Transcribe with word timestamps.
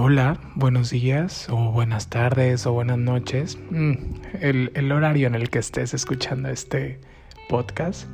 Hola, 0.00 0.38
buenos 0.54 0.90
días 0.90 1.48
o 1.50 1.72
buenas 1.72 2.08
tardes 2.08 2.66
o 2.66 2.72
buenas 2.72 2.98
noches. 2.98 3.58
Mm, 3.70 3.94
el, 4.40 4.70
el 4.74 4.92
horario 4.92 5.26
en 5.26 5.34
el 5.34 5.50
que 5.50 5.58
estés 5.58 5.92
escuchando 5.92 6.50
este 6.50 7.00
podcast. 7.48 8.08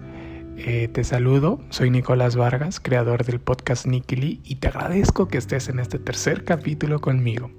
Eh, 0.56 0.88
te 0.90 1.04
saludo, 1.04 1.60
soy 1.68 1.90
Nicolás 1.90 2.36
Vargas, 2.36 2.80
creador 2.80 3.26
del 3.26 3.38
podcast 3.38 3.84
Nikili, 3.84 4.40
y 4.44 4.54
te 4.54 4.68
agradezco 4.68 5.28
que 5.28 5.36
estés 5.36 5.68
en 5.68 5.78
este 5.78 5.98
tercer 5.98 6.44
capítulo 6.44 7.02
conmigo. 7.02 7.50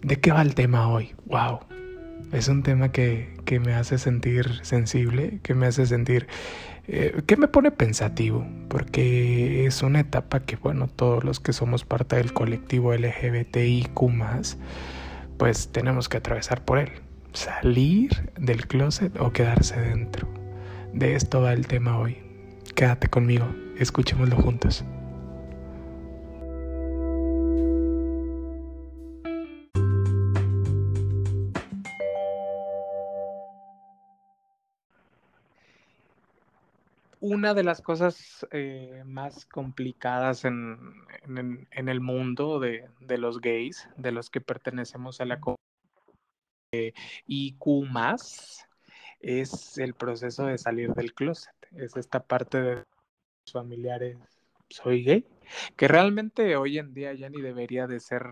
¿De 0.00 0.18
qué 0.18 0.32
va 0.32 0.40
el 0.40 0.54
tema 0.54 0.88
hoy? 0.88 1.14
¡Wow! 1.26 1.60
Es 2.32 2.48
un 2.48 2.62
tema 2.62 2.90
que, 2.90 3.34
que 3.44 3.60
me 3.60 3.74
hace 3.74 3.98
sentir 3.98 4.60
sensible, 4.62 5.40
que 5.42 5.54
me 5.54 5.66
hace 5.66 5.84
sentir 5.84 6.26
eh, 6.88 7.22
me 7.38 7.48
pone 7.48 7.70
pensativo, 7.70 8.46
porque 8.68 9.66
es 9.66 9.82
una 9.82 10.00
etapa 10.00 10.40
que, 10.40 10.56
bueno, 10.56 10.88
todos 10.88 11.24
los 11.24 11.40
que 11.40 11.52
somos 11.52 11.84
parte 11.84 12.16
del 12.16 12.32
colectivo 12.32 12.94
LGBTIQ, 12.94 14.00
pues 15.38 15.68
tenemos 15.72 16.08
que 16.08 16.16
atravesar 16.18 16.64
por 16.64 16.78
él. 16.78 16.90
Salir 17.32 18.30
del 18.38 18.66
closet 18.66 19.18
o 19.18 19.32
quedarse 19.32 19.80
dentro. 19.80 20.28
De 20.92 21.14
esto 21.14 21.40
va 21.40 21.52
el 21.52 21.66
tema 21.66 21.98
hoy. 21.98 22.18
Quédate 22.74 23.08
conmigo, 23.08 23.46
escuchémoslo 23.78 24.36
juntos. 24.36 24.84
Una 37.22 37.54
de 37.54 37.62
las 37.62 37.80
cosas 37.80 38.44
eh, 38.50 39.04
más 39.06 39.46
complicadas 39.46 40.44
en, 40.44 40.76
en, 41.70 41.88
el 41.88 42.00
mundo 42.00 42.58
de, 42.58 42.88
de, 42.98 43.16
los 43.16 43.40
gays, 43.40 43.88
de 43.96 44.10
los 44.10 44.28
que 44.28 44.40
pertenecemos 44.40 45.20
a 45.20 45.24
la 45.24 45.38
comunidad 45.38 45.62
IQ, 47.28 47.86
es 49.20 49.78
el 49.78 49.94
proceso 49.94 50.46
de 50.46 50.58
salir 50.58 50.94
del 50.94 51.14
closet. 51.14 51.54
Es 51.76 51.96
esta 51.96 52.24
parte 52.24 52.60
de 52.60 52.84
familiares, 53.52 54.18
soy 54.68 55.04
gay, 55.04 55.24
que 55.76 55.86
realmente 55.86 56.56
hoy 56.56 56.78
en 56.78 56.92
día 56.92 57.14
ya 57.14 57.30
ni 57.30 57.40
debería 57.40 57.86
de 57.86 58.00
ser 58.00 58.24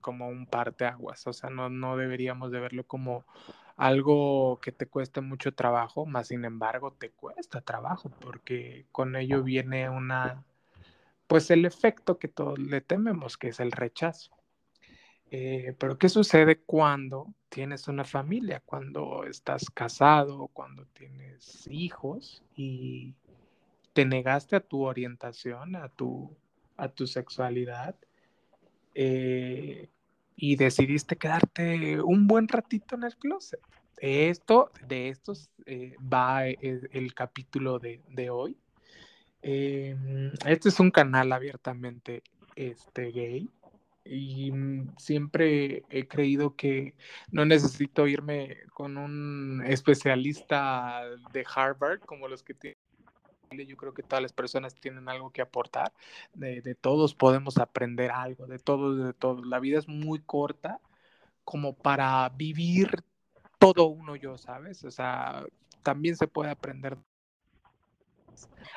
como 0.00 0.28
un 0.28 0.46
parteaguas, 0.46 1.26
o 1.26 1.32
sea, 1.32 1.50
no, 1.50 1.68
no 1.68 1.96
deberíamos 1.96 2.52
de 2.52 2.60
verlo 2.60 2.84
como 2.84 3.26
algo 3.76 4.60
que 4.60 4.72
te 4.72 4.86
cueste 4.86 5.20
mucho 5.20 5.52
trabajo, 5.52 6.06
más 6.06 6.28
sin 6.28 6.44
embargo 6.44 6.92
te 6.92 7.10
cuesta 7.10 7.60
trabajo 7.60 8.10
porque 8.20 8.86
con 8.92 9.16
ello 9.16 9.42
viene 9.42 9.88
una, 9.88 10.44
pues 11.26 11.50
el 11.50 11.64
efecto 11.64 12.18
que 12.18 12.28
todos 12.28 12.58
le 12.58 12.80
tememos, 12.80 13.36
que 13.36 13.48
es 13.48 13.60
el 13.60 13.72
rechazo. 13.72 14.30
Eh, 15.30 15.74
pero 15.78 15.98
¿qué 15.98 16.08
sucede 16.08 16.60
cuando 16.60 17.34
tienes 17.48 17.88
una 17.88 18.04
familia, 18.04 18.62
cuando 18.64 19.24
estás 19.24 19.68
casado, 19.70 20.48
cuando 20.52 20.86
tienes 20.86 21.66
hijos 21.68 22.44
y 22.54 23.14
te 23.92 24.04
negaste 24.04 24.54
a 24.54 24.60
tu 24.60 24.82
orientación, 24.82 25.74
a 25.74 25.88
tu, 25.88 26.30
a 26.76 26.88
tu 26.88 27.08
sexualidad? 27.08 27.96
Eh, 28.94 29.88
y 30.36 30.56
decidiste 30.56 31.16
quedarte 31.16 32.00
un 32.00 32.26
buen 32.26 32.48
ratito 32.48 32.94
en 32.94 33.04
el 33.04 33.16
closet. 33.16 33.60
Esto, 33.98 34.70
de 34.86 35.08
estos 35.08 35.50
eh, 35.66 35.96
va 36.00 36.46
el, 36.46 37.14
capítulo 37.14 37.78
de, 37.78 38.30
hoy. 38.30 38.56
Em, 39.42 40.32
este 40.46 40.68
es 40.68 40.80
un 40.80 40.90
canal 40.90 41.32
abiertamente 41.32 42.22
este, 42.56 43.12
gay 43.12 43.48
y 44.04 44.52
siempre 44.98 45.84
he 45.88 46.06
creído 46.06 46.56
que 46.56 46.94
no 47.30 47.44
necesito 47.44 48.06
irme 48.06 48.58
con 48.74 48.98
un 48.98 49.62
especialista 49.66 51.02
de 51.32 51.44
Harvard 51.54 52.00
como 52.00 52.28
los 52.28 52.42
que 52.42 52.54
tienen 52.54 52.83
yo 53.62 53.76
creo 53.76 53.94
que 53.94 54.02
todas 54.02 54.22
las 54.22 54.32
personas 54.32 54.74
tienen 54.74 55.08
algo 55.08 55.30
que 55.30 55.42
aportar, 55.42 55.92
de, 56.34 56.74
todos 56.74 57.14
podemos 57.14 57.58
aprender 57.58 58.10
algo, 58.10 58.46
de 58.46 58.58
todos, 58.58 59.04
de 59.04 59.12
todos. 59.12 59.46
La 59.46 59.60
vida 59.60 59.78
es 59.78 59.88
muy 59.88 60.20
corta 60.20 60.80
como 61.44 61.74
para 61.74 62.28
vivir 62.30 63.04
todo 63.58 63.86
uno 63.86 64.16
yo, 64.16 64.36
¿sabes? 64.38 64.84
O 64.84 64.90
sea, 64.90 65.44
también 65.82 66.16
se 66.16 66.26
puede 66.26 66.50
aprender. 66.50 66.98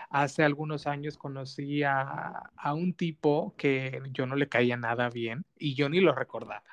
Hace 0.10 0.44
algunos 0.44 0.88
años 0.88 1.18
conocí 1.18 1.84
a, 1.84 2.52
a 2.56 2.74
un 2.74 2.94
tipo 2.94 3.56
que 3.58 4.02
yo 4.12 4.26
no 4.26 4.36
le 4.36 4.48
caía 4.48 4.78
nada 4.78 5.10
bien 5.10 5.46
y 5.58 5.76
yo 5.76 5.90
ni 5.90 6.00
lo 6.00 6.14
recordaba. 6.14 6.64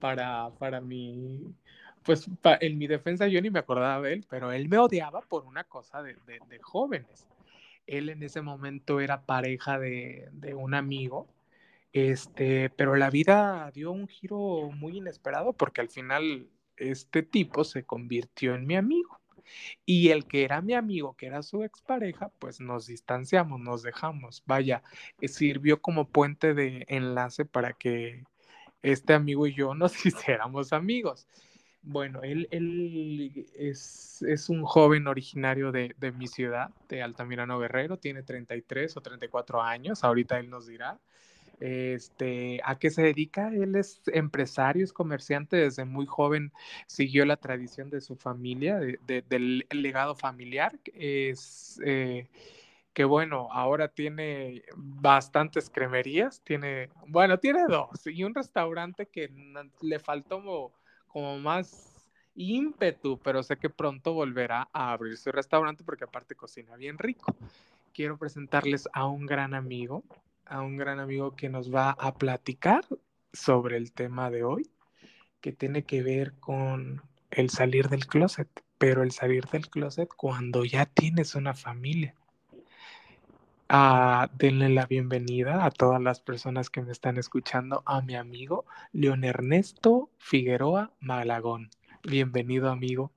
Para, 0.00 0.50
para 0.58 0.80
mi, 0.80 1.54
pues 2.02 2.26
en 2.60 2.78
mi 2.78 2.86
defensa 2.86 3.26
yo 3.28 3.40
ni 3.42 3.50
me 3.50 3.58
acordaba 3.58 4.02
de 4.02 4.14
él, 4.14 4.26
pero 4.28 4.52
él 4.52 4.68
me 4.68 4.78
odiaba 4.78 5.20
por 5.22 5.44
una 5.44 5.64
cosa 5.64 6.02
de, 6.02 6.16
jóvenes. 6.62 7.26
Él 7.86 8.08
en 8.08 8.22
ese 8.22 8.42
momento 8.42 9.00
era 9.00 9.22
pareja 9.22 9.78
de, 9.78 10.30
un 10.54 10.74
amigo, 10.74 11.28
este, 11.92 12.70
pero 12.70 12.96
la 12.96 13.10
vida 13.10 13.70
dio 13.74 13.90
un 13.92 14.06
giro 14.08 14.70
muy 14.72 14.98
inesperado 14.98 15.52
porque 15.52 15.80
al 15.80 15.88
final 15.88 16.48
este 16.76 17.22
tipo 17.22 17.64
se 17.64 17.84
convirtió 17.84 18.54
en 18.54 18.66
mi 18.66 18.76
amigo. 18.76 19.20
Y 19.84 20.10
el 20.10 20.26
que 20.26 20.44
era 20.44 20.60
mi 20.62 20.74
amigo, 20.74 21.16
que 21.16 21.26
era 21.26 21.42
su 21.42 21.64
expareja, 21.64 22.30
pues 22.38 22.60
nos 22.60 22.86
distanciamos, 22.86 23.60
nos 23.60 23.82
dejamos. 23.82 24.42
Vaya, 24.46 24.82
eh, 25.20 25.28
sirvió 25.28 25.80
como 25.82 26.08
puente 26.08 26.54
de 26.54 26.84
enlace 26.88 27.44
para 27.44 27.72
que 27.72 28.24
este 28.82 29.14
amigo 29.14 29.46
y 29.46 29.54
yo 29.54 29.74
nos 29.74 30.06
hiciéramos 30.06 30.72
amigos. 30.72 31.26
Bueno, 31.82 32.20
él, 32.22 32.46
él 32.50 33.46
es, 33.54 34.22
un 34.48 34.64
joven 34.64 35.06
originario 35.06 35.72
de, 35.72 35.94
mi 36.16 36.26
ciudad, 36.26 36.70
de 36.88 37.02
Altamirano 37.02 37.58
Guerrero, 37.58 37.98
tiene 37.98 38.22
33 38.22 38.96
o 38.96 39.00
34 39.00 39.62
años, 39.62 40.04
ahorita 40.04 40.38
él 40.38 40.50
nos 40.50 40.66
dirá. 40.66 40.98
Este, 41.58 42.60
¿A 42.64 42.78
qué 42.78 42.90
se 42.90 43.02
dedica? 43.02 43.48
Él 43.48 43.76
es 43.76 44.00
empresario, 44.06 44.84
es 44.84 44.92
comerciante, 44.92 45.56
desde 45.56 45.84
muy 45.84 46.06
joven 46.06 46.52
siguió 46.86 47.24
la 47.26 47.36
tradición 47.36 47.90
de 47.90 48.00
su 48.00 48.16
familia, 48.16 48.78
del 48.78 49.66
legado 49.70 50.14
familiar. 50.14 50.78
Es, 50.94 51.80
eh, 51.84 52.28
que 52.92 53.04
bueno, 53.04 53.48
ahora 53.52 53.88
tiene 53.88 54.64
bastantes 54.76 55.70
cremerías, 55.70 56.42
tiene, 56.42 56.90
bueno, 57.06 57.38
tiene 57.38 57.64
dos 57.68 58.06
y 58.06 58.24
un 58.24 58.34
restaurante 58.34 59.06
que 59.06 59.30
le 59.80 59.98
faltó 59.98 60.72
como 61.12 61.38
más 61.38 61.90
ímpetu, 62.34 63.18
pero 63.22 63.42
sé 63.42 63.56
que 63.56 63.70
pronto 63.70 64.12
volverá 64.12 64.68
a 64.72 64.92
abrir 64.92 65.16
su 65.16 65.30
restaurante 65.32 65.84
porque 65.84 66.04
aparte 66.04 66.34
cocina 66.34 66.76
bien 66.76 66.98
rico. 66.98 67.34
Quiero 67.92 68.16
presentarles 68.16 68.88
a 68.92 69.06
un 69.06 69.26
gran 69.26 69.54
amigo, 69.54 70.04
a 70.46 70.62
un 70.62 70.76
gran 70.76 71.00
amigo 71.00 71.34
que 71.34 71.48
nos 71.48 71.74
va 71.74 71.90
a 71.90 72.14
platicar 72.14 72.84
sobre 73.32 73.76
el 73.76 73.92
tema 73.92 74.30
de 74.30 74.44
hoy, 74.44 74.70
que 75.40 75.52
tiene 75.52 75.84
que 75.84 76.02
ver 76.02 76.34
con 76.34 77.02
el 77.30 77.50
salir 77.50 77.88
del 77.88 78.06
closet, 78.06 78.48
pero 78.78 79.02
el 79.02 79.12
salir 79.12 79.44
del 79.46 79.68
closet 79.68 80.08
cuando 80.16 80.64
ya 80.64 80.86
tienes 80.86 81.34
una 81.34 81.54
familia. 81.54 82.14
Ah, 83.72 84.28
denle 84.36 84.68
la 84.68 84.84
bienvenida 84.86 85.64
a 85.64 85.70
todas 85.70 86.02
las 86.02 86.18
personas 86.20 86.70
que 86.70 86.82
me 86.82 86.90
están 86.90 87.18
escuchando 87.18 87.84
a 87.86 88.02
mi 88.02 88.16
amigo 88.16 88.64
Leon 88.92 89.22
Ernesto 89.22 90.08
Figueroa 90.18 90.90
Malagón. 90.98 91.68
Bienvenido, 92.02 92.68
amigo. 92.68 93.12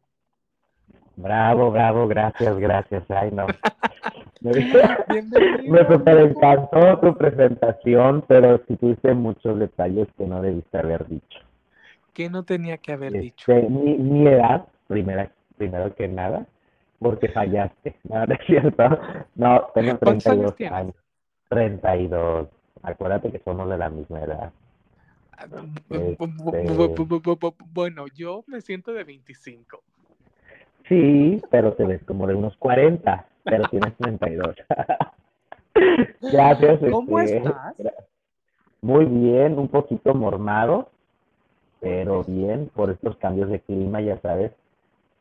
Bravo, 1.15 1.71
bravo, 1.71 2.07
gracias, 2.07 2.55
gracias. 2.59 3.03
Ay, 3.09 3.31
no. 3.31 3.47
Me 4.41 5.87
super 5.87 6.17
encantó 6.19 6.99
tu 6.99 7.17
presentación, 7.17 8.23
pero 8.27 8.61
sí 8.67 8.75
tuviste 8.75 9.11
muchos 9.15 9.57
detalles 9.57 10.07
que 10.19 10.27
no 10.27 10.39
debiste 10.43 10.77
haber 10.77 11.07
dicho. 11.07 11.39
¿Qué 12.13 12.29
no 12.29 12.43
tenía 12.43 12.77
que 12.77 12.91
haber 12.91 13.13
dicho? 13.13 13.51
Este, 13.51 13.69
mi, 13.69 14.27
edad, 14.27 14.67
primera, 14.85 15.31
primero 15.57 15.95
que 15.95 16.07
nada, 16.07 16.45
porque 17.03 17.29
fallaste. 17.29 17.95
No, 18.03 18.25
no 18.25 18.33
es 18.33 18.45
cierto. 18.45 18.83
No, 19.35 19.67
tengo 19.75 19.97
32 19.97 20.55
años, 20.59 20.71
años. 20.71 20.95
32. 21.49 22.47
Acuérdate 22.81 23.31
que 23.31 23.39
somos 23.39 23.69
de 23.69 23.77
la 23.77 23.89
misma 23.89 24.21
edad. 24.21 24.51
Ah, 25.37 25.45
este 25.89 26.17
bueno, 27.71 28.05
yo 28.15 28.43
me 28.47 28.61
siento 28.61 28.93
de 28.93 29.03
25. 29.03 29.81
Sí, 30.87 31.41
pero 31.49 31.73
te 31.73 31.85
ves 31.85 32.03
como 32.03 32.27
de 32.27 32.35
unos 32.35 32.55
40, 32.57 33.25
pero 33.43 33.63
tienes 33.69 33.95
32. 33.97 34.55
Gracias. 36.21 36.79
¿Cómo 36.91 37.19
este, 37.19 37.37
estás? 37.37 37.75
Muy 38.81 39.05
bien, 39.05 39.57
un 39.57 39.69
poquito 39.69 40.13
mormado, 40.13 40.89
pero 41.79 42.23
bien 42.23 42.69
por 42.75 42.89
estos 42.89 43.15
cambios 43.17 43.49
de 43.49 43.61
clima, 43.61 44.01
ya 44.01 44.19
sabes, 44.19 44.51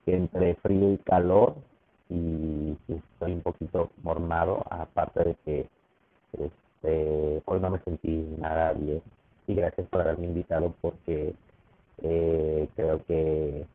que 0.05 0.17
entre 0.17 0.56
frío 0.56 0.93
y 0.93 0.99
calor 0.99 1.55
y 2.08 2.76
estoy 2.88 3.32
un 3.32 3.40
poquito 3.43 3.90
mormado, 4.02 4.64
aparte 4.70 5.25
de 5.25 5.34
que 5.44 5.69
este, 6.32 7.43
hoy 7.44 7.60
no 7.60 7.70
me 7.70 7.78
sentí 7.81 8.34
nada 8.38 8.72
bien. 8.72 9.02
y 9.46 9.54
gracias 9.54 9.87
por 9.88 10.02
haberme 10.02 10.26
invitado 10.26 10.75
porque 10.81 11.34
eh, 12.02 12.69
creo 12.76 13.04
que 13.06 13.66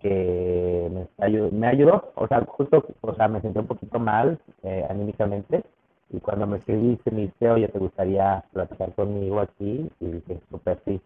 que 0.00 0.90
me, 0.90 1.50
me 1.50 1.66
ayudó, 1.66 2.12
o 2.14 2.26
sea, 2.26 2.42
justo, 2.46 2.82
o 3.02 3.14
sea, 3.14 3.28
me 3.28 3.40
sentí 3.42 3.58
un 3.58 3.66
poquito 3.66 3.98
mal 3.98 4.38
eh, 4.62 4.86
anímicamente 4.88 5.62
y 6.10 6.18
cuando 6.20 6.46
me 6.46 6.58
escribiste 6.58 7.10
me 7.10 7.22
dice, 7.22 7.50
oye, 7.50 7.68
¿te 7.68 7.78
gustaría 7.78 8.42
platicar 8.52 8.92
conmigo 8.94 9.40
aquí? 9.40 9.88
Y 10.00 10.06
dije, 10.06 10.40
súper 10.50 10.80
sí, 10.84 11.00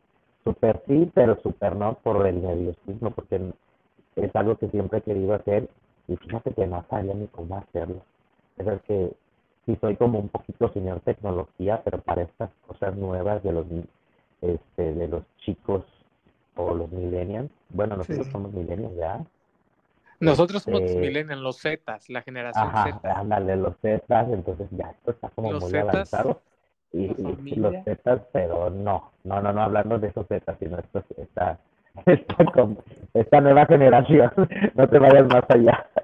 súper 0.45 0.83
sí, 0.87 1.11
pero 1.15 1.39
súper 1.43 1.77
no 1.77 1.95
por 2.03 2.27
el 2.27 2.43
nerviosismo, 2.43 3.11
porque 3.11 3.41
es 4.17 4.35
algo 4.37 4.57
que 4.57 4.69
siempre 4.69 4.99
he 4.99 5.03
querido 5.03 5.35
hacer 5.35 5.69
y 6.09 6.17
fíjate 6.17 6.53
que 6.53 6.67
no 6.67 6.85
sabía 6.89 7.15
ni 7.15 7.27
cómo 7.29 7.57
hacerlo. 7.57 8.03
Es 8.57 8.67
decir, 8.67 8.83
que 8.87 9.13
sí 9.67 9.79
soy 9.81 9.97
como 9.97 10.19
un 10.19 10.29
poquito 10.29 10.73
señor 10.73 11.01
tecnología, 11.01 11.83
pero 11.85 12.01
para 12.01 12.23
estas 12.23 12.51
cosas 12.67 12.97
nuevas 12.97 13.43
de 13.43 13.53
los 13.53 13.67
este, 14.41 14.95
de 14.95 15.09
los 15.09 15.23
chicos 15.39 15.85
o 16.57 16.75
los 16.75 16.91
millennials, 16.93 17.51
bueno, 17.71 17.97
nosotros 17.97 18.27
somos 18.29 18.53
millennials 18.53 18.95
ya. 18.97 19.25
Nosotros 20.21 20.63
somos 20.63 20.83
este, 20.83 21.01
millennials, 21.01 21.41
los 21.43 21.61
Zetas, 21.61 22.09
la 22.11 22.23
generación 22.23 22.69
ajá, 22.69 23.01
Z. 23.01 23.19
Ándale, 23.19 23.57
los 23.57 23.77
Zetas, 23.79 24.29
entonces 24.31 24.69
ya 24.71 24.91
esto 24.91 25.11
está 25.11 25.29
como 25.31 25.53
muy 25.53 25.77
avanzado. 25.77 26.41
Y, 26.93 27.09
los 27.57 27.75
Zetas, 27.85 28.23
pero 28.33 28.71
no, 28.71 29.11
no, 29.25 29.41
no, 29.41 29.53
no 29.53 29.63
hablando 29.63 29.99
de 29.99 30.09
esos 30.09 30.29
Zetas, 30.29 30.57
sino 30.61 30.79
esto 30.79 31.03
está 31.17 31.59
esta, 32.07 32.45
esta 33.15 33.41
nueva 33.41 33.67
generación, 33.67 34.31
no 34.75 34.89
te 34.89 34.99
vayas 34.99 35.27
más 35.27 35.45
allá. 35.49 35.87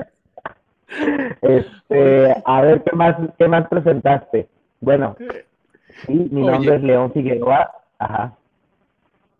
Este, 1.41 2.35
a 2.45 2.63
ver, 2.63 2.83
¿qué 2.83 2.97
más, 2.97 3.15
qué 3.39 3.47
más 3.47 3.69
presentaste? 3.69 4.49
Bueno, 4.81 5.17
sí, 6.05 6.29
mi 6.33 6.43
nombre 6.45 6.75
es 6.75 6.83
León 6.83 7.13
Figueroa, 7.13 7.71
ajá. 8.01 8.33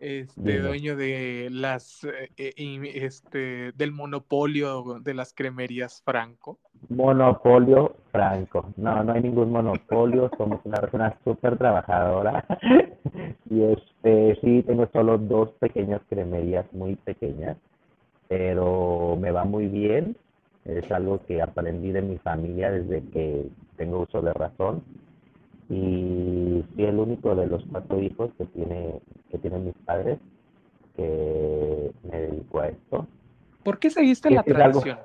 Este, 0.01 0.59
dueño 0.61 0.95
de 0.95 1.49
las, 1.51 2.03
eh, 2.05 2.31
eh, 2.35 2.91
este, 2.95 3.71
del 3.73 3.91
monopolio 3.91 4.99
de 4.99 5.13
las 5.13 5.31
cremerías 5.31 6.01
Franco. 6.03 6.57
Monopolio 6.89 7.93
Franco. 8.11 8.73
No, 8.77 9.03
no 9.03 9.13
hay 9.13 9.21
ningún 9.21 9.51
monopolio, 9.51 10.31
somos 10.39 10.59
una 10.63 10.81
persona 10.81 11.15
súper 11.23 11.55
trabajadora. 11.55 12.43
y 13.51 13.61
este, 13.61 14.39
sí, 14.41 14.63
tengo 14.63 14.89
solo 14.91 15.19
dos 15.19 15.51
pequeñas 15.59 16.01
cremerías, 16.09 16.65
muy 16.73 16.95
pequeñas, 16.95 17.57
pero 18.27 19.15
me 19.21 19.29
va 19.29 19.45
muy 19.45 19.67
bien. 19.67 20.17
Es 20.65 20.91
algo 20.91 21.23
que 21.27 21.43
aprendí 21.43 21.91
de 21.91 22.01
mi 22.01 22.17
familia 22.17 22.71
desde 22.71 23.03
que 23.11 23.49
tengo 23.77 23.99
uso 23.99 24.23
de 24.23 24.33
razón 24.33 24.83
y 25.71 26.65
fui 26.75 26.83
el 26.83 26.99
único 26.99 27.33
de 27.33 27.47
los 27.47 27.63
cuatro 27.71 28.01
hijos 28.01 28.29
que 28.37 28.43
tiene 28.47 28.99
que 29.29 29.37
tienen 29.37 29.65
mis 29.65 29.77
padres 29.85 30.19
que 30.97 31.91
me 32.03 32.19
dedico 32.19 32.59
a 32.59 32.67
esto. 32.67 33.07
¿Por 33.63 33.79
qué 33.79 33.89
seguiste 33.89 34.29
la 34.31 34.43
tradición? 34.43 34.99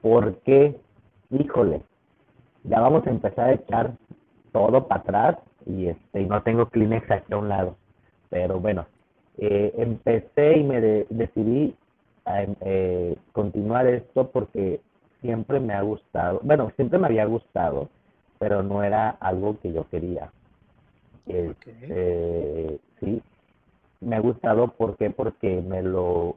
Porque, 0.00 0.80
híjole, 1.30 1.82
ya 2.64 2.80
vamos 2.80 3.06
a 3.06 3.10
empezar 3.10 3.50
a 3.50 3.52
echar 3.52 3.92
todo 4.50 4.88
para 4.88 5.02
atrás 5.02 5.36
y 5.66 5.88
este 5.88 6.22
y 6.22 6.24
no 6.24 6.42
tengo 6.42 6.66
Kleenex 6.66 7.10
aquí 7.10 7.34
a 7.34 7.36
un 7.36 7.50
lado. 7.50 7.76
Pero 8.30 8.60
bueno, 8.60 8.86
eh, 9.36 9.74
empecé 9.76 10.56
y 10.56 10.64
me 10.64 10.80
decidí 10.80 11.76
a 12.24 12.44
eh, 12.62 13.16
continuar 13.32 13.86
esto 13.86 14.30
porque 14.30 14.80
siempre 15.20 15.60
me 15.60 15.74
ha 15.74 15.82
gustado, 15.82 16.40
bueno, 16.42 16.72
siempre 16.76 16.98
me 16.98 17.08
había 17.08 17.26
gustado 17.26 17.90
pero 18.42 18.60
no 18.64 18.82
era 18.82 19.10
algo 19.20 19.56
que 19.60 19.72
yo 19.72 19.88
quería. 19.88 20.32
Este, 21.28 22.80
sí, 22.98 23.22
me 24.00 24.16
ha 24.16 24.18
gustado 24.18 24.66
¿por 24.66 24.96
porque 25.14 25.62
me 25.62 25.80
lo, 25.80 26.34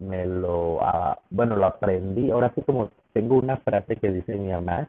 me 0.00 0.26
lo, 0.26 0.82
ah, 0.82 1.20
bueno, 1.30 1.54
lo 1.54 1.66
aprendí. 1.66 2.32
Ahora 2.32 2.52
sí 2.52 2.62
como 2.62 2.90
tengo 3.12 3.36
una 3.36 3.58
frase 3.58 3.94
que 3.94 4.10
dice 4.10 4.34
mi 4.34 4.50
mamá, 4.50 4.88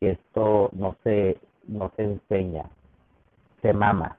que 0.00 0.12
esto 0.12 0.70
no 0.72 0.96
se, 1.04 1.36
no 1.68 1.92
se 1.96 2.04
enseña, 2.04 2.64
se 3.60 3.74
mama. 3.74 4.16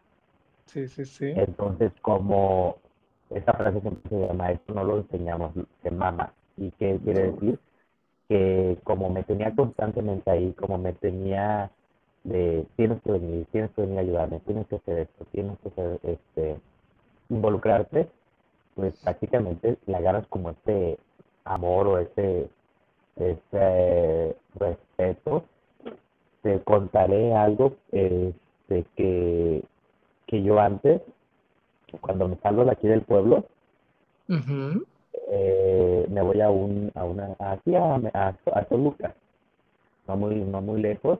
Sí, 0.68 0.88
sí, 0.88 1.04
sí. 1.04 1.33
Entonces, 1.36 1.92
como 2.04 2.75
esa 3.31 3.54
frase 3.54 3.81
siempre 3.81 4.07
se 4.07 4.28
llama, 4.28 4.51
esto 4.51 4.72
no 4.75 4.83
lo 4.83 4.98
enseñamos, 4.98 5.51
se 5.81 5.89
mama. 5.89 6.31
¿Y 6.57 6.69
qué 6.78 7.00
quiere 7.04 7.31
decir? 7.31 7.57
Que 8.31 8.78
como 8.86 9.10
me 9.10 9.24
tenía 9.24 9.54
constantemente 9.54 10.31
ahí, 10.31 10.54
como 10.54 10.78
me 10.78 10.94
tenía 10.94 11.69
de 12.24 12.66
tienes 12.78 13.01
que 13.01 13.12
venir, 13.12 13.45
tienes 13.51 13.72
que 13.72 13.81
venir 13.81 13.98
a 13.98 14.01
ayudarme, 14.01 14.39
tienes 14.48 14.68
que 14.68 14.78
hacer 14.78 15.00
esto, 15.00 15.25
tienes 15.33 15.60
que 15.60 15.68
hacer, 15.68 16.00
este, 16.04 16.56
involucrarte, 17.28 18.07
pues 18.75 18.94
prácticamente 19.04 19.78
le 19.86 19.95
agarras 19.98 20.25
como 20.28 20.51
este 20.51 20.98
amor 21.44 21.88
o 21.88 21.98
ese, 21.98 22.48
ese 23.18 24.38
respeto. 24.56 25.44
Te 26.42 26.62
contaré 26.62 27.36
algo 27.36 27.75
este, 27.92 28.86
que, 28.95 29.62
que 30.28 30.42
yo 30.42 30.57
antes, 30.57 31.01
cuando 32.00 32.30
me 32.30 32.38
salgo 32.38 32.63
de 32.63 32.72
aquí 32.72 32.88
del 32.88 33.01
pueblo, 33.01 33.44
eh, 35.30 36.06
me 36.10 36.22
voy 36.22 36.42
a 36.42 36.50
un 36.50 36.92
a 36.96 37.04
una 37.04 37.36
aquí 37.40 37.75
a, 37.75 37.96
a, 38.13 38.63
Toluca. 38.66 39.16
No 40.08 40.18
muy 40.18 40.36
no 40.36 40.62
muy 40.62 40.81
lejos 40.81 41.19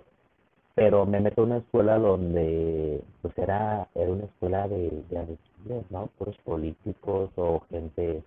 pero 0.76 1.06
me 1.06 1.20
meto 1.20 1.42
a 1.42 1.46
una 1.46 1.58
escuela 1.58 1.98
donde 1.98 3.02
pues 3.22 3.38
era 3.38 3.88
era 3.96 4.12
una 4.12 4.26
escuela 4.26 4.68
de, 4.68 5.04
de 5.10 5.84
no 5.90 6.08
puros 6.18 6.38
políticos 6.40 7.30
o 7.36 7.62
gente 7.70 8.24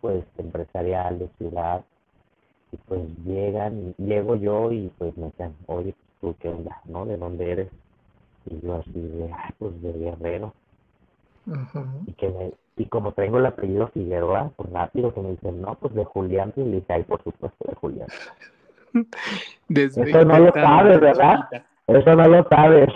pues 0.00 0.24
empresarial 0.38 1.18
de 1.18 1.28
ciudad. 1.38 1.84
Y 2.70 2.76
pues 2.76 3.02
llegan 3.24 3.94
y 3.98 4.04
llego 4.04 4.36
yo 4.36 4.70
y 4.72 4.92
pues 4.98 5.16
me 5.16 5.26
dicen 5.26 5.54
oye 5.66 5.94
tú 6.20 6.34
qué 6.40 6.48
onda 6.50 6.80
no 6.84 7.06
de 7.06 7.16
dónde 7.16 7.50
eres 7.50 7.68
y 8.46 8.60
yo 8.60 8.76
así 8.76 8.92
de 8.92 9.30
pues 9.58 9.80
de 9.82 9.92
Guerrero 9.92 10.52
y 12.06 12.12
que 12.12 12.28
me 12.28 12.52
y 12.78 12.86
como 12.86 13.12
tengo 13.12 13.38
el 13.38 13.46
apellido 13.46 13.88
Figueroa, 13.88 14.50
pues 14.56 14.70
rápido 14.70 15.12
que 15.12 15.20
me 15.20 15.30
dicen, 15.30 15.60
no, 15.60 15.74
pues 15.74 15.94
de 15.94 16.04
Julián, 16.04 16.52
y 16.56 16.60
le 16.64 16.76
dije, 16.76 16.92
ay, 16.92 17.02
por 17.02 17.22
supuesto 17.22 17.64
de 17.68 17.74
Julián. 17.74 18.08
Eso 19.68 20.24
no 20.24 20.38
lo 20.38 20.52
sabes, 20.52 21.00
¿verdad? 21.00 21.48
Eso 21.86 22.14
no 22.14 22.28
lo 22.28 22.44
sabes. 22.48 22.88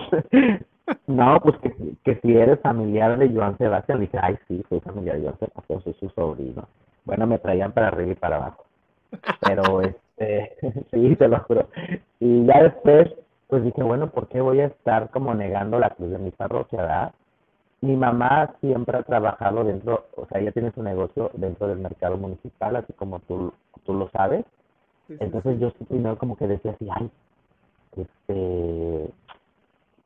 no, 1.06 1.40
pues 1.40 1.56
que, 1.58 1.74
que, 2.04 2.20
si 2.20 2.36
eres 2.36 2.60
familiar 2.60 3.18
de 3.18 3.28
Joan 3.28 3.58
Sebastián, 3.58 3.98
le 3.98 4.06
dije, 4.06 4.18
ay, 4.22 4.38
sí, 4.48 4.64
soy 4.68 4.80
familiar 4.80 5.16
de 5.16 5.24
Joan 5.24 5.38
Sebastián, 5.38 5.82
soy 5.82 5.94
su 6.00 6.08
sobrino. 6.10 6.66
Bueno, 7.04 7.26
me 7.26 7.38
traían 7.38 7.72
para 7.72 7.88
arriba 7.88 8.12
y 8.12 8.14
para 8.14 8.36
abajo. 8.36 8.64
Pero, 9.40 9.80
este, 10.18 10.56
sí, 10.92 11.16
te 11.16 11.28
lo 11.28 11.40
juro. 11.40 11.68
Y 12.20 12.46
ya 12.46 12.62
después, 12.62 13.12
pues 13.48 13.64
dije, 13.64 13.82
bueno, 13.82 14.10
¿por 14.10 14.28
qué 14.28 14.40
voy 14.40 14.60
a 14.60 14.66
estar 14.66 15.10
como 15.10 15.34
negando 15.34 15.78
la 15.78 15.90
cruz 15.90 16.10
de 16.10 16.18
mi 16.18 16.30
parroquia, 16.30 16.82
verdad? 16.82 17.12
Mi 17.82 17.96
mamá 17.96 18.54
siempre 18.60 18.96
ha 18.96 19.02
trabajado 19.02 19.64
dentro, 19.64 20.06
o 20.16 20.24
sea, 20.26 20.40
ella 20.40 20.52
tiene 20.52 20.70
su 20.70 20.82
negocio 20.82 21.30
dentro 21.34 21.66
del 21.66 21.78
mercado 21.78 22.16
municipal, 22.16 22.76
así 22.76 22.92
como 22.92 23.18
tú, 23.20 23.52
tú 23.84 23.92
lo 23.92 24.08
sabes. 24.10 24.44
Entonces 25.08 25.58
yo 25.58 25.72
primero 25.88 26.16
como 26.16 26.36
que 26.36 26.46
decía 26.46 26.72
así, 26.72 26.88
ay, 26.90 27.10
este, 27.96 29.10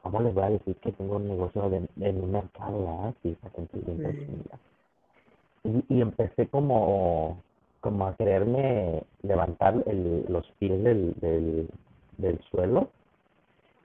¿cómo 0.02 0.20
les 0.22 0.34
voy 0.34 0.44
a 0.44 0.50
decir 0.50 0.74
que 0.76 0.90
tengo 0.92 1.16
un 1.16 1.28
negocio 1.28 1.68
de, 1.68 1.86
en 2.00 2.24
un 2.24 2.32
mercado, 2.32 2.78
verdad? 2.78 3.14
Sí, 3.22 3.36
y, 5.64 5.84
y 5.88 6.00
empecé 6.00 6.48
como, 6.48 7.42
como 7.80 8.06
a 8.06 8.16
quererme 8.16 9.02
levantar 9.22 9.82
el, 9.86 10.24
los 10.30 10.46
pies 10.58 10.82
del, 10.82 11.12
del, 11.20 11.68
del 12.16 12.40
suelo 12.50 12.88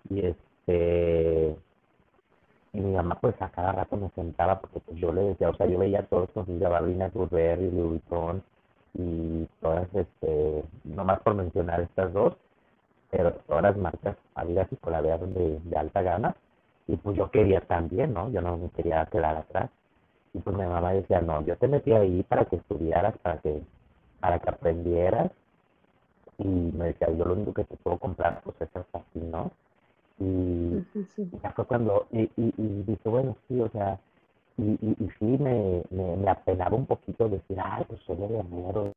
y 0.09 0.27
este 0.27 1.55
y 2.73 2.79
mi 2.79 2.93
mamá 2.93 3.17
pues 3.19 3.39
a 3.41 3.49
cada 3.49 3.71
rato 3.73 3.97
me 3.97 4.09
sentaba 4.11 4.59
porque 4.59 4.79
pues 4.79 4.97
yo 4.97 5.11
le 5.11 5.21
decía, 5.21 5.49
o 5.49 5.55
sea, 5.55 5.67
yo 5.67 5.77
veía 5.77 6.03
todos 6.03 6.29
los 6.35 6.47
de 6.47 6.67
Barbina 6.67 7.09
Burberry, 7.13 7.69
Louis 7.71 8.01
Vuitton 8.09 8.43
y 8.93 9.47
todas, 9.61 9.87
este, 9.93 10.63
nomás 10.83 11.19
por 11.21 11.35
mencionar 11.35 11.81
estas 11.81 12.13
dos, 12.13 12.35
pero 13.09 13.33
todas 13.47 13.63
las 13.63 13.77
marcas 13.77 14.17
Adidas 14.35 14.67
y 14.71 14.75
Colaveas 14.77 15.21
de, 15.21 15.59
de 15.59 15.77
alta 15.77 16.01
gama 16.01 16.35
y 16.87 16.97
pues 16.97 17.15
yo 17.17 17.31
quería 17.31 17.61
también, 17.61 18.13
¿no? 18.13 18.29
Yo 18.31 18.41
no 18.41 18.57
me 18.57 18.69
quería 18.69 19.05
quedar 19.05 19.37
atrás. 19.37 19.69
Y 20.33 20.39
pues 20.39 20.55
mi 20.55 20.63
mamá 20.65 20.93
decía, 20.93 21.21
no, 21.21 21.41
yo 21.45 21.55
te 21.57 21.67
metí 21.67 21.91
ahí 21.93 22.23
para 22.23 22.45
que 22.45 22.57
estudiaras, 22.57 23.17
para 23.19 23.37
que, 23.37 23.61
para 24.19 24.39
que 24.39 24.49
aprendieras. 24.49 25.31
Y 26.37 26.47
me 26.47 26.87
decía, 26.87 27.09
yo 27.11 27.25
lo 27.25 27.33
único 27.33 27.53
que 27.53 27.63
te 27.63 27.77
puedo 27.77 27.97
comprar 27.97 28.41
pues 28.43 28.59
es 28.61 28.69
así, 28.75 29.19
¿no? 29.19 29.51
Y 30.21 30.85
ya 31.41 31.51
fue 31.51 31.65
cuando, 31.65 32.05
y, 32.11 32.21
y, 32.37 32.53
y 32.57 32.83
dije, 32.85 33.09
bueno, 33.09 33.35
sí, 33.47 33.59
o 33.59 33.69
sea, 33.69 33.99
y, 34.57 34.77
y, 34.81 35.09
sí 35.17 35.25
me, 35.25 35.81
me, 35.89 36.29
apenaba 36.29 36.77
un 36.77 36.85
poquito 36.85 37.27
decir, 37.27 37.57
ay, 37.59 37.83
pues 37.87 37.99
soy 38.01 38.17
de 38.17 38.39
amor, 38.39 38.91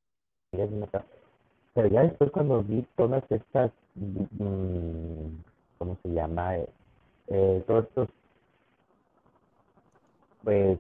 pero 1.73 1.88
ya 1.88 2.02
después 2.02 2.31
cuando 2.31 2.62
vi 2.62 2.87
todas 2.95 3.25
estas, 3.31 3.71
mm, 3.95 5.28
¿cómo 5.78 5.97
se 6.02 6.12
llama? 6.12 6.57
Eh, 6.57 6.69
eh, 7.28 7.64
todos 7.66 7.85
estos 7.85 8.09
pues, 10.45 10.78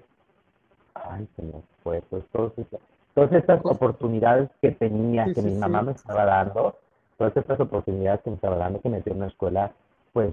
ay, 0.94 1.26
se 1.36 1.42
me 1.42 1.52
fue, 1.82 2.02
pues 2.10 2.22
todas 2.32 2.52
estas, 2.58 2.80
todas 3.14 3.32
estas 3.32 3.64
oportunidades 3.64 4.50
que 4.60 4.72
tenía, 4.72 5.24
que 5.32 5.40
mi 5.40 5.54
mamá 5.54 5.82
me 5.82 5.92
estaba 5.92 6.24
dando, 6.26 6.76
todas 7.16 7.34
estas 7.34 7.58
oportunidades 7.58 8.20
que 8.22 8.30
me 8.30 8.36
estaba 8.36 8.56
dando, 8.56 8.80
que 8.80 8.90
me 8.90 9.00
dio 9.00 9.14
una 9.14 9.28
escuela, 9.28 9.72
pues, 10.14 10.30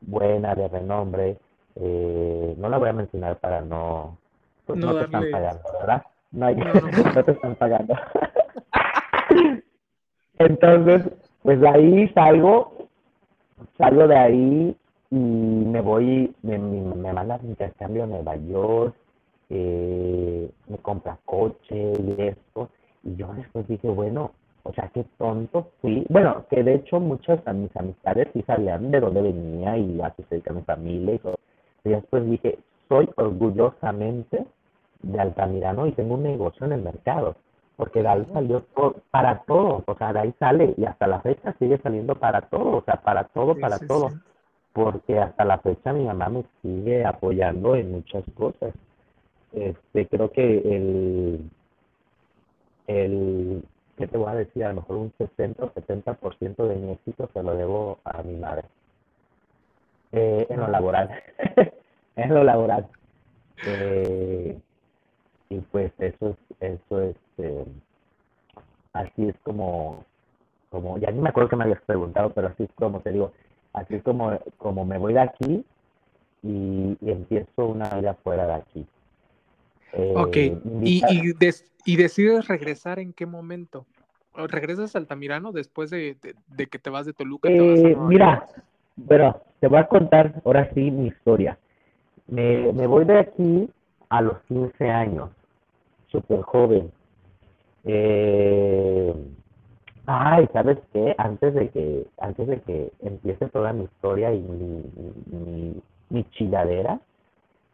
buena, 0.00 0.54
de 0.54 0.68
renombre, 0.68 1.36
eh, 1.74 2.54
no 2.56 2.68
la 2.68 2.78
voy 2.78 2.88
a 2.88 2.92
mencionar 2.92 3.36
para 3.40 3.60
no, 3.62 4.16
pues 4.64 4.78
no, 4.78 4.94
te 4.94 5.04
están 5.04 5.24
pagando, 5.30 5.62
¿verdad? 5.80 6.02
No, 6.30 6.46
hay, 6.46 6.54
no 7.14 7.24
te 7.24 7.32
están 7.32 7.56
pagando. 7.56 7.94
Entonces, 10.38 11.02
pues 11.42 11.60
de 11.60 11.68
ahí 11.68 12.08
salgo, 12.14 12.88
salgo 13.76 14.06
de 14.06 14.16
ahí 14.16 14.76
y 15.10 15.16
me 15.16 15.80
voy, 15.80 16.32
me, 16.42 16.56
me, 16.56 16.94
me 16.94 17.12
manda 17.12 17.38
mi 17.38 17.48
intercambio 17.48 18.04
a 18.04 18.06
Nueva 18.06 18.36
York, 18.36 18.94
eh, 19.50 20.48
me 20.68 20.78
compra 20.78 21.18
coche 21.24 21.92
y 21.98 22.22
esto, 22.22 22.70
y 23.02 23.16
yo 23.16 23.34
después 23.34 23.66
dije, 23.66 23.88
bueno, 23.88 24.30
o 24.64 24.72
sea, 24.72 24.90
qué 24.92 25.04
tonto 25.16 25.70
fui. 25.80 26.04
Bueno, 26.08 26.44
que 26.50 26.62
de 26.62 26.74
hecho 26.74 27.00
muchas 27.00 27.44
de 27.44 27.52
mis 27.52 27.76
amistades 27.76 28.28
sí 28.32 28.42
sabían 28.46 28.90
de 28.90 29.00
dónde 29.00 29.22
venía 29.22 29.76
y 29.78 30.00
a 30.00 30.10
qué 30.10 30.24
se 30.24 30.34
dedica 30.36 30.52
mi 30.52 30.62
familia 30.62 31.14
y 31.14 31.18
todo. 31.18 31.36
Y 31.84 31.90
después 31.90 32.28
dije, 32.28 32.58
soy 32.88 33.08
orgullosamente 33.16 34.44
de 35.02 35.20
Altamirano 35.20 35.86
y 35.86 35.92
tengo 35.92 36.14
un 36.14 36.24
negocio 36.24 36.66
en 36.66 36.72
el 36.72 36.82
mercado 36.82 37.36
porque 37.76 38.02
de 38.02 38.08
ahí 38.08 38.26
salió 38.32 38.64
para 39.10 39.40
todo, 39.42 39.82
o 39.86 39.94
sea, 39.96 40.12
de 40.12 40.20
ahí 40.20 40.34
sale 40.38 40.74
y 40.76 40.84
hasta 40.84 41.06
la 41.06 41.20
fecha 41.20 41.54
sigue 41.58 41.78
saliendo 41.78 42.14
para 42.14 42.42
todo, 42.42 42.78
o 42.78 42.82
sea, 42.84 42.96
para 43.02 43.24
todo, 43.24 43.56
para 43.56 43.78
todo, 43.78 44.12
porque 44.72 45.18
hasta 45.18 45.44
la 45.44 45.58
fecha 45.58 45.92
mi 45.92 46.04
mamá 46.04 46.28
me 46.28 46.44
sigue 46.62 47.04
apoyando 47.04 47.74
en 47.74 47.92
muchas 47.92 48.24
cosas. 48.34 48.74
Este, 49.52 50.06
creo 50.06 50.30
que 50.30 50.58
el, 50.58 51.50
el, 52.86 53.64
¿qué 53.96 54.06
te 54.06 54.18
voy 54.18 54.30
a 54.30 54.34
decir? 54.34 54.64
A 54.64 54.68
lo 54.70 54.76
mejor 54.76 54.96
un 54.96 55.12
60 55.18 55.64
o 55.64 55.72
70% 55.72 56.68
de 56.68 56.76
mi 56.76 56.92
éxito 56.92 57.28
se 57.32 57.42
lo 57.42 57.54
debo 57.54 57.98
a 58.04 58.22
mi 58.22 58.36
madre. 58.36 58.64
Eh, 60.12 60.46
en 60.48 60.60
lo 60.60 60.68
laboral, 60.68 61.10
en 62.16 62.34
lo 62.34 62.44
laboral. 62.44 62.86
Eh, 63.66 64.58
y 65.48 65.58
pues 65.58 65.92
eso 65.98 66.30
es, 66.30 66.36
eso 66.60 67.00
es, 67.02 67.16
eh, 67.38 67.64
así 68.92 69.28
es 69.28 69.36
como, 69.42 70.04
como, 70.70 70.98
ya 70.98 71.10
ni 71.10 71.20
me 71.20 71.30
acuerdo 71.30 71.50
que 71.50 71.56
me 71.56 71.64
habías 71.64 71.82
preguntado, 71.82 72.30
pero 72.30 72.48
así 72.48 72.64
es 72.64 72.70
como 72.76 73.00
te 73.00 73.12
digo, 73.12 73.32
así 73.72 73.96
es 73.96 74.02
como, 74.02 74.38
como 74.58 74.84
me 74.84 74.98
voy 74.98 75.14
de 75.14 75.20
aquí 75.20 75.64
y, 76.42 76.96
empiezo 77.00 77.66
una 77.66 77.88
vida 77.90 78.14
fuera 78.22 78.46
de 78.46 78.54
aquí. 78.54 78.86
Ok, 79.96 80.36
eh, 80.36 80.58
¿Y, 80.82 81.02
y, 81.84 81.96
decides 81.96 82.48
regresar 82.48 82.98
en 82.98 83.12
qué 83.12 83.26
momento? 83.26 83.86
¿Regresas 84.34 84.94
a 84.94 84.98
Altamirano 84.98 85.52
después 85.52 85.90
de, 85.90 86.16
de, 86.48 86.66
que 86.66 86.78
te 86.78 86.90
vas 86.90 87.06
de 87.06 87.12
Toluca? 87.12 87.48
Eh, 87.48 87.96
mira, 87.96 88.46
pero 89.08 89.42
te 89.60 89.68
voy 89.68 89.78
a 89.78 89.86
contar 89.86 90.42
ahora 90.44 90.70
sí 90.74 90.90
mi 90.90 91.08
historia. 91.08 91.58
Me, 92.26 92.72
me 92.72 92.86
voy 92.86 93.04
de 93.04 93.18
aquí 93.18 93.70
a 94.08 94.22
los 94.22 94.40
15 94.48 94.90
años, 94.90 95.30
súper 96.08 96.42
joven. 96.42 96.90
Eh, 97.84 99.14
ay, 100.06 100.48
¿sabes 100.52 100.78
qué? 100.92 101.14
Antes 101.18 101.54
de 101.54 101.68
que, 101.68 102.06
antes 102.18 102.48
de 102.48 102.60
que 102.62 102.92
empiece 103.00 103.48
toda 103.50 103.72
mi 103.72 103.84
historia 103.84 104.32
y 104.32 104.40
mi, 104.40 104.84
mi, 105.26 105.82
mi 106.08 106.24
chilladera, 106.30 107.00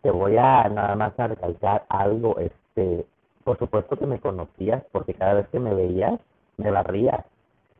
te 0.03 0.11
voy 0.11 0.37
a 0.37 0.69
nada 0.69 0.95
más 0.97 1.19
a 1.19 1.29
recalcar 1.29 1.85
algo, 1.89 2.39
este, 2.39 3.05
por 3.45 3.59
supuesto 3.59 3.99
que 3.99 4.07
me 4.07 4.21
conocías, 4.21 4.83
porque 4.93 5.15
cada 5.15 5.35
vez 5.35 5.49
que 5.49 5.59
me 5.59 5.75
veías, 5.75 6.19
me 6.57 6.71
barrías. 6.71 7.25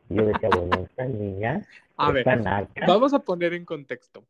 Y 0.09 0.15
yo 0.15 0.25
decía, 0.25 0.49
bueno, 0.49 0.83
esta 0.83 1.05
niña, 1.05 1.65
a 1.97 2.11
ver, 2.11 2.25
vamos 2.87 3.13
a 3.13 3.19
poner 3.19 3.53
en 3.53 3.65
contexto. 3.65 4.23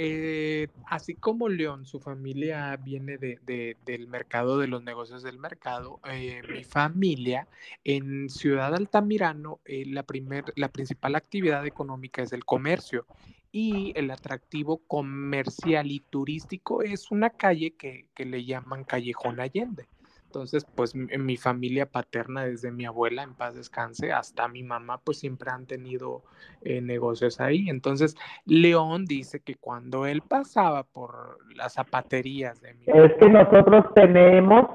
Eh, 0.00 0.68
así 0.86 1.14
como 1.14 1.48
León, 1.48 1.84
su 1.84 1.98
familia 1.98 2.76
viene 2.76 3.18
de, 3.18 3.76
del 3.84 4.06
mercado, 4.06 4.58
de 4.58 4.68
los 4.68 4.84
negocios 4.84 5.24
del 5.24 5.40
mercado, 5.40 5.98
eh, 6.08 6.40
mi 6.48 6.62
familia 6.62 7.48
en 7.82 8.28
Ciudad 8.28 8.76
Altamirano, 8.76 9.58
eh, 9.64 9.84
la, 9.86 10.04
primer, 10.04 10.44
la 10.54 10.68
principal 10.68 11.16
actividad 11.16 11.66
económica 11.66 12.22
es 12.22 12.32
el 12.32 12.44
comercio 12.44 13.06
y 13.52 13.92
el 13.96 14.10
atractivo 14.10 14.78
comercial 14.86 15.90
y 15.90 16.00
turístico 16.00 16.82
es 16.82 17.10
una 17.10 17.30
calle 17.30 17.74
que, 17.76 18.06
que 18.14 18.24
le 18.24 18.44
llaman 18.44 18.84
Callejón 18.84 19.40
Allende. 19.40 19.86
Entonces, 20.28 20.66
pues 20.74 20.94
en 20.94 21.24
mi 21.24 21.38
familia 21.38 21.86
paterna, 21.86 22.44
desde 22.44 22.70
mi 22.70 22.84
abuela, 22.84 23.22
en 23.22 23.34
paz 23.34 23.54
descanse, 23.54 24.12
hasta 24.12 24.46
mi 24.46 24.62
mamá, 24.62 25.00
pues 25.02 25.18
siempre 25.18 25.50
han 25.50 25.64
tenido 25.64 26.22
eh, 26.60 26.82
negocios 26.82 27.40
ahí. 27.40 27.70
Entonces, 27.70 28.14
León 28.44 29.06
dice 29.06 29.40
que 29.40 29.54
cuando 29.54 30.04
él 30.04 30.20
pasaba 30.20 30.82
por 30.82 31.38
las 31.56 31.72
zapaterías 31.72 32.60
de 32.60 32.74
mi 32.74 32.84
Es 32.88 33.14
que 33.18 33.30
nosotros 33.30 33.86
tenemos 33.94 34.66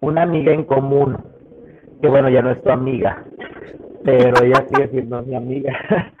una 0.00 0.24
amiga 0.24 0.52
en 0.52 0.64
común, 0.64 1.16
que 2.02 2.08
bueno, 2.08 2.28
ya 2.28 2.42
no 2.42 2.50
es 2.50 2.62
tu 2.62 2.68
amiga, 2.68 3.24
pero 4.04 4.44
ella 4.44 4.66
sigue 4.68 4.88
siendo 4.88 5.22
mi 5.22 5.34
amiga. 5.34 5.72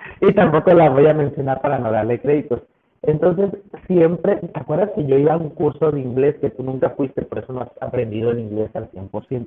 y 0.20 0.32
tampoco 0.32 0.72
la 0.72 0.90
voy 0.90 1.06
a 1.06 1.14
mencionar 1.14 1.60
para 1.60 1.78
no 1.78 1.90
darle 1.90 2.20
créditos. 2.20 2.62
Entonces, 3.02 3.50
siempre, 3.88 4.36
¿te 4.36 4.60
acuerdas 4.60 4.90
que 4.94 5.04
yo 5.04 5.18
iba 5.18 5.34
a 5.34 5.36
un 5.36 5.50
curso 5.50 5.90
de 5.90 6.00
inglés 6.00 6.36
que 6.40 6.50
tú 6.50 6.62
nunca 6.62 6.90
fuiste, 6.90 7.22
por 7.22 7.38
eso 7.38 7.52
no 7.52 7.62
has 7.62 7.70
aprendido 7.80 8.30
el 8.30 8.38
inglés 8.38 8.70
al 8.74 8.90
100%? 8.92 9.46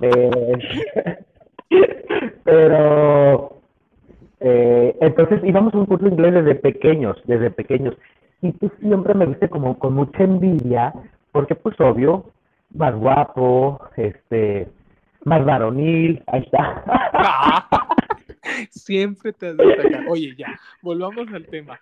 pero, 2.44 3.56
eh, 4.40 4.96
entonces 5.00 5.40
íbamos 5.44 5.74
a 5.74 5.78
un 5.78 5.86
curso 5.86 6.06
de 6.06 6.12
inglés 6.12 6.34
desde 6.34 6.54
pequeños, 6.54 7.16
desde 7.26 7.50
pequeños. 7.50 7.94
Y 8.40 8.52
tú 8.52 8.70
siempre 8.80 9.14
me 9.14 9.26
viste 9.26 9.48
como 9.48 9.78
con 9.78 9.94
mucha 9.94 10.24
envidia, 10.24 10.94
porque 11.32 11.54
pues 11.54 11.78
obvio, 11.80 12.24
más 12.74 12.94
guapo, 12.94 13.80
este, 13.96 14.68
más 15.26 15.44
varonil, 15.44 16.22
ahí 16.28 16.40
está. 16.40 16.82
siempre 18.70 19.32
te 19.32 19.48
has 19.48 19.56
destacado. 19.56 20.08
Oye, 20.08 20.34
ya, 20.38 20.58
volvamos 20.82 21.26
al 21.34 21.46
tema. 21.46 21.78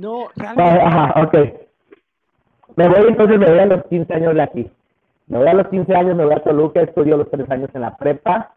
No, 0.00 0.28
realmente. 0.34 0.80
Ajá, 0.80 1.22
ok. 1.22 1.34
Me 2.76 2.88
voy 2.88 3.08
entonces, 3.08 3.38
me 3.38 3.50
voy 3.50 3.58
a 3.58 3.66
los 3.66 3.84
15 3.84 4.14
años 4.14 4.34
de 4.34 4.42
aquí. 4.42 4.70
Me 5.26 5.38
voy 5.38 5.46
a 5.46 5.54
los 5.54 5.68
15 5.68 5.94
años, 5.94 6.16
me 6.16 6.24
voy 6.24 6.34
a 6.34 6.42
Toluca, 6.42 6.80
estudio 6.80 7.18
los 7.18 7.30
3 7.30 7.50
años 7.50 7.70
en 7.74 7.82
la 7.82 7.96
prepa. 7.96 8.54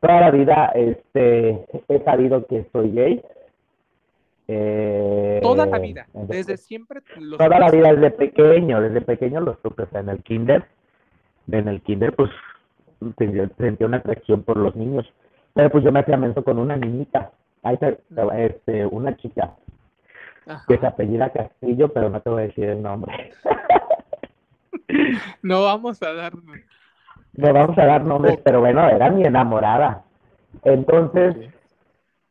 Toda 0.00 0.20
la 0.20 0.30
vida 0.30 0.72
este, 0.74 1.66
he 1.88 1.98
sabido 2.04 2.46
que 2.46 2.66
soy 2.72 2.90
gay. 2.92 3.22
Eh, 4.46 5.40
toda 5.42 5.66
la 5.66 5.78
vida, 5.78 6.06
desde 6.14 6.56
siempre. 6.56 7.02
toda 7.36 7.58
la 7.58 7.70
vida, 7.70 7.92
desde 7.92 8.12
pequeño, 8.12 8.80
desde 8.80 9.02
pequeño 9.02 9.40
lo 9.40 9.58
supe, 9.62 9.82
o 9.82 9.86
sea, 9.90 10.00
en 10.00 10.08
el 10.08 10.22
kinder, 10.22 10.64
en 11.52 11.68
el 11.68 11.82
kinder, 11.82 12.14
pues, 12.14 12.30
sentí 13.58 13.84
una 13.84 13.98
atracción 13.98 14.42
por 14.42 14.56
los 14.56 14.74
niños. 14.76 15.06
Pero 15.54 15.70
pues 15.70 15.84
yo 15.84 15.92
me 15.92 16.00
hacía 16.00 16.16
menso 16.16 16.44
con 16.44 16.58
una 16.58 16.76
niñita, 16.76 17.32
este, 17.64 18.86
una 18.86 19.16
chica, 19.16 19.54
que 20.66 20.78
se 20.78 20.86
apellida 20.86 21.30
Castillo, 21.30 21.92
pero 21.92 22.08
no 22.10 22.20
te 22.20 22.30
voy 22.30 22.42
a 22.42 22.46
decir 22.46 22.64
el 22.64 22.82
nombre. 22.82 23.32
no 25.42 25.62
vamos 25.64 26.02
a 26.02 26.12
dar. 26.12 26.32
No 27.34 27.52
vamos 27.52 27.78
a 27.78 27.86
dar 27.86 28.04
nombres, 28.04 28.38
pero 28.44 28.60
bueno, 28.60 28.88
era 28.88 29.10
mi 29.10 29.24
enamorada. 29.24 30.04
Entonces, 30.64 31.36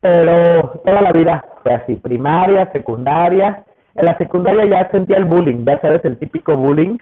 pero 0.00 0.80
toda 0.84 1.02
la 1.02 1.12
vida 1.12 1.44
fue 1.62 1.74
así, 1.74 1.96
primaria, 1.96 2.70
secundaria. 2.72 3.64
En 3.94 4.04
la 4.04 4.16
secundaria 4.16 4.64
ya 4.66 4.90
sentía 4.90 5.16
el 5.16 5.24
bullying, 5.24 5.64
ya 5.64 5.80
sabes, 5.80 6.04
el 6.04 6.18
típico 6.18 6.56
bullying, 6.56 6.98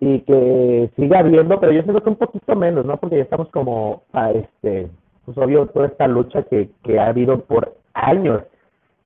y 0.00 0.20
que 0.20 0.90
sigue 0.96 1.16
habiendo, 1.16 1.58
pero 1.60 1.72
yo 1.72 1.82
siento 1.82 2.02
que 2.02 2.10
un 2.10 2.16
poquito 2.16 2.56
menos, 2.56 2.84
¿no? 2.84 2.96
Porque 2.96 3.16
ya 3.16 3.22
estamos 3.22 3.48
como, 3.48 4.02
a 4.12 4.32
este, 4.32 4.88
pues 5.24 5.38
obvio, 5.38 5.66
toda 5.66 5.86
esta 5.86 6.06
lucha 6.06 6.42
que, 6.42 6.70
que 6.82 6.98
ha 6.98 7.08
habido 7.08 7.40
por 7.40 7.74
años 7.94 8.42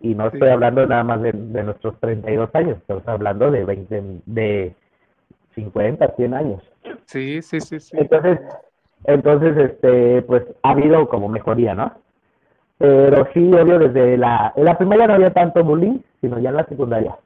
y 0.01 0.15
no 0.15 0.29
estoy 0.29 0.49
hablando 0.49 0.87
nada 0.87 1.05
más 1.05 1.21
de, 1.23 1.33
de, 1.33 1.65
nuestros 1.65 1.99
32 2.01 2.51
años, 2.55 2.79
estamos 2.79 3.07
hablando 3.07 3.51
de 3.51 3.65
20, 3.65 4.03
de 4.27 4.75
50, 5.55 6.15
100 6.17 6.35
años. 6.35 6.63
Sí, 7.07 7.43
sí, 7.43 7.61
sí, 7.61 7.81
sí. 7.81 7.97
Entonces, 7.99 8.39
entonces, 9.05 9.57
este, 9.57 10.23
pues 10.23 10.45
ha 10.63 10.71
habido 10.71 11.09
como 11.09 11.29
mejoría, 11.29 11.75
¿no? 11.75 11.93
Pero 12.79 13.27
sí, 13.35 13.51
obvio, 13.53 13.79
desde 13.79 14.17
la, 14.17 14.53
en 14.55 14.65
la 14.65 14.79
primaria 14.79 15.09
no 15.09 15.15
había 15.15 15.33
tanto 15.33 15.65
bullying, 15.65 15.99
sino 16.21 16.39
ya 16.39 16.51
en 16.51 16.57
la 16.57 16.67
secundaria. 16.67 17.17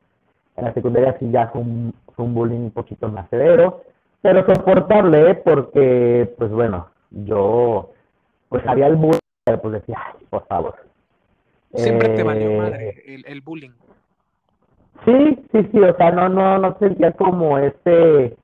En 0.56 0.64
la 0.64 0.74
secundaria 0.74 1.16
sí 1.18 1.30
ya 1.30 1.48
fue 1.48 1.62
un, 1.62 1.94
fue 2.14 2.24
un 2.24 2.34
bullying 2.34 2.60
un 2.60 2.70
poquito 2.70 3.08
más 3.08 3.28
severo, 3.30 3.82
pero 4.20 4.44
soportable, 4.46 5.30
¿eh? 5.30 5.34
porque, 5.34 6.32
pues 6.38 6.50
bueno, 6.50 6.88
yo, 7.10 7.90
pues 8.48 8.66
había 8.66 8.86
el 8.86 8.96
bullying, 8.96 9.18
pues 9.60 9.72
decía, 9.72 9.98
ay, 10.04 10.26
por 10.30 10.46
favor, 10.46 10.74
Siempre 11.74 12.10
te 12.10 12.22
valió 12.22 12.50
eh, 12.50 12.58
madre 12.58 13.02
el, 13.06 13.24
el, 13.26 13.40
bullying. 13.40 13.70
Sí, 15.04 15.38
sí, 15.50 15.68
sí, 15.72 15.80
o 15.80 15.96
sea, 15.96 16.10
no, 16.10 16.28
no, 16.28 16.58
no 16.58 16.76
sentía 16.78 17.12
como 17.12 17.58
este, 17.58 18.36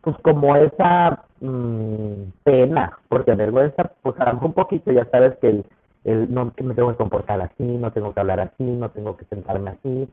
pues 0.00 0.16
como 0.22 0.56
esa 0.56 1.24
mm, 1.40 2.30
pena, 2.42 2.98
porque 3.08 3.34
vergüenza, 3.34 3.92
pues 4.02 4.18
a 4.20 4.32
un 4.32 4.52
poquito, 4.52 4.90
ya 4.90 5.04
sabes 5.06 5.36
que 5.38 5.48
el, 5.48 5.64
el, 6.04 6.32
no 6.32 6.52
me 6.60 6.74
tengo 6.74 6.90
que 6.90 6.96
comportar 6.96 7.40
así, 7.40 7.62
no 7.62 7.92
tengo 7.92 8.12
que 8.12 8.20
hablar 8.20 8.40
así, 8.40 8.64
no 8.64 8.90
tengo 8.90 9.16
que 9.16 9.24
sentarme 9.26 9.70
así, 9.70 10.08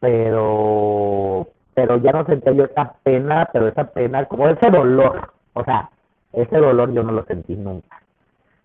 pero, 0.00 1.48
pero 1.74 1.96
ya 1.98 2.12
no 2.12 2.24
sentía 2.26 2.52
yo 2.52 2.64
esa 2.64 2.94
pena, 3.04 3.48
pero 3.52 3.68
esa 3.68 3.84
pena, 3.84 4.24
como 4.26 4.48
ese 4.48 4.70
dolor, 4.70 5.32
o 5.52 5.64
sea, 5.64 5.90
ese 6.32 6.56
dolor 6.56 6.92
yo 6.92 7.02
no 7.02 7.12
lo 7.12 7.24
sentí 7.26 7.54
nunca. 7.56 8.02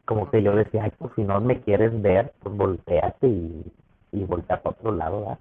Como 0.06 0.30
que 0.30 0.42
yo 0.42 0.56
decía, 0.56 0.84
ay, 0.86 0.92
pues 0.98 1.12
si 1.16 1.24
no 1.24 1.40
me 1.42 1.62
quieres 1.62 2.02
ver, 2.02 2.34
pues 2.42 2.56
volteate 2.56 3.28
y, 3.28 3.72
y 4.12 4.24
voltea 4.24 4.62
para 4.62 4.76
otro 4.76 4.92
lado, 4.92 5.22
¿verdad? 5.22 5.40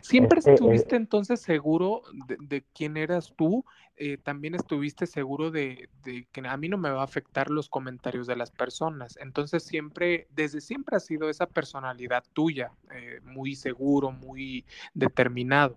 ¿Siempre 0.00 0.38
este, 0.38 0.54
estuviste 0.54 0.94
eh, 0.94 0.98
entonces 0.98 1.40
seguro 1.40 2.02
de, 2.40 2.64
quién 2.74 2.96
eras 2.96 3.32
tú? 3.36 3.64
Eh, 3.96 4.16
también 4.16 4.54
estuviste 4.54 5.06
seguro 5.06 5.50
de, 5.50 5.88
que 6.04 6.46
a 6.46 6.56
mí 6.56 6.68
no 6.68 6.78
me 6.78 6.90
va 6.90 7.00
a 7.00 7.04
afectar 7.04 7.50
los 7.50 7.68
comentarios 7.68 8.26
de 8.26 8.36
las 8.36 8.50
personas. 8.50 9.16
Entonces 9.20 9.62
siempre, 9.62 10.26
desde 10.30 10.60
siempre 10.60 10.96
ha 10.96 11.00
sido 11.00 11.28
esa 11.28 11.46
personalidad 11.46 12.24
tuya, 12.32 12.72
eh, 12.94 13.20
muy 13.24 13.54
seguro, 13.54 14.10
muy 14.10 14.64
determinado. 14.94 15.76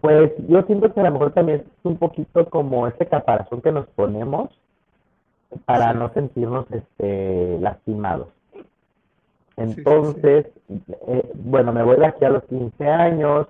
pues 0.00 0.32
yo 0.48 0.62
siento 0.62 0.92
que 0.92 1.00
a 1.00 1.04
lo 1.04 1.12
mejor 1.12 1.32
también 1.32 1.60
es 1.60 1.84
un 1.84 1.96
poquito 1.96 2.48
como 2.48 2.86
ese 2.86 3.06
caparazón 3.06 3.60
que 3.60 3.72
nos 3.72 3.86
ponemos 3.88 4.50
para 5.64 5.92
no 5.92 6.12
sentirnos 6.12 6.66
este, 6.72 7.58
lastimados. 7.60 8.28
Entonces, 9.56 10.46
eh, 11.08 11.32
bueno, 11.34 11.72
me 11.72 11.82
voy 11.82 11.96
de 11.96 12.06
aquí 12.06 12.24
a 12.24 12.30
los 12.30 12.44
15 12.44 12.88
años, 12.88 13.46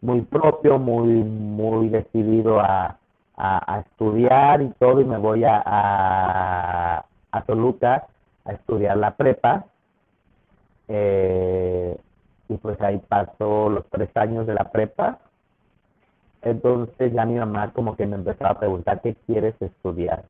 muy 0.00 0.22
propio, 0.22 0.78
muy, 0.78 1.08
muy 1.08 1.88
decidido 1.88 2.60
a, 2.60 2.98
estudiar 3.86 4.62
y 4.62 4.68
todo, 4.78 5.00
y 5.00 5.04
me 5.04 5.18
voy 5.18 5.42
a, 5.44 5.62
a, 5.64 7.42
Toluca 7.46 8.06
a 8.44 8.52
estudiar 8.52 8.96
la 8.96 9.16
prepa. 9.16 9.64
Eh, 10.88 11.96
y 12.48 12.56
pues 12.58 12.80
ahí 12.80 12.98
paso 13.08 13.68
los 13.70 13.84
tres 13.90 14.10
años 14.16 14.46
de 14.46 14.54
la 14.54 14.70
prepa. 14.70 15.18
Entonces 16.42 17.12
ya 17.12 17.24
mi 17.24 17.34
mamá 17.34 17.72
como 17.72 17.96
que 17.96 18.06
me 18.06 18.16
empezó 18.16 18.46
a 18.46 18.58
preguntar 18.58 19.00
qué 19.00 19.14
quieres 19.26 19.54
estudiar. 19.60 20.24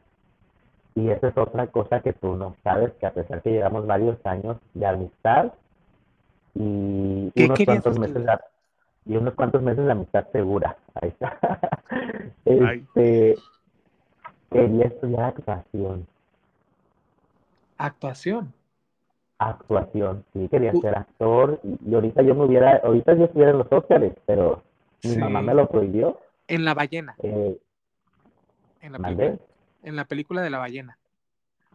Y 0.94 1.08
esa 1.08 1.28
es 1.28 1.38
otra 1.38 1.66
cosa 1.68 2.00
que 2.00 2.12
tú 2.12 2.36
no 2.36 2.56
sabes, 2.62 2.92
que 3.00 3.06
a 3.06 3.14
pesar 3.14 3.40
que 3.42 3.50
llevamos 3.50 3.86
varios 3.86 4.18
años 4.26 4.58
de 4.74 4.86
amistad 4.86 5.52
y 6.54 7.32
unos 7.34 7.58
cuantos 7.64 7.98
meses 7.98 8.26
de, 8.26 8.38
y 9.06 9.16
unos 9.16 9.34
cuantos 9.34 9.62
meses 9.62 9.84
de 9.84 9.92
amistad 9.92 10.26
segura, 10.32 10.76
ahí 10.94 11.08
está. 11.08 11.38
este, 12.44 13.36
quería 14.50 14.84
estudiar 14.86 15.24
actuación. 15.24 16.06
¿Actuación? 17.78 18.52
Actuación, 19.38 20.24
sí, 20.32 20.46
quería 20.48 20.72
ser 20.74 20.96
actor. 20.96 21.58
Y 21.64 21.94
ahorita 21.94 22.22
yo 22.22 22.34
me 22.34 22.44
hubiera, 22.44 22.76
ahorita 22.84 23.14
yo 23.14 23.24
estuviera 23.24 23.50
en 23.50 23.58
los 23.58 23.72
Óscares, 23.72 24.12
pero 24.26 24.62
mi 25.02 25.16
mamá 25.16 25.42
me 25.42 25.54
lo 25.54 25.68
prohibió. 25.68 26.20
En 26.46 26.64
La 26.64 26.74
Ballena. 26.74 27.16
Eh, 27.22 27.58
en 28.82 28.92
la 28.92 29.38
en 29.82 29.96
la 29.96 30.04
película 30.04 30.42
de 30.42 30.50
la 30.50 30.58
ballena? 30.58 30.98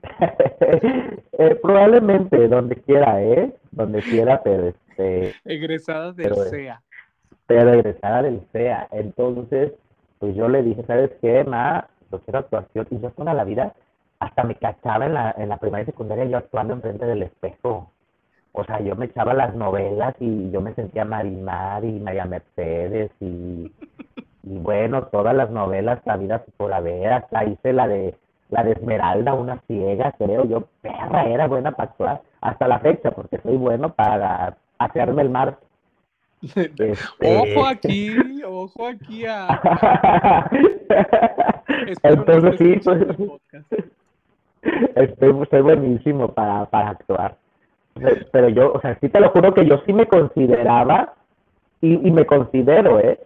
Eh, 1.40 1.54
probablemente, 1.62 2.48
donde 2.48 2.78
quiera, 2.78 3.22
¿eh? 3.22 3.54
Donde 3.70 4.02
quiera, 4.02 4.41
pero 4.41 4.70
este... 4.70 5.36
Egresada 5.46 6.12
del 6.12 6.34
CEA. 6.50 6.82
Pero 7.46 7.74
egresada 7.74 8.24
del 8.24 8.41
CEA. 8.52 8.88
Entonces, 8.91 9.74
pues 10.17 10.36
yo 10.36 10.48
le 10.50 10.63
dije, 10.63 10.84
¿sabes 10.88 11.12
qué, 11.22 11.43
ma? 11.43 11.88
Yo 12.12 12.20
quiero 12.22 12.39
actuación. 12.39 12.88
Y 12.89 13.00
yo 13.00 13.12
toda 13.12 13.36
la 13.36 13.43
vida 13.43 13.76
hasta 14.20 14.43
me 14.43 14.56
cachaba 14.56 15.06
en 15.06 15.13
la, 15.13 15.36
en 15.38 15.50
la 15.50 15.58
primaria 15.58 15.84
y 15.84 15.86
secundaria 15.86 16.26
yo 16.26 16.38
actuando 16.38 16.74
enfrente 16.74 17.06
del 17.06 17.24
espejo. 17.24 17.91
O 18.54 18.63
sea, 18.63 18.80
yo 18.80 18.96
me 18.96 19.06
echaba 19.06 19.36
las 19.36 19.54
novelas 19.54 20.15
y 20.20 20.50
yo 20.50 20.62
me 20.62 20.74
sentía 20.74 21.06
Marimar 21.06 21.86
y 21.86 22.00
María 22.00 22.26
Mercedes 22.26 23.12
y 23.20 23.72
y 24.50 24.60
bueno, 24.60 25.04
todas 25.04 25.36
las 25.36 25.50
novelas 25.52 26.00
vida 26.20 26.44
por 26.58 26.74
haber, 26.74 27.12
hasta 27.12 27.46
hice 27.46 27.74
la 27.74 27.88
de 27.88 28.16
la 28.50 28.64
de 28.64 28.72
Esmeralda, 28.72 29.34
una 29.34 29.62
ciega, 29.68 30.14
creo 30.18 30.46
yo, 30.46 30.64
perra, 30.82 31.26
era 31.26 31.48
buena 31.48 31.72
para 31.72 31.90
actuar, 31.90 32.22
hasta 32.40 32.68
la 32.68 32.80
fecha, 32.80 33.12
porque 33.12 33.40
soy 33.40 33.58
bueno 33.58 33.94
para 33.94 34.56
hacerme 34.78 35.24
el 35.24 35.30
mar. 35.30 35.58
Este, 36.42 36.94
ojo 37.20 37.66
aquí, 37.66 38.16
ojo 38.46 38.88
aquí 38.88 39.26
a... 39.26 40.50
Entonces 42.04 42.56
sí, 42.58 42.80
pues, 42.86 43.06
estoy, 44.96 45.42
estoy 45.42 45.62
buenísimo 45.62 46.30
para, 46.30 46.66
para 46.68 46.92
actuar. 46.92 47.36
Pero 48.32 48.50
yo, 48.50 48.72
o 48.74 48.80
sea, 48.80 48.98
sí 49.02 49.10
te 49.10 49.20
lo 49.20 49.30
juro 49.32 49.54
que 49.54 49.66
yo 49.66 49.82
sí 49.86 49.92
me 49.92 50.06
consideraba 50.06 51.16
y, 51.82 52.08
y 52.08 52.12
me 52.12 52.26
considero, 52.26 53.00
¿eh? 53.00 53.20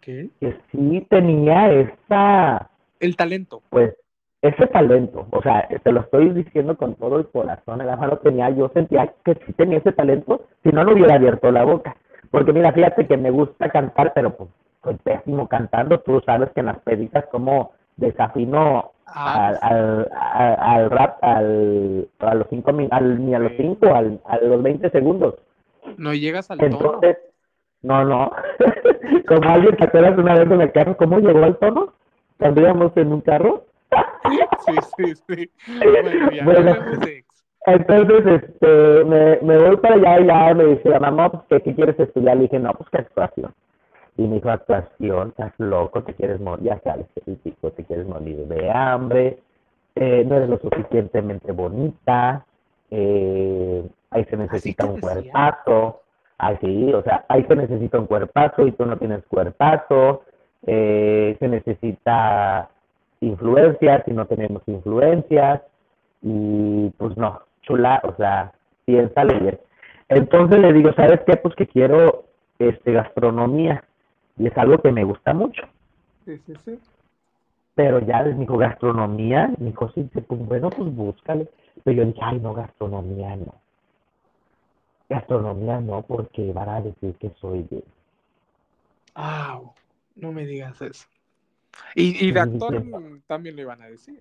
Que 0.00 0.30
sí 0.70 1.06
tenía 1.08 1.70
esa... 1.72 2.70
El 3.00 3.16
talento. 3.16 3.62
Pues 3.70 3.94
ese 4.42 4.66
talento, 4.68 5.26
o 5.30 5.42
sea, 5.42 5.66
te 5.82 5.92
lo 5.92 6.00
estoy 6.00 6.30
diciendo 6.30 6.76
con 6.76 6.94
todo 6.94 7.18
el 7.18 7.26
corazón, 7.26 7.84
la 7.84 7.96
mano 7.96 8.18
tenía, 8.18 8.50
yo 8.50 8.70
sentía 8.72 9.12
que 9.24 9.34
sí 9.46 9.52
tenía 9.54 9.78
ese 9.78 9.92
talento, 9.92 10.46
si 10.62 10.70
no, 10.70 10.84
no 10.84 10.92
hubiera 10.92 11.16
abierto 11.16 11.50
la 11.50 11.64
boca. 11.64 11.96
Porque 12.30 12.52
mira, 12.52 12.72
fíjate 12.72 13.06
que 13.06 13.16
me 13.16 13.30
gusta 13.30 13.68
cantar, 13.70 14.12
pero 14.14 14.36
pues 14.36 14.50
soy 14.84 14.94
pésimo 14.96 15.48
cantando, 15.48 16.00
tú 16.00 16.20
sabes 16.24 16.50
que 16.50 16.60
en 16.60 16.66
las 16.66 16.78
peditas 16.80 17.24
como 17.32 17.72
desafino 17.96 18.92
ah, 19.06 19.54
al, 19.60 20.08
al, 20.12 20.90
rap 20.90 21.18
al, 21.22 22.08
a 22.20 22.34
los 22.34 22.46
cinco 22.48 22.72
al, 22.90 23.26
ni 23.26 23.34
a 23.34 23.40
los 23.40 23.52
cinco, 23.56 23.92
al, 23.92 24.20
a 24.24 24.38
los 24.38 24.62
20 24.62 24.90
segundos. 24.90 25.34
No 25.96 26.14
llegas 26.14 26.50
al 26.50 26.62
Entonces, 26.62 27.16
no, 27.82 28.04
no. 28.04 28.32
Como 29.28 29.48
alguien 29.48 29.76
que 29.76 29.84
acuerdas 29.84 30.18
una 30.18 30.34
vez 30.34 30.50
en 30.50 30.60
el 30.60 30.72
carro, 30.72 30.96
¿cómo 30.96 31.18
llegó 31.18 31.44
al 31.44 31.56
tono? 31.58 31.92
Cuando 32.38 32.60
íbamos 32.60 32.96
en 32.96 33.12
un 33.12 33.20
carro. 33.20 33.64
sí, 34.66 34.74
sí, 34.96 35.14
sí. 35.28 35.50
Bueno, 36.44 36.76
entonces 37.66 38.42
este, 38.42 39.04
me, 39.04 39.38
me 39.42 39.58
voy 39.58 39.76
para 39.76 39.94
allá 39.94 40.20
y 40.20 40.26
ya 40.26 40.54
me 40.54 40.64
dice 40.64 40.88
la 40.88 41.00
mamá, 41.00 41.30
pues, 41.30 41.62
¿qué, 41.62 41.74
quieres 41.74 41.98
estudiar? 41.98 42.36
Le 42.36 42.44
dije, 42.44 42.58
no, 42.58 42.72
pues 42.72 42.88
que 42.90 42.98
actuación. 42.98 43.52
Y 44.16 44.22
me 44.22 44.36
dijo, 44.36 44.50
actuación, 44.50 45.28
estás 45.28 45.52
loco, 45.58 46.02
te 46.02 46.14
quieres 46.14 46.40
morir, 46.40 46.64
ya 46.66 46.80
sabes, 46.80 47.06
típico, 47.24 47.70
te 47.70 47.84
quieres 47.84 48.06
morir 48.06 48.46
de 48.46 48.70
hambre, 48.70 49.38
eh, 49.94 50.24
no 50.26 50.36
eres 50.36 50.48
lo 50.48 50.58
suficientemente 50.58 51.52
bonita, 51.52 52.44
eh, 52.90 53.86
ahí 54.10 54.24
se 54.24 54.36
necesita 54.36 54.86
un 54.86 55.00
cuerpazo. 55.00 56.02
Así, 56.38 56.92
o 56.94 57.02
sea, 57.02 57.24
ahí 57.28 57.44
se 57.44 57.56
necesita 57.56 57.98
un 57.98 58.06
cuerpazo 58.06 58.64
y 58.66 58.72
tú 58.72 58.86
no 58.86 58.96
tienes 58.96 59.26
cuerpazo, 59.26 60.22
eh, 60.66 61.36
se 61.40 61.48
necesita 61.48 62.70
influencias 63.20 64.04
y 64.06 64.12
no 64.12 64.24
tenemos 64.26 64.62
influencias, 64.66 65.62
y 66.22 66.90
pues 66.96 67.16
no, 67.16 67.40
chula, 67.62 68.00
o 68.04 68.14
sea, 68.14 68.52
piénsale 68.84 69.40
bien. 69.40 69.58
Entonces 70.08 70.60
le 70.60 70.72
digo, 70.72 70.92
¿sabes 70.92 71.20
qué? 71.26 71.36
Pues 71.36 71.56
que 71.56 71.66
quiero 71.66 72.24
este 72.60 72.92
gastronomía, 72.92 73.82
y 74.36 74.46
es 74.46 74.56
algo 74.56 74.78
que 74.78 74.92
me 74.92 75.02
gusta 75.02 75.34
mucho. 75.34 75.62
Sí, 76.24 76.38
sí, 76.46 76.54
sí. 76.64 76.78
Pero 77.74 77.98
ya 77.98 78.22
me 78.22 78.34
dijo, 78.34 78.56
gastronomía, 78.56 79.50
me 79.58 79.70
dijo, 79.70 79.90
sí, 79.90 80.08
pues 80.12 80.40
bueno, 80.46 80.70
pues 80.70 80.94
búscale. 80.94 81.48
Pero 81.82 81.96
yo 81.96 82.04
dije, 82.04 82.20
ay, 82.22 82.38
no, 82.38 82.54
gastronomía 82.54 83.34
no 83.34 83.54
Gastronomía 85.08 85.80
no, 85.80 86.02
porque 86.02 86.52
van 86.52 86.68
a 86.68 86.80
decir 86.82 87.14
que 87.14 87.30
soy 87.40 87.66
gay. 87.70 87.84
Ah, 89.14 89.60
no 90.16 90.32
me 90.32 90.46
digas 90.46 90.80
eso. 90.82 91.06
Y, 91.94 92.30
de 92.32 92.40
actor 92.40 92.82
también 93.26 93.56
le 93.56 93.62
iban 93.62 93.80
a 93.80 93.86
decir. 93.86 94.20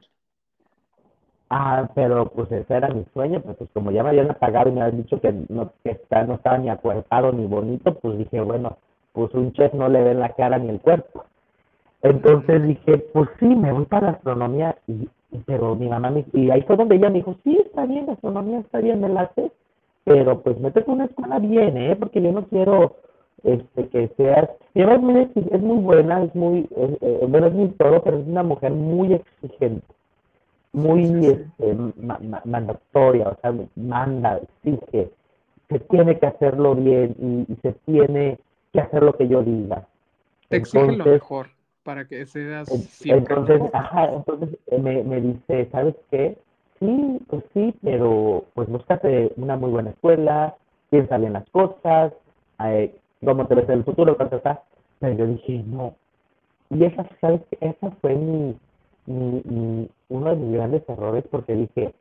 Ah, 1.50 1.90
pero 1.96 2.30
pues 2.30 2.52
ese 2.52 2.74
era 2.74 2.90
mi 2.90 3.06
sueño, 3.14 3.42
pues, 3.42 3.58
pues 3.58 3.70
como 3.74 3.92
ya 3.92 4.04
me 4.04 4.10
habían 4.10 4.30
apagado 4.30 4.70
y 4.70 4.74
me 4.74 4.82
habían 4.82 5.04
dicho 5.04 5.20
que 5.22 5.32
no, 5.50 5.72
que 5.84 5.92
está, 5.92 6.24
no 6.24 6.36
estaba 6.36 6.58
ni 6.58 6.70
acuerpado 6.70 7.32
ni 7.32 7.46
bonito, 7.46 7.94
pues 7.96 8.18
dije, 8.18 8.42
bueno, 8.42 8.78
pues 9.14 9.34
un 9.34 9.54
chef 9.54 9.74
no 9.74 9.88
le 9.88 10.04
ve 10.04 10.14
la 10.14 10.34
cara 10.34 10.58
ni 10.58 10.70
el 10.70 10.82
cuerpo. 10.82 11.26
Entonces 12.02 12.64
dije, 12.64 12.98
pues 13.14 13.30
sí, 13.40 13.46
me 13.46 13.72
voy 13.72 13.86
para 13.86 14.12
gastronomía, 14.12 14.78
y, 14.88 15.10
pero 15.46 15.76
mi 15.76 15.88
mamá 15.88 16.12
me, 16.12 16.26
y 16.34 16.50
ahí 16.50 16.62
fue 16.64 16.76
donde 16.76 16.96
ella 16.96 17.10
me 17.10 17.20
dijo, 17.20 17.38
sí, 17.44 17.58
está 17.66 17.86
bien, 17.86 18.06
gastronomía 18.06 18.60
está 18.60 18.80
bien, 18.80 19.00
me 19.00 19.10
la 19.10 19.32
sé 19.34 19.52
pero 20.08 20.42
pues 20.42 20.58
métete 20.58 20.90
una 20.90 21.04
escuela 21.04 21.38
bien, 21.38 21.76
¿eh? 21.76 21.94
Porque 21.98 22.22
yo 22.22 22.32
no 22.32 22.46
quiero 22.46 22.96
este, 23.44 23.90
que 23.90 24.08
seas... 24.16 24.50
Mi 24.74 24.86
mamá 24.86 25.22
es 25.22 25.62
muy, 25.62 25.78
buena, 25.80 26.24
es 26.24 26.34
muy, 26.34 26.66
eh, 26.78 27.26
bueno, 27.28 27.48
es 27.48 27.54
muy 27.54 27.68
todo, 27.72 28.02
pero 28.02 28.20
es 28.20 28.26
una 28.26 28.44
mujer 28.44 28.72
muy 28.72 29.14
exigente, 29.16 29.86
muy 30.72 31.04
este, 31.26 31.76
mandatoria, 32.46 33.30
o 33.30 33.38
sea, 33.42 33.54
manda, 33.76 34.40
exige, 34.64 35.10
se 35.68 35.80
tiene 35.80 36.18
que 36.18 36.28
hacerlo 36.28 36.76
bien 36.76 37.46
y, 37.50 37.56
se 37.56 37.74
tiene 37.86 38.40
que 38.72 38.80
hacer 38.80 39.04
lo 39.04 39.12
que 39.14 39.28
yo 39.28 39.44
diga. 39.44 39.88
Te 40.48 40.58
exige 40.58 40.96
lo 40.96 41.04
mejor. 41.04 41.48
para 41.84 42.06
que 42.06 42.26
seas 42.26 42.70
siempre 42.70 43.36
Entonces, 43.36 43.62
ajá, 43.74 44.14
entonces 44.14 44.58
eh, 44.68 44.78
me, 44.78 45.04
me 45.04 45.20
dice, 45.20 45.68
¿sabes 45.70 45.96
qué? 46.10 46.38
Sí, 46.80 47.20
pues 47.28 47.44
sí, 47.54 47.74
pero 47.82 48.46
pues 48.54 48.70
búscate 48.70 49.34
una 49.38 49.56
muy 49.56 49.72
buena 49.72 49.92
escuela, 49.92 50.56
piensa 50.90 51.18
bien 51.18 51.34
las 51.34 51.50
cosas, 51.50 52.14
eh, 52.64 52.96
cómo 53.24 53.48
te 53.48 53.56
ves 53.56 53.70
en 53.70 53.80
el 53.80 53.84
futuro, 53.84 54.16
cuánto 54.16 54.38
está. 54.38 54.64
Pero 55.00 55.14
yo 55.16 55.28
dije, 55.28 55.64
no. 55.66 55.96
Y 56.70 56.84
esa, 56.84 57.08
¿sabes? 57.22 57.42
Esa 57.62 57.92
fue 58.02 58.16
mi, 58.16 58.58
mi, 59.06 59.90
uno 60.10 60.30
de 60.30 60.36
mis 60.36 60.54
grandes 60.54 60.88
errores 60.88 61.24
porque 61.32 61.54
dije, 61.54 61.94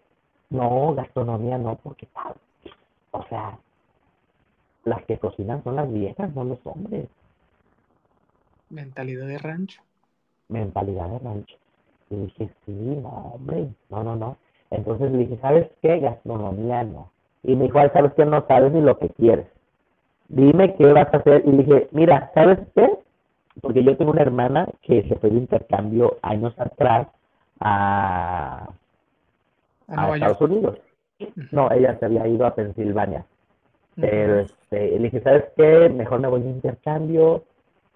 no, 0.51 0.95
gastronomía 0.95 1.57
no, 1.59 1.77
porque, 1.77 2.09
o 3.13 3.23
sea, 3.29 3.59
las 4.85 5.05
que 5.05 5.19
cocinan 5.19 5.63
son 5.65 5.77
las 5.77 5.93
viejas, 5.93 6.35
no 6.35 6.45
los 6.45 6.59
hombres. 6.65 7.09
Mentalidad 8.69 9.27
de 9.27 9.39
rancho. 9.39 9.81
Mentalidad 10.49 11.09
de 11.09 11.19
rancho. 11.19 11.57
Y 12.11 12.17
dije, 12.17 12.51
sí, 12.65 12.73
no, 12.73 13.33
hombre, 13.35 13.69
no, 13.91 14.05
no, 14.05 14.17
no. 14.17 14.37
Entonces 14.71 15.11
le 15.11 15.19
dije, 15.19 15.39
¿sabes 15.41 15.69
qué? 15.83 16.01
Gastronomía 16.01 16.85
no. 16.85 17.11
Y 17.43 17.55
me 17.55 17.65
dijo, 17.65 17.79
¿sabes 17.93 18.13
qué? 18.15 18.25
No 18.25 18.45
sabes 18.47 18.73
ni 18.73 18.81
lo 18.81 18.99
que 18.99 19.09
quieres. 19.11 19.47
Dime 20.29 20.75
qué 20.75 20.93
vas 20.93 21.13
a 21.13 21.19
hacer. 21.19 21.43
Y 21.47 21.53
le 21.53 21.65
dije, 21.65 21.89
mira, 21.93 22.31
¿sabes 22.35 22.59
qué? 22.75 22.91
Porque 23.61 23.85
yo 23.85 23.97
tengo 23.97 24.11
una 24.11 24.23
hermana 24.23 24.69
que 24.83 25.03
se 25.09 25.17
fue 25.17 25.31
de 25.31 25.37
intercambio 25.37 26.19
años 26.23 26.55
atrás 26.59 27.09
a, 27.61 28.69
a, 29.89 30.15
Estados 30.15 30.41
Unidos. 30.41 30.79
No, 31.53 31.71
ella 31.71 31.99
se 31.99 32.05
había 32.05 32.27
ido 32.27 32.47
a 32.47 32.55
Pensilvania. 32.55 33.25
Pero 33.95 34.41
este, 34.41 34.99
le 34.99 35.05
dije, 35.05 35.23
¿sabes 35.23 35.45
qué? 35.57 35.89
Mejor 35.89 36.21
me 36.21 36.29
voy 36.29 36.43
de 36.43 36.51
intercambio, 36.51 37.45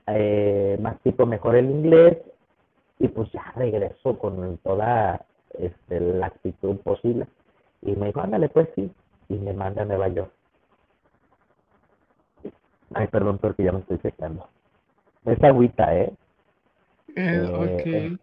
eh, 0.06 0.78
más 0.80 0.98
tipo 1.00 1.26
mejor 1.26 1.56
el 1.56 1.70
inglés, 1.70 2.18
y 2.98 3.08
pues 3.08 3.30
ya 3.32 3.52
regreso 3.56 4.18
con 4.18 4.56
toda 4.58 5.26
este, 5.58 6.00
la 6.00 6.26
actitud 6.26 6.76
posible. 6.78 7.26
Y 7.82 7.92
me 7.92 8.06
dijo, 8.06 8.20
ándale, 8.20 8.48
pues 8.48 8.68
sí, 8.74 8.90
y 9.28 9.34
me 9.34 9.52
manda 9.52 9.82
a 9.82 9.84
Nueva 9.84 10.08
York. 10.08 10.30
Ay, 12.94 13.06
perdón, 13.06 13.38
porque 13.38 13.64
ya 13.64 13.72
me 13.72 13.80
estoy 13.80 13.98
secando. 13.98 14.48
Es 15.24 15.42
agüita, 15.42 15.96
¿eh? 15.96 16.12
eh, 17.16 17.44
eh 17.46 18.18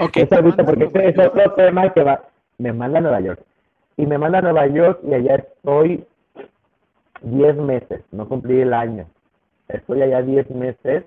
ok. 0.00 0.16
es 0.16 0.32
agüita, 0.32 0.64
porque 0.64 0.84
este 0.84 1.08
es 1.08 1.18
otro 1.18 1.52
tema 1.54 1.92
que 1.92 2.02
va. 2.02 2.24
Me 2.58 2.72
manda 2.72 2.98
a 2.98 3.02
Nueva 3.02 3.20
York. 3.20 3.40
Y 3.96 4.06
me 4.06 4.18
manda 4.18 4.38
a 4.38 4.42
Nueva 4.42 4.66
York 4.66 5.00
y 5.04 5.14
allá 5.14 5.36
estoy 5.36 6.06
10 7.22 7.56
meses, 7.56 8.02
no 8.12 8.28
cumplí 8.28 8.60
el 8.60 8.74
año. 8.74 9.06
Estoy 9.68 10.02
allá 10.02 10.22
10 10.22 10.50
meses 10.50 11.04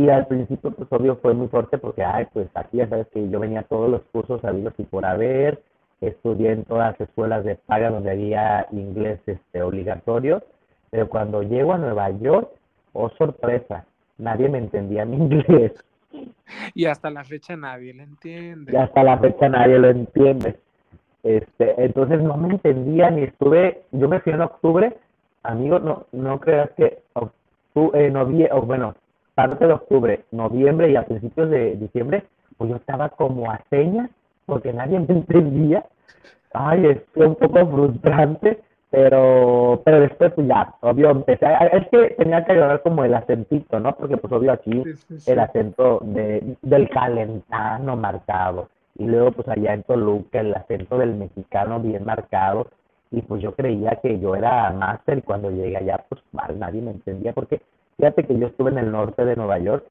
y 0.00 0.08
al 0.08 0.26
principio, 0.26 0.70
pues 0.70 0.90
obvio 0.90 1.16
fue 1.16 1.34
muy 1.34 1.48
fuerte 1.48 1.76
porque, 1.76 2.02
ay, 2.02 2.26
pues 2.32 2.48
aquí 2.54 2.78
ya 2.78 2.88
sabes 2.88 3.06
que 3.08 3.28
yo 3.28 3.38
venía 3.38 3.60
a 3.60 3.64
todos 3.64 3.90
los 3.90 4.00
cursos 4.12 4.40
sabidos 4.40 4.72
y 4.78 4.84
por 4.84 5.04
haber, 5.04 5.62
estudié 6.00 6.52
en 6.52 6.64
todas 6.64 6.92
las 6.92 7.00
escuelas 7.06 7.44
de 7.44 7.56
paga 7.56 7.90
donde 7.90 8.12
había 8.12 8.66
inglés 8.72 9.20
este, 9.26 9.60
obligatorio, 9.60 10.42
pero 10.88 11.06
cuando 11.06 11.42
llego 11.42 11.74
a 11.74 11.78
Nueva 11.78 12.08
York, 12.12 12.48
oh 12.94 13.10
sorpresa, 13.10 13.84
nadie 14.16 14.48
me 14.48 14.56
entendía 14.56 15.04
mi 15.04 15.16
inglés. 15.18 15.72
Y 16.74 16.86
hasta 16.86 17.10
la 17.10 17.22
fecha 17.22 17.54
nadie 17.54 17.92
lo 17.92 18.02
entiende. 18.02 18.72
Y 18.72 18.76
hasta 18.76 19.02
la 19.02 19.18
fecha 19.18 19.50
nadie 19.50 19.78
lo 19.78 19.90
entiende. 19.90 20.58
Este, 21.22 21.74
entonces 21.84 22.22
no 22.22 22.38
me 22.38 22.54
entendía 22.54 23.10
ni 23.10 23.24
estuve, 23.24 23.82
yo 23.92 24.08
me 24.08 24.20
fui 24.20 24.32
en 24.32 24.40
octubre, 24.40 24.96
amigo, 25.42 25.78
no, 25.78 26.06
no 26.12 26.40
creas 26.40 26.70
que 26.70 27.02
octubre, 27.12 28.06
eh, 28.06 28.10
noviembre, 28.10 28.58
bueno, 28.60 28.94
parte 29.48 29.66
de 29.66 29.72
octubre, 29.72 30.24
noviembre 30.30 30.90
y 30.90 30.96
a 30.96 31.04
principios 31.04 31.50
de 31.50 31.76
diciembre, 31.76 32.24
pues 32.56 32.70
yo 32.70 32.76
estaba 32.76 33.08
como 33.08 33.50
a 33.50 33.60
señas 33.70 34.10
porque 34.46 34.72
nadie 34.72 35.00
me 35.00 35.14
entendía. 35.14 35.84
Ay, 36.52 36.84
es 36.86 36.98
un 37.14 37.36
poco 37.36 37.66
frustrante, 37.66 38.60
pero 38.90 39.80
pero 39.84 40.00
después 40.00 40.32
pues 40.34 40.48
ya, 40.48 40.74
obvio, 40.80 41.10
empecé, 41.10 41.46
es 41.72 41.88
que 41.88 42.14
tenía 42.18 42.44
que 42.44 42.52
ayudar 42.52 42.82
como 42.82 43.04
el 43.04 43.14
acentito, 43.14 43.78
¿no? 43.80 43.94
Porque 43.96 44.16
pues 44.16 44.32
obvio 44.32 44.52
aquí 44.52 44.82
el 45.26 45.38
acento 45.38 46.00
de, 46.02 46.56
del 46.62 46.88
calentano 46.90 47.96
marcado 47.96 48.68
y 48.98 49.06
luego 49.06 49.32
pues 49.32 49.48
allá 49.48 49.74
en 49.74 49.84
Toluca 49.84 50.40
el 50.40 50.54
acento 50.54 50.98
del 50.98 51.14
mexicano 51.14 51.80
bien 51.80 52.04
marcado 52.04 52.66
y 53.10 53.22
pues 53.22 53.42
yo 53.42 53.54
creía 53.54 53.98
que 54.02 54.20
yo 54.20 54.34
era 54.34 54.70
máster 54.72 55.18
y 55.18 55.22
cuando 55.22 55.50
llegué 55.50 55.76
allá 55.76 56.04
pues 56.08 56.22
mal, 56.32 56.58
nadie 56.58 56.82
me 56.82 56.90
entendía 56.90 57.32
porque 57.32 57.62
fíjate 58.00 58.24
que 58.24 58.38
yo 58.38 58.46
estuve 58.46 58.70
en 58.70 58.78
el 58.78 58.90
norte 58.90 59.24
de 59.26 59.36
Nueva 59.36 59.58
York 59.58 59.84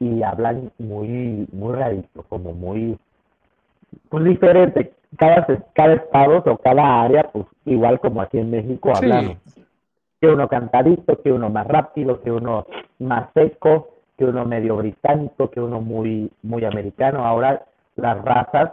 y 0.00 0.22
hablan 0.24 0.72
muy 0.78 1.46
muy 1.52 1.74
rarito, 1.74 2.24
como 2.28 2.52
muy 2.52 2.98
pues 4.08 4.24
diferente, 4.24 4.92
cada, 5.16 5.46
cada 5.74 5.94
estado 5.94 6.42
o 6.44 6.58
cada 6.58 7.02
área 7.02 7.30
pues 7.30 7.46
igual 7.66 8.00
como 8.00 8.20
aquí 8.20 8.38
en 8.38 8.50
México 8.50 8.92
hablamos. 8.94 9.36
Que 10.20 10.28
uno 10.28 10.48
cantadito, 10.48 11.20
que 11.22 11.32
uno 11.32 11.50
más 11.50 11.66
rápido, 11.66 12.20
que 12.20 12.30
uno 12.32 12.66
más 12.98 13.28
seco, 13.34 13.90
que 14.16 14.24
uno 14.24 14.44
medio 14.44 14.76
británico, 14.76 15.50
que 15.50 15.60
uno 15.60 15.80
muy, 15.80 16.30
muy 16.42 16.64
americano. 16.64 17.24
Ahora 17.24 17.64
las 17.96 18.24
razas, 18.24 18.72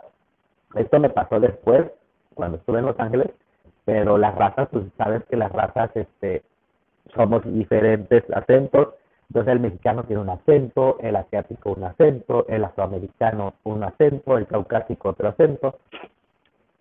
esto 0.76 1.00
me 1.00 1.10
pasó 1.10 1.39
después, 1.39 1.88
cuando 2.36 2.58
estuve 2.58 2.80
en 2.80 2.86
Los 2.86 3.00
Ángeles, 3.00 3.32
pero 3.84 4.17
las 4.17 4.36
razas, 4.36 4.67
pues 4.72 4.86
sabes 4.98 5.24
que 5.26 5.38
las 5.38 5.52
razas, 5.52 5.89
este, 5.95 6.43
somos 7.15 7.43
diferentes 7.45 8.24
acentos, 8.34 8.89
entonces 9.30 9.54
el 9.54 9.60
mexicano 9.60 10.04
tiene 10.04 10.24
un 10.24 10.30
acento, 10.30 10.98
el 11.02 11.15
asiático 11.15 11.74
un 11.74 11.84
acento, 11.84 12.48
el 12.48 12.63
afroamericano 12.63 13.54
un 13.63 13.84
acento, 13.84 14.38
el 14.38 14.48
caucásico 14.48 15.10
otro 15.10 15.30
acento. 15.30 15.76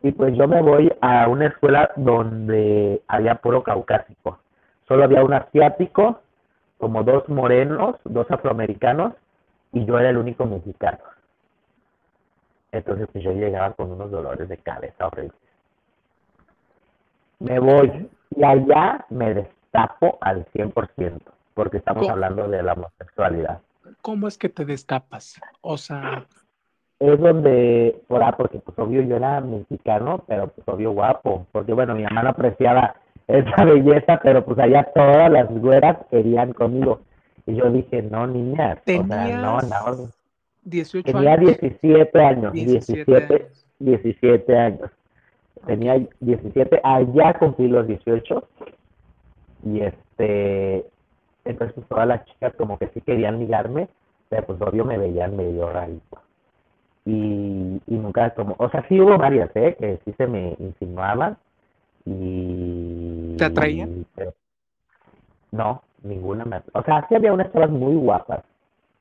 Y 0.03 0.13
pues 0.13 0.35
yo 0.35 0.49
me 0.49 0.63
voy 0.63 0.91
a 1.03 1.29
una 1.29 1.49
escuela 1.49 1.91
donde 1.97 3.03
había 3.07 3.35
puro 3.35 3.63
caucásico. 3.63 4.39
Solo 4.87 5.05
había 5.05 5.23
un 5.23 5.35
asiático, 5.35 6.21
como 6.79 7.03
dos 7.03 7.29
morenos, 7.29 7.97
dos 8.05 8.31
afroamericanos, 8.31 9.13
y 9.73 9.85
yo 9.85 9.99
era 9.99 10.09
el 10.09 10.17
único 10.17 10.47
mexicano. 10.47 11.01
Entonces 12.73 13.09
pues 13.13 13.25
yo 13.25 13.33
llegaba 13.33 13.73
con 13.75 13.93
unos 13.93 14.11
dolores 14.11 14.49
de 14.49 14.57
cabeza 14.57 15.07
horribles. 15.07 15.37
Me 17.41 17.59
voy 17.59 18.09
y 18.35 18.45
allá 18.45 19.05
me 19.11 19.35
destapo 19.73 20.19
al 20.21 20.47
100%, 20.47 21.21
porque 21.55 21.79
estamos 21.79 22.09
hablando 22.09 22.49
de 22.49 22.63
la 22.63 22.73
homosexualidad. 22.73 23.61
¿Cómo 24.03 24.29
es 24.29 24.39
que 24.39 24.49
te 24.49 24.65
destapas? 24.65 25.41
O 25.61 25.77
sea... 25.77 26.27
Es 27.01 27.21
donde, 27.21 27.97
por, 28.09 28.25
ah, 28.25 28.35
porque 28.37 28.59
pues 28.59 28.77
obvio 28.77 29.03
yo 29.03 29.17
era 29.17 29.41
mexicano, 29.41 30.25
pero 30.27 30.49
pues 30.49 30.67
obvio 30.67 30.91
guapo, 30.91 31.47
porque 31.53 31.73
bueno, 31.73 31.95
mi 31.95 32.03
mamá 32.03 32.25
no 32.25 32.31
apreciaba 32.31 32.97
esa 33.29 33.65
belleza, 33.65 34.19
pero 34.21 34.45
pues 34.45 34.59
allá 34.59 34.83
todas 34.93 35.31
las 35.31 35.49
güeras 35.49 35.97
querían 36.11 36.53
conmigo. 36.55 37.01
Y 37.47 37.55
yo 37.55 37.71
dije, 37.71 38.03
no, 38.03 38.27
niña, 38.27 38.79
o 38.85 39.07
sea, 39.07 39.29
no, 39.37 39.61
no. 39.61 40.09
18 40.65 41.13
Tenía 41.13 41.37
17 41.37 42.21
años, 42.21 42.53
17, 42.53 43.49
17, 43.79 44.59
años. 44.59 44.91
Tenía 45.67 46.05
17, 46.19 46.81
allá 46.83 47.39
cumplí 47.39 47.69
los 47.69 47.87
18. 47.87 48.43
Y 49.65 49.81
este, 49.81 50.87
entonces 51.45 51.85
todas 51.89 52.07
las 52.07 52.25
chicas 52.27 52.55
como 52.57 52.79
que 52.79 52.89
sí 52.89 53.01
querían 53.01 53.39
ligarme, 53.39 53.89
pero 54.29 54.47
pues 54.47 54.61
obvio 54.61 54.85
me 54.85 54.99
veían 54.99 55.37
medio 55.37 55.71
rarito. 55.71 56.19
Y, 57.05 57.81
y 57.87 57.95
nunca 57.95 58.31
como, 58.31 58.55
o 58.59 58.69
sea, 58.71 58.87
sí 58.89 59.01
hubo 59.01 59.17
varias, 59.17 59.51
¿eh? 59.55 59.77
Que 59.79 59.99
sí 60.05 60.13
se 60.17 60.27
me 60.27 60.57
insinuaban. 60.59 61.37
Y... 62.05 63.37
¿Te 63.37 63.45
atraían? 63.45 64.07
no, 65.51 65.83
ninguna 66.03 66.45
me 66.45 66.61
O 66.75 66.83
sea, 66.83 67.07
sí 67.09 67.15
había 67.15 67.33
unas 67.33 67.51
chavas 67.53 67.71
muy 67.71 67.95
guapas 67.95 68.45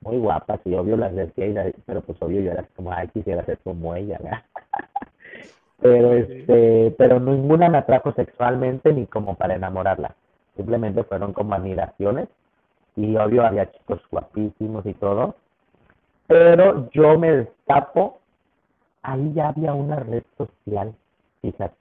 muy 0.01 0.17
guapas 0.17 0.59
y 0.65 0.73
obvio 0.75 0.97
las 0.97 1.15
decía, 1.15 1.71
pero 1.85 2.01
pues 2.01 2.17
obvio 2.21 2.41
yo 2.41 2.51
era 2.51 2.65
como, 2.75 2.91
ay, 2.91 3.07
quisiera 3.09 3.43
ser 3.45 3.57
como 3.59 3.95
ella, 3.95 4.19
¿verdad? 4.21 4.43
pero 5.81 6.13
este, 6.13 6.95
pero 6.97 7.19
ninguna 7.19 7.69
me 7.69 7.79
atrajo 7.79 8.13
sexualmente 8.13 8.93
ni 8.93 9.05
como 9.05 9.35
para 9.35 9.55
enamorarla. 9.55 10.15
Simplemente 10.57 11.03
fueron 11.03 11.33
como 11.33 11.55
admiraciones 11.55 12.27
y 12.95 13.15
obvio 13.15 13.45
había 13.45 13.71
chicos 13.71 14.01
guapísimos 14.11 14.85
y 14.85 14.93
todo. 14.95 15.35
Pero 16.27 16.89
yo 16.91 17.17
me 17.17 17.31
destapo, 17.31 18.19
ahí 19.03 19.31
ya 19.33 19.49
había 19.49 19.73
una 19.73 19.97
red 19.97 20.23
social, 20.37 20.93
fíjate. 21.41 21.75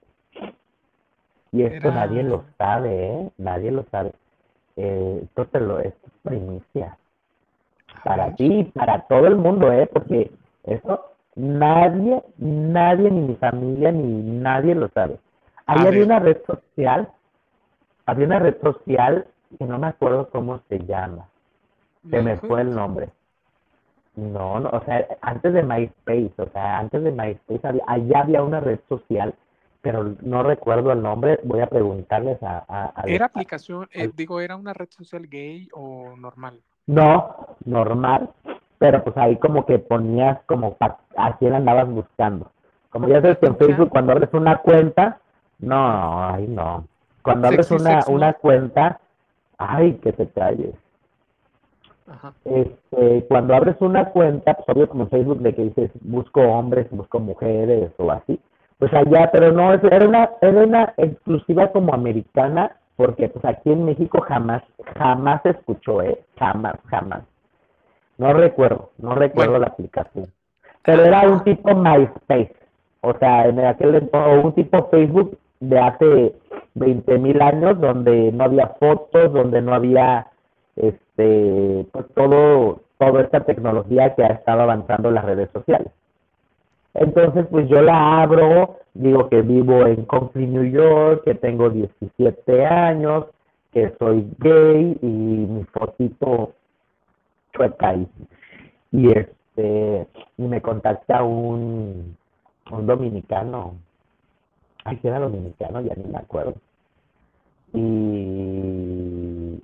Y 1.53 1.63
esto 1.63 1.91
nadie 1.91 2.23
lo 2.23 2.45
sabe, 2.59 3.07
¿eh? 3.07 3.31
Nadie 3.39 3.73
lo 3.73 3.85
sabe. 3.91 4.13
Eh, 4.77 5.21
esto, 5.25 5.47
te 5.47 5.59
lo, 5.59 5.81
esto 5.81 6.07
es 6.07 6.13
primicia 6.23 6.99
para 8.05 8.35
ti, 8.35 8.71
para 8.75 9.01
todo 9.07 9.27
el 9.27 9.37
mundo, 9.37 9.73
¿eh? 9.73 9.89
Porque 9.91 10.31
eso 10.65 11.07
nadie, 11.35 12.23
nadie, 12.39 13.11
ni 13.11 13.21
mi 13.23 13.35
familia, 13.37 13.91
ni 13.91 14.23
nadie 14.39 14.75
lo 14.75 14.89
sabe. 14.89 15.19
Ahí 15.67 15.87
había 15.87 16.05
una 16.05 16.19
red 16.19 16.39
social, 16.47 17.09
había 18.07 18.27
una 18.27 18.39
red 18.39 18.57
social 18.63 19.27
que 19.59 19.65
no 19.65 19.79
me 19.79 19.89
acuerdo 19.89 20.31
cómo 20.31 20.61
se 20.69 20.79
llama. 20.79 21.29
Se 22.09 22.23
me 22.23 22.37
fue 22.37 22.63
el 22.63 22.75
nombre. 22.75 23.11
No, 24.15 24.61
no, 24.61 24.71
o 24.71 24.81
sea, 24.85 25.07
antes 25.21 25.53
de 25.53 25.63
MySpace, 25.63 26.33
o 26.39 26.49
sea, 26.51 26.79
antes 26.79 27.03
de 27.03 27.11
MySpace, 27.11 27.67
había, 27.67 27.85
allá 27.87 28.21
había 28.21 28.43
una 28.43 28.61
red 28.61 28.81
social, 28.89 29.35
pero 29.83 30.15
no 30.23 30.43
recuerdo 30.43 30.93
el 30.93 31.03
nombre, 31.03 31.39
voy 31.45 31.61
a 31.61 31.67
preguntarles 31.67 32.43
a... 32.43 32.65
a, 32.67 33.03
¿Era 33.05 33.27
aplicación, 33.27 33.89
eh, 33.93 34.11
digo, 34.15 34.41
era 34.41 34.57
una 34.57 34.73
red 34.73 34.89
social 34.89 35.27
gay 35.29 35.69
o 35.75 36.17
normal? 36.17 36.61
No, 36.87 37.57
normal, 37.65 38.31
pero 38.79 39.05
pues 39.05 39.17
ahí 39.19 39.37
como 39.37 39.67
que 39.67 39.79
ponías 39.79 40.39
como 40.47 40.77
a 40.81 41.37
quién 41.39 41.53
andabas 41.53 41.89
buscando. 41.89 42.51
Como 42.91 43.09
ya 43.09 43.21
sabes 43.21 43.39
que 43.39 43.47
en 43.47 43.57
Facebook 43.57 43.91
cuando 43.91 44.13
abres 44.13 44.33
una 44.33 44.59
cuenta, 44.59 45.21
no, 45.59 46.25
ay 46.25 46.47
no. 46.47 46.87
Cuando 47.27 47.49
abres 47.49 47.71
una, 47.73 48.05
una 48.07 48.33
cuenta, 48.35 49.01
ay, 49.59 49.95
que 49.95 50.13
te 50.13 50.29
calles. 50.29 50.75
Este, 52.45 53.25
cuando 53.27 53.57
abres 53.57 53.75
una 53.81 54.11
cuenta, 54.11 54.55
pues 54.55 54.69
obvio 54.69 54.89
como 54.89 55.09
Facebook 55.09 55.41
de 55.41 55.55
que 55.55 55.63
dices 55.65 55.91
busco 56.03 56.41
hombres, 56.41 56.87
busco 56.91 57.19
mujeres 57.19 57.91
o 57.97 58.13
así, 58.13 58.39
pues 58.79 58.95
allá, 58.95 59.29
pero 59.33 59.51
no, 59.51 59.73
era 59.75 60.07
una, 60.07 60.31
era 60.41 60.65
una 60.65 60.95
exclusiva 60.99 61.73
como 61.73 61.93
americana, 61.95 62.77
porque 62.95 63.29
pues 63.29 63.45
aquí 63.45 63.73
en 63.73 63.85
México 63.85 64.21
jamás, 64.21 64.63
jamás 64.97 65.43
se 65.43 65.51
escuchó, 65.51 66.01
eh, 66.01 66.23
jamás, 66.39 66.77
jamás. 66.87 67.25
No 68.19 68.33
recuerdo, 68.35 68.91
no 68.99 69.17
recuerdo 69.17 69.59
la 69.59 69.67
aplicación. 69.67 70.33
Pero 70.85 71.03
era 71.05 71.29
un 71.29 71.43
tipo 71.43 71.75
MySpace, 71.75 72.55
o 73.01 73.13
sea, 73.19 73.47
en 73.49 73.59
aquel 73.59 74.09
o 74.13 74.41
un 74.43 74.53
tipo 74.55 74.89
Facebook 74.91 75.37
de 75.61 75.79
hace 75.79 76.35
20 76.75 77.19
mil 77.19 77.41
años, 77.41 77.81
donde 77.81 78.33
no 78.33 78.45
había 78.45 78.69
fotos, 78.81 79.33
donde 79.33 79.63
no 79.63 79.75
había 79.75 80.27
este, 80.77 81.87
pues 81.93 82.07
todo, 82.15 82.81
toda 82.99 83.23
esta 83.23 83.41
tecnología 83.41 84.15
que 84.15 84.25
ha 84.25 84.29
estado 84.29 84.63
avanzando 84.63 85.09
en 85.09 85.15
las 85.15 85.25
redes 85.25 85.51
sociales. 85.53 85.89
Entonces, 86.95 87.47
pues 87.51 87.69
yo 87.69 87.83
la 87.83 88.23
abro, 88.23 88.79
digo 88.95 89.29
que 89.29 89.43
vivo 89.43 89.87
en 89.87 90.05
Conklin, 90.07 90.53
New 90.53 90.65
York, 90.65 91.25
que 91.25 91.35
tengo 91.35 91.69
17 91.69 92.65
años, 92.65 93.27
que 93.73 93.95
soy 93.99 94.27
gay 94.39 94.97
y 95.03 95.07
mi 95.07 95.65
fotito 95.65 96.53
chueca 97.53 97.95
y, 97.95 98.09
y 98.93 99.11
este, 99.11 100.07
y 100.39 100.43
me 100.43 100.63
contacta 100.63 101.23
un, 101.23 102.17
un 102.71 102.87
dominicano, 102.87 103.75
ay, 104.87 104.97
que 104.99 105.09
era 105.09 105.19
dominicano, 105.19 105.81
ya 105.81 105.95
ni 105.95 106.05
me 106.05 106.19
acuerdo. 106.19 106.55
Y 107.73 109.61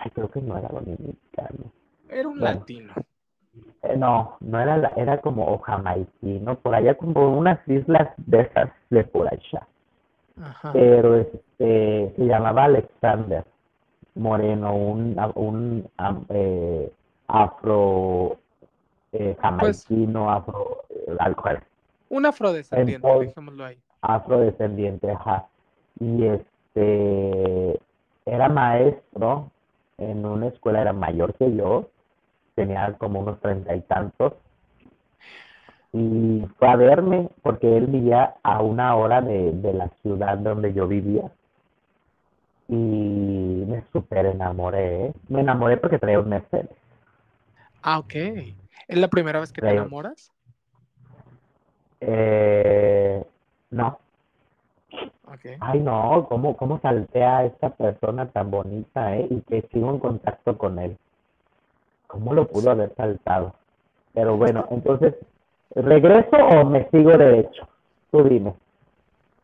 Ay, 0.00 0.10
creo 0.10 0.30
que 0.30 0.40
no 0.40 0.56
era 0.56 0.68
dominicano. 0.68 1.72
Era 2.08 2.28
un 2.28 2.40
latino. 2.40 2.92
Eh, 3.82 3.96
no, 3.96 4.36
no 4.40 4.60
era, 4.60 4.92
era 4.96 5.20
como 5.20 5.46
o 5.46 5.58
jamaicino, 5.58 6.56
por 6.56 6.74
allá 6.74 6.94
como 6.94 7.36
unas 7.36 7.58
islas 7.68 8.08
de 8.18 8.42
esas 8.42 8.70
de 8.90 9.04
por 9.04 9.26
allá. 9.26 9.66
Pero 10.72 11.16
este, 11.16 12.12
se 12.16 12.24
llamaba 12.24 12.64
Alexander 12.64 13.44
Moreno, 14.14 14.74
un, 14.74 15.16
un 15.34 15.90
eh, 16.28 16.92
afro 17.26 18.38
eh, 19.12 19.36
jamaicino, 19.40 20.30
afro, 20.30 20.84
eh, 20.90 21.16
algo 21.18 21.42
Un 22.08 22.26
afrodescendiente, 22.26 23.08
dejémoslo 23.20 23.64
ahí. 23.64 23.78
Afrodescendiente, 24.00 25.10
ajá. 25.10 25.46
Y 26.00 26.24
este, 26.24 27.80
era 28.26 28.48
maestro 28.48 29.50
en 29.98 30.24
una 30.24 30.46
escuela, 30.48 30.80
era 30.80 30.92
mayor 30.92 31.34
que 31.34 31.54
yo, 31.54 31.90
tenía 32.54 32.92
como 32.98 33.20
unos 33.20 33.40
treinta 33.40 33.74
y 33.74 33.80
tantos, 33.82 34.34
y 35.92 36.46
fue 36.58 36.68
a 36.68 36.76
verme 36.76 37.30
porque 37.42 37.76
él 37.76 37.86
vivía 37.86 38.34
a 38.42 38.62
una 38.62 38.94
hora 38.94 39.22
de, 39.22 39.52
la 39.72 39.88
ciudad 40.02 40.38
donde 40.38 40.72
yo 40.74 40.86
vivía. 40.86 41.30
Y 42.68 42.74
me 42.74 43.82
súper 43.92 44.26
enamoré. 44.26 45.06
¿eh? 45.06 45.12
Me 45.28 45.40
enamoré 45.40 45.78
porque 45.78 45.98
traía 45.98 46.20
un 46.20 46.28
Mercedes. 46.28 46.68
Ah, 47.82 47.98
ok. 47.98 48.14
¿Es 48.14 48.98
la 48.98 49.08
primera 49.08 49.40
vez 49.40 49.52
que 49.52 49.62
te 49.62 49.70
enamoras? 49.70 50.30
Eh, 52.00 53.22
no. 53.70 53.98
Ay, 55.60 55.80
no, 55.80 56.26
¿cómo, 56.28 56.56
cómo 56.56 56.80
saltea 56.80 57.38
a 57.38 57.44
esta 57.44 57.70
persona 57.70 58.26
tan 58.26 58.50
bonita, 58.50 59.16
eh? 59.16 59.26
Y 59.30 59.40
que 59.42 59.62
sigo 59.72 59.90
en 59.90 59.98
contacto 59.98 60.56
con 60.56 60.78
él. 60.78 60.96
¿Cómo 62.06 62.32
lo 62.32 62.48
pudo 62.48 62.70
haber 62.70 62.94
saltado? 62.94 63.54
Pero 64.14 64.36
bueno, 64.36 64.66
entonces, 64.70 65.14
¿regreso 65.74 66.36
o 66.36 66.64
me 66.64 66.88
sigo 66.90 67.10
derecho? 67.10 67.68
Tú 68.10 68.24
dime. 68.24 68.54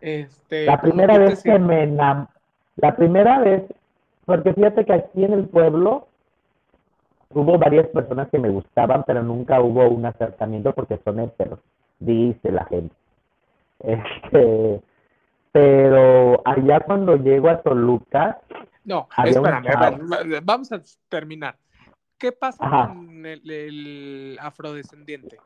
Este, 0.01 0.65
la 0.65 0.81
primera 0.81 1.19
vez 1.19 1.43
que 1.43 1.59
me 1.59 1.85
enam... 1.85 2.27
La 2.77 2.97
primera 2.97 3.39
vez, 3.39 3.63
porque 4.25 4.53
fíjate 4.53 4.85
que 4.85 4.93
aquí 4.93 5.25
en 5.25 5.33
el 5.33 5.49
pueblo 5.49 6.09
hubo 7.31 7.59
varias 7.59 7.87
personas 7.89 8.29
que 8.31 8.39
me 8.39 8.49
gustaban, 8.49 9.05
pero 9.05 9.23
nunca 9.23 9.61
hubo 9.61 9.89
un 9.89 10.07
acercamiento 10.07 10.73
porque 10.73 10.99
son 11.05 11.21
héteros, 11.21 11.61
dice 12.05 12.53
la 12.53 12.65
gente. 12.67 12.95
Este, 13.81 14.81
pero 15.53 16.43
allá 16.45 16.81
cuando 16.81 17.17
llego 17.17 17.49
a 17.49 17.61
Toluca... 17.63 18.41
No, 18.85 19.09
espérame, 19.25 20.41
vamos 20.43 20.73
a 20.73 20.81
terminar. 21.09 21.57
¿Qué 22.19 22.33
pasa 22.33 22.89
con 22.89 23.27
el, 23.27 24.39
afrodescendiente? 24.41 25.39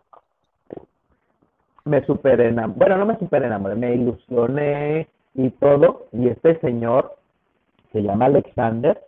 Me 1.85 2.05
super 2.05 2.41
enamoré, 2.41 2.79
bueno, 2.79 2.99
no 2.99 3.07
me 3.07 3.19
super 3.19 3.43
enamoré, 3.43 3.75
me 3.75 3.95
ilusioné 3.95 5.09
y 5.35 5.51
todo, 5.51 6.09
y 6.13 6.29
este 6.29 6.59
señor, 6.61 7.17
se 7.93 8.03
llama 8.03 8.27
Alexander, 8.27 9.01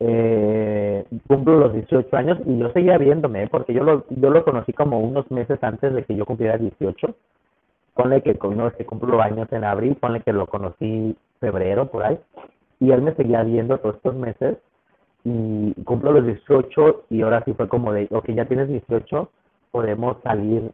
eh, 0.00 1.04
cumplo 1.26 1.58
los 1.58 1.72
18 1.74 2.16
años 2.16 2.38
y 2.46 2.58
yo 2.58 2.70
seguía 2.72 2.98
viéndome, 2.98 3.46
porque 3.48 3.74
yo 3.74 3.84
lo, 3.84 4.04
yo 4.08 4.30
lo 4.30 4.44
conocí 4.44 4.72
como 4.72 5.00
unos 5.00 5.30
meses 5.30 5.62
antes 5.62 5.92
de 5.92 6.04
que 6.04 6.16
yo 6.16 6.24
cumpliera 6.24 6.58
18 6.58 7.14
ponle 7.94 8.22
que, 8.22 8.34
no, 8.34 8.72
que 8.72 8.86
cumplo 8.86 9.20
años 9.20 9.48
en 9.52 9.64
abril, 9.64 9.96
ponle 9.96 10.20
que 10.20 10.32
lo 10.32 10.46
conocí 10.46 11.16
febrero 11.38 11.90
por 11.90 12.04
ahí, 12.04 12.18
y 12.78 12.90
él 12.92 13.02
me 13.02 13.14
seguía 13.14 13.42
viendo 13.42 13.78
todos 13.78 13.96
estos 13.96 14.14
meses, 14.14 14.56
y 15.24 15.74
cumplo 15.84 16.12
los 16.12 16.24
18 16.24 17.04
y 17.10 17.20
ahora 17.20 17.42
sí 17.44 17.52
fue 17.52 17.68
como 17.68 17.92
de, 17.92 18.08
ok, 18.10 18.30
ya 18.30 18.46
tienes 18.46 18.68
18, 18.68 19.28
podemos 19.70 20.16
salir 20.22 20.72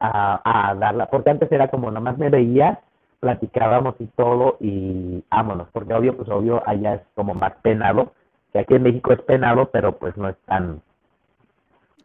a, 0.00 0.70
a 0.70 0.74
darla, 0.74 1.06
porque 1.06 1.30
antes 1.30 1.52
era 1.52 1.68
como 1.68 1.90
nomás 1.90 2.16
me 2.16 2.30
veía, 2.30 2.80
platicábamos 3.24 3.94
y 4.00 4.06
todo 4.08 4.58
y 4.60 5.24
vámonos, 5.30 5.68
porque 5.72 5.94
obvio, 5.94 6.14
pues 6.14 6.28
obvio 6.28 6.62
allá 6.66 6.96
es 6.96 7.00
como 7.14 7.32
más 7.32 7.54
penado, 7.62 8.12
que 8.52 8.58
aquí 8.58 8.74
en 8.74 8.82
México 8.82 9.14
es 9.14 9.22
penado, 9.22 9.70
pero 9.70 9.96
pues 9.96 10.14
no 10.18 10.28
es 10.28 10.36
tan, 10.44 10.82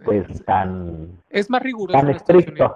pues 0.06 0.46
tan... 0.46 1.10
Es 1.30 1.50
más 1.50 1.62
riguroso. 1.62 2.00
Tan 2.00 2.10
estricto. 2.10 2.74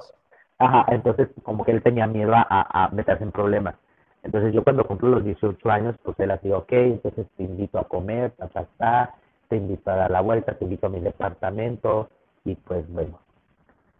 Ajá, 0.59 0.85
entonces 0.89 1.29
como 1.43 1.63
que 1.63 1.71
él 1.71 1.81
tenía 1.81 2.05
miedo 2.05 2.33
a, 2.35 2.89
meterse 2.91 3.23
en 3.23 3.31
problemas. 3.31 3.75
Entonces 4.23 4.53
yo 4.53 4.61
cuando 4.61 4.85
cumplo 4.85 5.07
los 5.07 5.23
18 5.23 5.71
años, 5.71 5.95
pues 6.03 6.19
él 6.19 6.31
así, 6.31 6.51
ok, 6.51 6.71
entonces 6.73 7.25
te 7.37 7.43
invito 7.43 7.79
a 7.79 7.87
comer, 7.87 8.33
ta, 8.77 9.15
te 9.47 9.55
invito 9.55 9.89
a 9.89 9.95
dar 9.95 10.11
la 10.11 10.19
vuelta, 10.19 10.53
te 10.53 10.65
invito 10.65 10.87
a 10.87 10.89
mi 10.89 10.99
departamento 10.99 12.09
y 12.43 12.55
pues 12.55 12.85
bueno, 12.91 13.19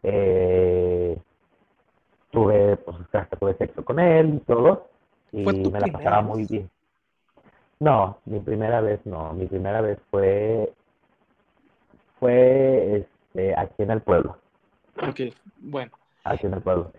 eh, 0.03 1.17
tuve, 2.33 2.75
pues 2.77 2.97
hasta 3.13 3.37
tuve 3.37 3.53
sexo 3.53 3.85
con 3.85 3.99
él 3.99 4.35
y 4.35 4.39
todo 4.39 4.87
y 5.31 5.43
me 5.45 5.79
la 5.79 5.87
pasaba 5.87 6.21
muy 6.21 6.45
bien. 6.45 6.69
No, 7.79 8.17
mi 8.25 8.39
primera 8.39 8.81
vez 8.81 8.99
no, 9.05 9.33
mi 9.33 9.45
primera 9.45 9.81
vez 9.81 9.99
fue, 10.09 10.73
fue 12.19 12.97
este, 12.97 13.55
aquí 13.55 13.83
en 13.83 13.91
el 13.91 14.01
pueblo. 14.01 14.37
Ok, 15.07 15.33
bueno 15.59 15.91
aquí 16.23 16.47
en 16.47 16.53
el 16.53 16.61
pueblo. 16.61 16.91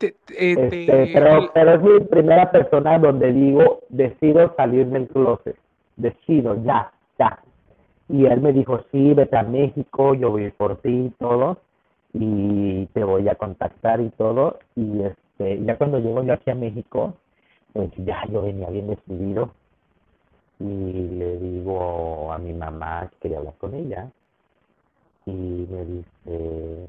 Este, 0.00 1.10
pero, 1.12 1.50
pero 1.52 1.74
es 1.74 1.82
mi 1.82 2.00
primera 2.06 2.50
persona 2.50 2.98
donde 2.98 3.32
digo, 3.32 3.80
decido 3.90 4.54
salir 4.56 4.86
del 4.86 5.06
closet, 5.08 5.56
decido, 5.96 6.62
ya, 6.64 6.90
ya. 7.18 7.38
Y 8.08 8.24
él 8.24 8.40
me 8.40 8.52
dijo, 8.52 8.82
sí, 8.90 9.12
vete 9.12 9.36
a 9.36 9.42
México, 9.42 10.14
yo 10.14 10.30
voy 10.30 10.50
por 10.52 10.76
ti 10.78 11.06
y 11.06 11.10
todo, 11.18 11.58
y 12.12 12.86
te 12.86 13.04
voy 13.04 13.28
a 13.28 13.34
contactar 13.36 14.00
y 14.00 14.10
todo. 14.10 14.58
Y 14.76 15.02
este, 15.02 15.62
ya 15.64 15.76
cuando 15.76 15.98
llego 15.98 16.22
yo 16.22 16.34
aquí 16.34 16.50
a 16.50 16.54
México, 16.54 17.14
pues 17.72 17.90
ya 17.98 18.24
yo 18.26 18.42
venía 18.42 18.68
bien 18.70 18.88
decidido. 18.88 19.50
Y 20.58 20.64
le 20.64 21.38
digo 21.38 22.32
a 22.32 22.38
mi 22.38 22.52
mamá 22.52 23.08
que 23.10 23.16
quería 23.20 23.38
hablar 23.38 23.54
con 23.58 23.74
ella. 23.74 24.10
Y 25.26 25.32
me 25.70 25.84
dice, 25.84 26.86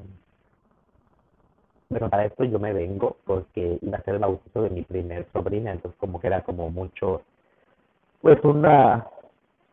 pero 1.92 2.08
para 2.08 2.24
esto 2.24 2.44
yo 2.44 2.58
me 2.58 2.72
vengo 2.72 3.16
porque 3.24 3.78
iba 3.80 3.98
a 3.98 4.02
ser 4.02 4.14
el 4.14 4.20
bautizo 4.20 4.62
de 4.62 4.70
mi 4.70 4.82
primer 4.82 5.26
sobrina, 5.32 5.72
entonces 5.72 5.98
como 6.00 6.20
que 6.20 6.26
era 6.28 6.42
como 6.42 6.70
mucho, 6.70 7.22
pues 8.20 8.42
una, 8.44 9.06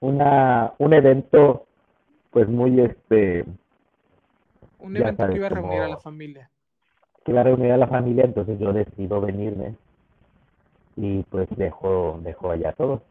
una, 0.02 0.74
un 0.78 0.94
evento, 0.94 1.66
pues 2.32 2.48
muy, 2.48 2.80
este... 2.82 3.46
Un 4.80 4.94
ya 4.94 5.02
evento 5.02 5.18
sabes, 5.18 5.34
que 5.34 5.38
iba 5.38 5.48
a 5.48 5.50
reunir 5.50 5.82
a 5.82 5.88
la 5.88 5.98
familia. 5.98 6.50
que 7.24 7.32
iba 7.32 7.42
a 7.42 7.44
reunir 7.44 7.72
a 7.72 7.78
la 7.78 7.88
familia, 7.88 8.26
entonces 8.26 8.60
yo 8.60 8.74
decido 8.74 9.22
venirme 9.22 9.76
y 10.96 11.24
pues 11.24 11.48
dejo, 11.56 12.20
dejo 12.24 12.52
allá 12.52 12.74
todo. 12.74 13.02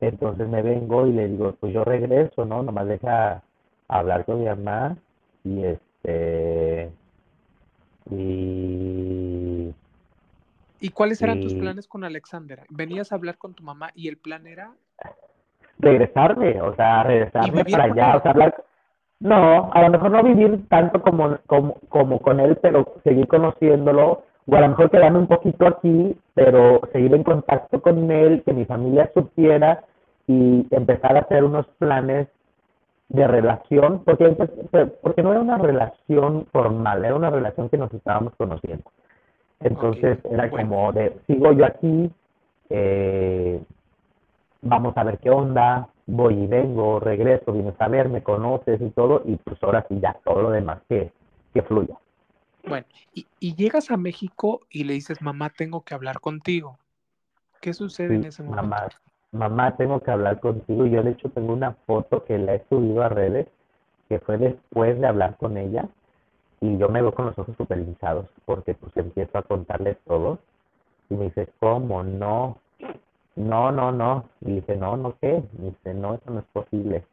Entonces 0.00 0.48
me 0.48 0.62
vengo 0.62 1.06
y 1.06 1.12
le 1.12 1.28
digo, 1.28 1.54
pues 1.60 1.72
yo 1.72 1.84
regreso, 1.84 2.44
¿no? 2.44 2.62
Nomás 2.62 2.86
deja 2.86 3.42
hablar 3.88 4.24
con 4.24 4.40
mi 4.40 4.46
mamá 4.46 4.96
y 5.44 5.64
este 5.64 6.90
y 8.10 9.72
¿Y 10.80 10.90
cuáles 10.90 11.22
eran 11.22 11.40
tus 11.40 11.54
planes 11.54 11.88
con 11.88 12.04
Alexandra? 12.04 12.64
Venías 12.68 13.10
a 13.10 13.14
hablar 13.14 13.38
con 13.38 13.54
tu 13.54 13.62
mamá 13.62 13.90
y 13.94 14.08
el 14.08 14.18
plan 14.18 14.46
era 14.46 14.72
regresarme, 15.78 16.60
o 16.60 16.74
sea, 16.74 17.02
regresarme 17.04 17.64
para 17.64 17.84
allá, 17.84 18.16
o 18.16 18.22
sea, 18.22 18.30
hablar, 18.32 18.63
no, 19.24 19.70
a 19.72 19.80
lo 19.82 19.88
mejor 19.88 20.10
no 20.10 20.22
vivir 20.22 20.68
tanto 20.68 21.00
como, 21.00 21.38
como, 21.46 21.76
como 21.88 22.20
con 22.20 22.40
él, 22.40 22.58
pero 22.60 22.84
seguir 23.02 23.26
conociéndolo, 23.26 24.22
o 24.46 24.54
a 24.56 24.60
lo 24.60 24.68
mejor 24.68 24.90
quedarme 24.90 25.18
un 25.18 25.26
poquito 25.26 25.66
aquí, 25.66 26.14
pero 26.34 26.82
seguir 26.92 27.14
en 27.14 27.24
contacto 27.24 27.80
con 27.80 28.10
él, 28.10 28.42
que 28.44 28.52
mi 28.52 28.66
familia 28.66 29.10
supiera 29.14 29.82
y 30.26 30.66
empezar 30.70 31.16
a 31.16 31.20
hacer 31.20 31.42
unos 31.42 31.66
planes 31.78 32.28
de 33.08 33.26
relación, 33.26 34.02
porque, 34.04 34.26
empe- 34.26 34.92
porque 35.02 35.22
no 35.22 35.32
era 35.32 35.40
una 35.40 35.56
relación 35.56 36.44
formal, 36.52 37.02
era 37.02 37.14
una 37.16 37.30
relación 37.30 37.70
que 37.70 37.78
nos 37.78 37.92
estábamos 37.94 38.34
conociendo. 38.36 38.84
Entonces 39.60 40.18
era 40.30 40.48
bueno. 40.48 40.68
como 40.68 40.92
de, 40.92 41.16
sigo 41.26 41.52
yo 41.52 41.64
aquí, 41.64 42.10
eh, 42.68 43.62
vamos 44.60 44.94
a 44.98 45.04
ver 45.04 45.16
qué 45.18 45.30
onda, 45.30 45.88
voy 46.06 46.34
y 46.34 46.46
vengo, 46.46 47.00
regreso, 47.00 47.52
vienes 47.52 47.74
a 47.78 47.88
ver, 47.88 48.08
me 48.08 48.22
conoces 48.22 48.80
y 48.80 48.90
todo, 48.90 49.22
y 49.24 49.36
pues 49.36 49.62
ahora 49.62 49.84
sí 49.88 49.98
ya 50.00 50.16
todo 50.24 50.42
lo 50.42 50.50
demás 50.50 50.80
que, 50.88 51.12
que 51.52 51.62
fluya. 51.62 51.96
Bueno, 52.66 52.86
y, 53.12 53.26
y 53.40 53.54
llegas 53.54 53.90
a 53.90 53.96
México 53.96 54.60
y 54.70 54.84
le 54.84 54.94
dices, 54.94 55.20
mamá, 55.20 55.50
tengo 55.50 55.82
que 55.82 55.94
hablar 55.94 56.20
contigo. 56.20 56.78
¿Qué 57.60 57.72
sucede 57.72 58.16
en 58.16 58.24
ese 58.24 58.42
momento? 58.42 58.62
mamá, 58.66 58.88
mamá, 59.32 59.76
tengo 59.76 60.00
que 60.00 60.10
hablar 60.10 60.40
contigo. 60.40 60.86
Yo 60.86 61.02
de 61.02 61.12
hecho 61.12 61.30
tengo 61.30 61.52
una 61.52 61.72
foto 61.86 62.24
que 62.24 62.38
la 62.38 62.54
he 62.54 62.64
subido 62.68 63.02
a 63.02 63.08
redes, 63.08 63.48
que 64.08 64.18
fue 64.18 64.38
después 64.38 65.00
de 65.00 65.06
hablar 65.06 65.36
con 65.36 65.56
ella, 65.56 65.88
y 66.60 66.76
yo 66.78 66.88
me 66.88 67.02
veo 67.02 67.14
con 67.14 67.26
los 67.26 67.38
ojos 67.38 67.56
súper 67.56 67.78
hinchados, 67.78 68.26
porque 68.44 68.74
pues 68.74 68.96
empiezo 68.96 69.38
a 69.38 69.42
contarle 69.42 69.96
todo, 70.06 70.38
y 71.08 71.14
me 71.14 71.24
dice, 71.26 71.48
¿cómo? 71.60 72.02
No, 72.02 72.58
no, 73.36 73.72
no, 73.72 73.92
no. 73.92 74.24
Y 74.42 74.56
dice, 74.56 74.76
no, 74.76 74.96
no, 74.96 75.14
¿qué? 75.20 75.42
Y 75.58 75.62
dice, 75.66 75.94
no, 75.94 76.14
eso 76.14 76.30
no 76.30 76.40
es 76.40 76.46
posible. 76.52 77.04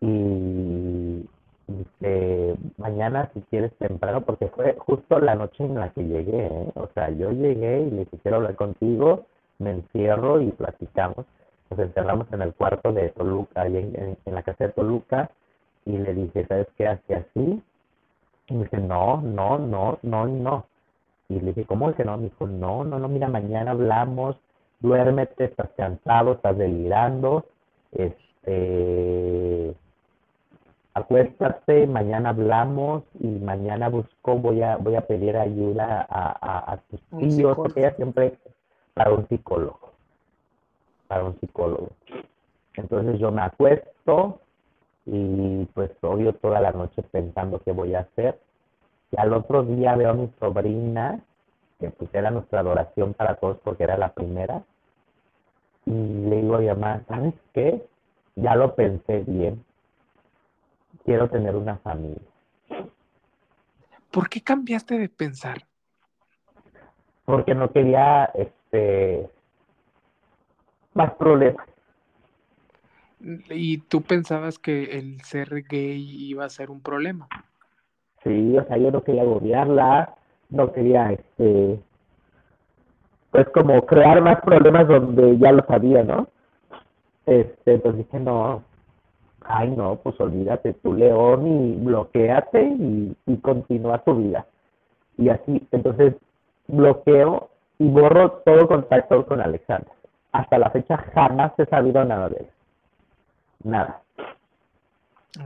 Y 0.00 1.26
dice, 1.66 2.56
mañana 2.78 3.30
si 3.34 3.40
quieres 3.42 3.72
temprano, 3.78 4.22
porque 4.22 4.48
fue 4.48 4.76
justo 4.78 5.18
la 5.20 5.34
noche 5.34 5.64
en 5.64 5.76
la 5.76 5.90
que 5.90 6.02
llegué, 6.04 6.46
¿eh? 6.46 6.72
O 6.74 6.88
sea, 6.94 7.10
yo 7.10 7.30
llegué 7.32 7.82
y 7.82 7.90
le 7.90 7.98
dije, 8.00 8.18
quiero 8.22 8.38
hablar 8.38 8.56
contigo, 8.56 9.26
me 9.58 9.70
encierro 9.72 10.40
y 10.40 10.50
platicamos. 10.50 11.24
Nos 11.70 11.78
encerramos 11.80 12.26
en 12.32 12.42
el 12.42 12.54
cuarto 12.54 12.92
de 12.92 13.10
Toluca, 13.10 13.66
en, 13.66 14.16
en- 14.26 14.34
la 14.34 14.42
casa 14.42 14.66
de 14.66 14.72
Toluca, 14.72 15.30
y 15.86 15.98
le 15.98 16.14
dije, 16.14 16.46
¿sabes 16.46 16.68
qué? 16.76 16.88
Así, 16.88 17.12
así. 17.14 17.62
Y 18.48 18.54
me 18.54 18.64
dice, 18.64 18.78
no, 18.78 19.20
no, 19.22 19.58
no, 19.58 19.98
no, 20.02 20.26
no. 20.26 20.66
Y 21.28 21.40
le 21.40 21.48
dije, 21.52 21.66
¿cómo 21.66 21.94
que 21.94 22.04
no? 22.04 22.16
Me 22.18 22.24
dijo, 22.24 22.46
no, 22.46 22.84
no, 22.84 22.98
no, 22.98 23.08
mira, 23.08 23.28
mañana 23.28 23.72
hablamos, 23.72 24.36
duérmete, 24.82 25.44
estás 25.44 25.70
cansado, 25.76 26.32
estás 26.32 26.58
delirando, 26.58 27.46
este, 27.92 29.74
acuéstate, 30.94 31.86
mañana 31.86 32.30
hablamos 32.30 33.04
y 33.20 33.28
mañana 33.28 33.88
busco, 33.88 34.36
voy 34.36 34.62
a, 34.62 34.76
voy 34.76 34.96
a 34.96 35.06
pedir 35.06 35.36
ayuda 35.36 36.06
a, 36.08 36.36
a, 36.40 36.72
a 36.72 36.76
tus 36.78 37.00
tíos, 37.18 37.56
porque 37.56 37.80
ella 37.80 37.94
siempre 37.94 38.36
para 38.94 39.12
un 39.12 39.26
psicólogo, 39.28 39.92
para 41.08 41.24
un 41.24 41.38
psicólogo. 41.40 41.90
Entonces 42.74 43.18
yo 43.18 43.30
me 43.30 43.42
acuesto 43.42 44.40
y 45.06 45.64
pues 45.74 45.90
obvio 46.02 46.32
toda 46.34 46.60
la 46.60 46.72
noche 46.72 47.02
pensando 47.02 47.60
qué 47.64 47.72
voy 47.72 47.94
a 47.94 48.00
hacer. 48.00 48.38
Y 49.10 49.20
al 49.20 49.32
otro 49.32 49.62
día 49.62 49.94
veo 49.94 50.10
a 50.10 50.14
mi 50.14 50.30
sobrina, 50.40 51.20
que 51.78 51.90
pues 51.90 52.14
era 52.14 52.30
nuestra 52.30 52.60
adoración 52.60 53.14
para 53.14 53.34
todos 53.36 53.58
porque 53.62 53.84
era 53.84 53.98
la 53.98 54.12
primera. 54.12 54.62
Y 55.86 55.90
le 55.92 56.42
digo 56.42 56.56
a 56.56 56.60
mi 56.60 56.66
mamá, 56.68 57.02
¿sabes 57.08 57.34
qué? 57.52 57.84
Ya 58.36 58.54
lo 58.54 58.74
pensé 58.74 59.24
bien. 59.26 59.64
Quiero 61.04 61.28
tener 61.28 61.56
una 61.56 61.76
familia. 61.78 62.22
¿Por 64.10 64.28
qué 64.28 64.42
cambiaste 64.42 64.98
de 64.98 65.08
pensar? 65.08 65.66
Porque 67.24 67.54
no 67.54 67.70
quería 67.72 68.26
este 68.34 69.28
más 70.94 71.14
problemas. 71.14 71.66
Y 73.50 73.78
tú 73.78 74.02
pensabas 74.02 74.58
que 74.58 74.98
el 74.98 75.20
ser 75.22 75.62
gay 75.68 76.04
iba 76.28 76.44
a 76.44 76.50
ser 76.50 76.70
un 76.70 76.80
problema. 76.80 77.28
Sí, 78.24 78.56
o 78.56 78.64
sea, 78.66 78.76
yo 78.76 78.90
no 78.90 79.02
quería 79.02 79.22
agobiarla, 79.22 80.14
no 80.50 80.72
quería, 80.72 81.12
este, 81.12 81.80
pues 83.32 83.48
como 83.48 83.84
crear 83.86 84.20
más 84.20 84.40
problemas 84.42 84.86
donde 84.86 85.38
ya 85.38 85.52
lo 85.52 85.64
sabía, 85.64 86.04
¿no? 86.04 86.28
Este, 87.26 87.78
pues 87.78 87.96
dije, 87.96 88.20
no, 88.20 88.62
ay 89.44 89.70
no, 89.70 89.96
pues 89.96 90.20
olvídate 90.20 90.74
tú, 90.74 90.92
León, 90.94 91.46
y 91.46 91.76
bloqueate 91.84 92.62
y, 92.62 93.16
y 93.26 93.36
continúa 93.38 93.98
tu 94.04 94.14
vida. 94.16 94.46
Y 95.16 95.30
así, 95.30 95.66
entonces, 95.72 96.14
bloqueo 96.68 97.48
y 97.78 97.88
borro 97.88 98.42
todo 98.44 98.68
contacto 98.68 99.26
con 99.26 99.40
Alexander. 99.40 99.92
Hasta 100.32 100.58
la 100.58 100.70
fecha 100.70 100.98
jamás 101.14 101.52
he 101.58 101.66
sabido 101.66 102.04
nada 102.04 102.28
de 102.28 102.36
él. 102.36 102.46
Nada 103.64 104.02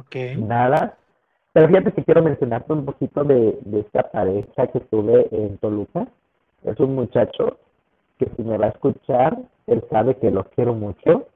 Ok. 0.01 0.17
nada. 0.39 0.97
Pero 1.53 1.69
fíjate 1.69 1.93
que 1.93 2.05
quiero 2.05 2.23
mencionarte 2.23 2.73
un 2.73 2.85
poquito 2.85 3.25
de, 3.25 3.59
de 3.63 3.81
esta 3.81 4.11
pareja 4.11 4.67
que 4.67 4.81
tuve 4.81 5.29
en 5.31 5.57
Toluca. 5.59 6.07
Es 6.65 6.79
un 6.81 6.95
muchacho 6.97 7.59
que 8.19 8.31
si 8.37 8.43
me 8.43 8.59
va 8.59 8.67
a 8.67 8.71
escuchar, 8.71 9.39
él 9.67 9.85
sabe 9.91 10.17
que 10.17 10.31
lo 10.31 10.45
quiero 10.45 10.75
mucho, 10.75 11.27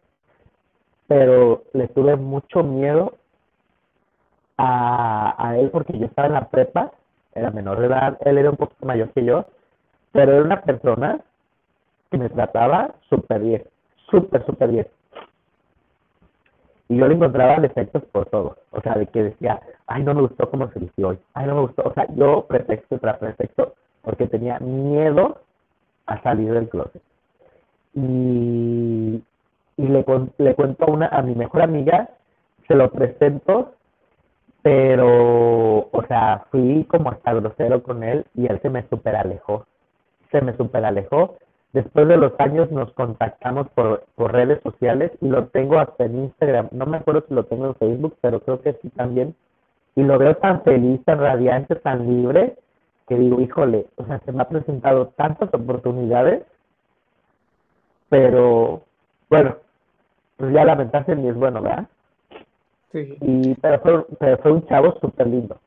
pero 1.06 1.64
le 1.72 1.88
tuve 1.88 2.16
mucho 2.16 2.62
miedo 2.62 3.14
a, 4.56 5.34
a 5.38 5.58
él 5.58 5.70
porque 5.70 5.98
yo 5.98 6.06
estaba 6.06 6.28
en 6.28 6.34
la 6.34 6.48
prepa, 6.48 6.92
era 7.34 7.50
menor 7.50 7.80
de 7.80 7.86
edad, 7.86 8.18
él 8.24 8.38
era 8.38 8.50
un 8.50 8.56
poquito 8.56 8.86
mayor 8.86 9.10
que 9.10 9.24
yo, 9.24 9.46
pero 10.12 10.32
era 10.32 10.44
una 10.44 10.62
persona 10.62 11.20
que 12.10 12.18
me 12.18 12.28
trataba 12.28 12.94
súper 13.08 13.40
bien, 13.40 13.64
súper, 14.10 14.44
súper 14.44 14.70
bien. 14.70 14.86
Y 16.88 16.96
yo 16.96 17.06
le 17.06 17.14
encontraba 17.14 17.60
defectos 17.60 18.02
por 18.06 18.26
todo. 18.26 18.56
O 18.72 18.80
sea, 18.80 18.94
de 18.94 19.06
que 19.06 19.22
decía, 19.22 19.60
ay, 19.86 20.02
no 20.02 20.12
me 20.12 20.22
gustó 20.22 20.50
cómo 20.50 20.68
se 20.72 20.80
vistió 20.80 21.10
hoy. 21.10 21.18
Ay, 21.34 21.46
no 21.46 21.54
me 21.54 21.60
gustó. 21.60 21.82
O 21.84 21.94
sea, 21.94 22.06
yo 22.16 22.46
pretexto 22.48 22.98
tras 22.98 23.18
pretexto 23.18 23.74
porque 24.02 24.26
tenía 24.26 24.58
miedo 24.58 25.38
a 26.10 26.20
salir 26.22 26.52
del 26.52 26.68
closet. 26.68 27.02
Y, 27.94 29.22
y 29.76 29.88
le, 29.88 30.04
le 30.38 30.54
cuento 30.54 30.84
a, 30.84 30.90
una, 30.90 31.06
a 31.06 31.22
mi 31.22 31.34
mejor 31.34 31.62
amiga, 31.62 32.10
se 32.66 32.74
lo 32.74 32.90
presento, 32.90 33.72
pero, 34.62 35.88
o 35.90 36.04
sea, 36.08 36.44
fui 36.50 36.84
como 36.84 37.10
hasta 37.10 37.32
grosero 37.34 37.82
con 37.82 38.02
él 38.02 38.26
y 38.34 38.46
él 38.46 38.60
se 38.60 38.70
me 38.70 38.86
super 38.88 39.16
alejó. 39.16 39.66
Se 40.30 40.40
me 40.42 40.56
super 40.56 40.84
alejó. 40.84 41.36
Después 41.72 42.08
de 42.08 42.16
los 42.16 42.32
años 42.40 42.70
nos 42.72 42.92
contactamos 42.92 43.68
por, 43.70 44.04
por 44.16 44.32
redes 44.32 44.60
sociales 44.62 45.12
y 45.20 45.28
lo 45.28 45.46
tengo 45.46 45.78
hasta 45.78 46.04
en 46.04 46.24
Instagram. 46.24 46.68
No 46.72 46.86
me 46.86 46.98
acuerdo 46.98 47.24
si 47.28 47.34
lo 47.34 47.44
tengo 47.44 47.66
en 47.66 47.74
Facebook, 47.76 48.16
pero 48.20 48.40
creo 48.40 48.60
que 48.60 48.74
sí 48.82 48.90
también. 48.90 49.34
Y 49.94 50.02
lo 50.02 50.18
veo 50.18 50.36
tan 50.36 50.62
feliz, 50.62 51.02
tan 51.04 51.20
radiante, 51.20 51.76
tan 51.76 52.06
libre, 52.06 52.56
que 53.10 53.16
digo, 53.16 53.40
híjole, 53.40 53.86
o 53.96 54.06
sea, 54.06 54.20
se 54.20 54.30
me 54.30 54.40
ha 54.40 54.48
presentado 54.48 55.08
tantas 55.08 55.52
oportunidades, 55.52 56.44
pero 58.08 58.84
bueno, 59.28 59.56
pues 60.36 60.52
ya 60.54 60.64
lamentarse 60.64 61.16
ni 61.16 61.28
es 61.28 61.34
bueno, 61.34 61.60
¿verdad? 61.60 61.88
Sí. 62.92 63.18
Y, 63.20 63.54
pero, 63.56 63.80
fue, 63.80 64.06
pero 64.20 64.38
fue 64.38 64.52
un 64.52 64.66
chavo 64.68 64.96
súper 65.00 65.26
lindo. 65.26 65.58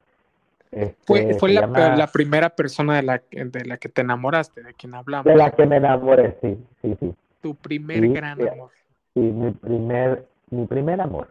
Fue, 1.05 1.19
Este, 1.19 1.33
fue 1.33 1.49
la, 1.49 1.61
llama- 1.61 1.95
la 1.97 2.07
primera 2.07 2.49
persona 2.49 2.95
de 2.95 3.03
la, 3.03 3.21
de 3.29 3.65
la 3.65 3.75
que 3.77 3.89
te 3.89 4.01
enamoraste, 4.01 4.63
de 4.63 4.73
quien 4.73 4.95
hablamos. 4.95 5.25
de 5.25 5.35
la 5.35 5.51
que 5.51 5.65
me 5.65 5.75
enamoré, 5.77 6.37
sí, 6.41 6.57
sí, 6.81 6.95
sí. 6.97 7.13
Tu 7.41 7.55
primer 7.55 7.99
Sí, 8.03 8.13
gran 8.13 8.39
sí. 8.39 8.47
amor. 8.47 8.71
Sí, 9.13 9.19
mi 9.19 9.51
primer, 9.51 10.25
mi 10.49 10.65
primer 10.65 11.01
amor, 11.01 11.27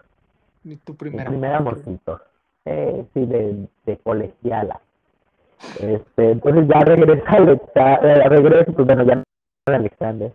tu 0.85 0.93
mi 0.93 0.97
primer 0.97 1.27
primer 1.27 1.55
amor. 1.55 1.79
amorcito. 1.79 2.21
Eh, 2.67 3.07
sí, 3.15 3.25
de, 3.25 3.67
de 3.87 3.97
colegiala. 3.97 4.79
Este, 5.81 6.31
entonces 6.31 6.69
ya 6.69 6.81
regreso 6.81 7.25
eh, 7.75 8.29
regreso, 8.29 8.73
pues 8.73 8.87
bueno, 8.87 9.05
ya 9.05 9.23
Alexander, 9.67 10.33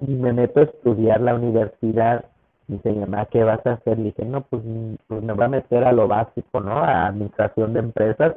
y 0.00 0.12
me 0.12 0.32
meto 0.32 0.60
a 0.60 0.64
estudiar 0.64 1.20
la 1.20 1.34
universidad 1.34 2.24
dice 2.70 2.90
mi 2.90 3.00
mamá, 3.00 3.26
¿qué 3.26 3.42
vas 3.42 3.64
a 3.66 3.72
hacer? 3.72 3.98
Le 3.98 4.04
dije, 4.04 4.24
no, 4.24 4.42
pues, 4.42 4.62
pues 5.06 5.22
me 5.22 5.32
voy 5.32 5.44
a 5.44 5.48
meter 5.48 5.84
a 5.84 5.92
lo 5.92 6.08
básico, 6.08 6.60
¿no? 6.60 6.78
A 6.78 7.06
administración 7.06 7.72
de 7.72 7.80
empresas 7.80 8.36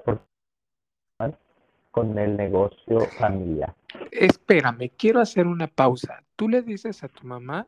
con 1.92 2.18
el 2.18 2.36
negocio 2.36 3.02
familiar. 3.20 3.74
Espérame, 4.12 4.90
quiero 4.98 5.20
hacer 5.20 5.46
una 5.46 5.68
pausa. 5.68 6.24
Tú 6.36 6.50
le 6.50 6.64
dices 6.64 7.04
a 7.04 7.08
tu 7.08 7.28
mamá, 7.28 7.68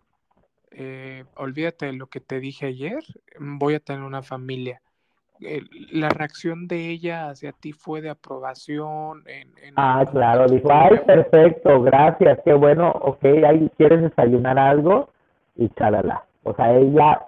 eh, 0.72 1.26
olvídate 1.36 1.86
de 1.86 1.94
lo 1.94 2.08
que 2.08 2.20
te 2.20 2.40
dije 2.40 2.66
ayer, 2.66 3.04
voy 3.40 3.76
a 3.76 3.80
tener 3.80 4.02
una 4.02 4.24
familia. 4.24 4.82
La 5.40 6.10
reacción 6.10 6.68
de 6.68 6.90
ella 6.90 7.30
hacia 7.30 7.52
ti 7.52 7.74
fue 7.74 8.02
de 8.02 8.10
aprobación. 8.10 9.24
ah, 9.76 10.06
claro, 10.12 10.48
dijo, 10.48 10.68
ay, 10.72 11.00
perfecto, 11.06 11.82
gracias, 11.82 12.40
qué 12.46 12.54
bueno, 12.54 12.90
ok, 12.90 13.26
ahí 13.48 13.70
quieres 13.78 14.02
desayunar 14.02 14.58
algo 14.58 15.10
y 15.56 15.70
chalala. 15.70 16.24
O 16.44 16.54
sea, 16.54 16.74
ella 16.76 17.22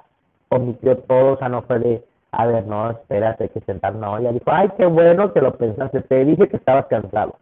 omitió 0.50 0.98
todo, 1.00 1.34
o 1.34 1.38
sea, 1.38 1.50
no 1.50 1.62
fue 1.64 1.80
de, 1.80 2.04
a 2.32 2.46
ver, 2.46 2.66
no, 2.68 2.92
espérate, 2.92 3.46
hay 3.46 3.50
que 3.50 3.62
sentar, 3.62 3.96
no, 3.96 4.18
ella 4.18 4.32
dijo, 4.32 4.46
ay, 4.48 4.70
qué 4.78 4.86
bueno 4.86 5.34
que 5.34 5.42
lo 5.42 5.58
pensaste, 5.58 6.02
te 6.02 6.26
dije 6.26 6.48
que 6.48 6.58
estabas 6.58 6.86
cansado. 6.88 7.38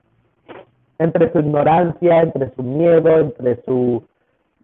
Entre 0.97 1.31
su 1.31 1.39
ignorancia, 1.39 2.21
entre 2.21 2.53
su 2.55 2.63
miedo, 2.63 3.19
entre 3.19 3.61
su, 3.63 4.03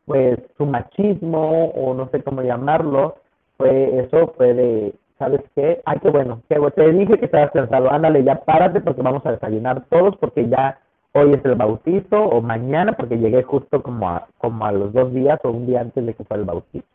pues, 0.05 0.39
su 0.57 0.65
machismo, 0.65 1.65
o 1.71 1.93
no 1.93 2.09
sé 2.09 2.23
cómo 2.23 2.41
llamarlo, 2.41 3.17
fue, 3.57 3.99
eso 3.99 4.33
fue 4.37 4.53
de, 4.53 4.93
¿sabes 5.21 5.41
qué? 5.55 5.79
Ay, 5.85 5.99
qué 6.01 6.09
bueno, 6.09 6.41
bueno, 6.49 6.71
te 6.71 6.91
dije 6.91 7.19
que 7.19 7.25
estabas 7.25 7.51
cansado, 7.51 7.91
ándale, 7.91 8.23
ya 8.23 8.43
párate 8.43 8.81
porque 8.81 9.03
vamos 9.03 9.23
a 9.23 9.33
desayunar 9.33 9.83
todos, 9.87 10.17
porque 10.17 10.49
ya 10.49 10.79
hoy 11.13 11.33
es 11.33 11.45
el 11.45 11.53
bautizo, 11.53 12.19
o 12.19 12.41
mañana, 12.41 12.93
porque 12.93 13.19
llegué 13.19 13.43
justo 13.43 13.83
como 13.83 14.09
a, 14.09 14.27
como 14.39 14.65
a 14.65 14.71
los 14.71 14.91
dos 14.93 15.13
días, 15.13 15.39
o 15.43 15.51
un 15.51 15.67
día 15.67 15.81
antes 15.81 16.03
de 16.03 16.15
que 16.15 16.23
fuera 16.23 16.41
el 16.41 16.47
bautizo. 16.47 16.87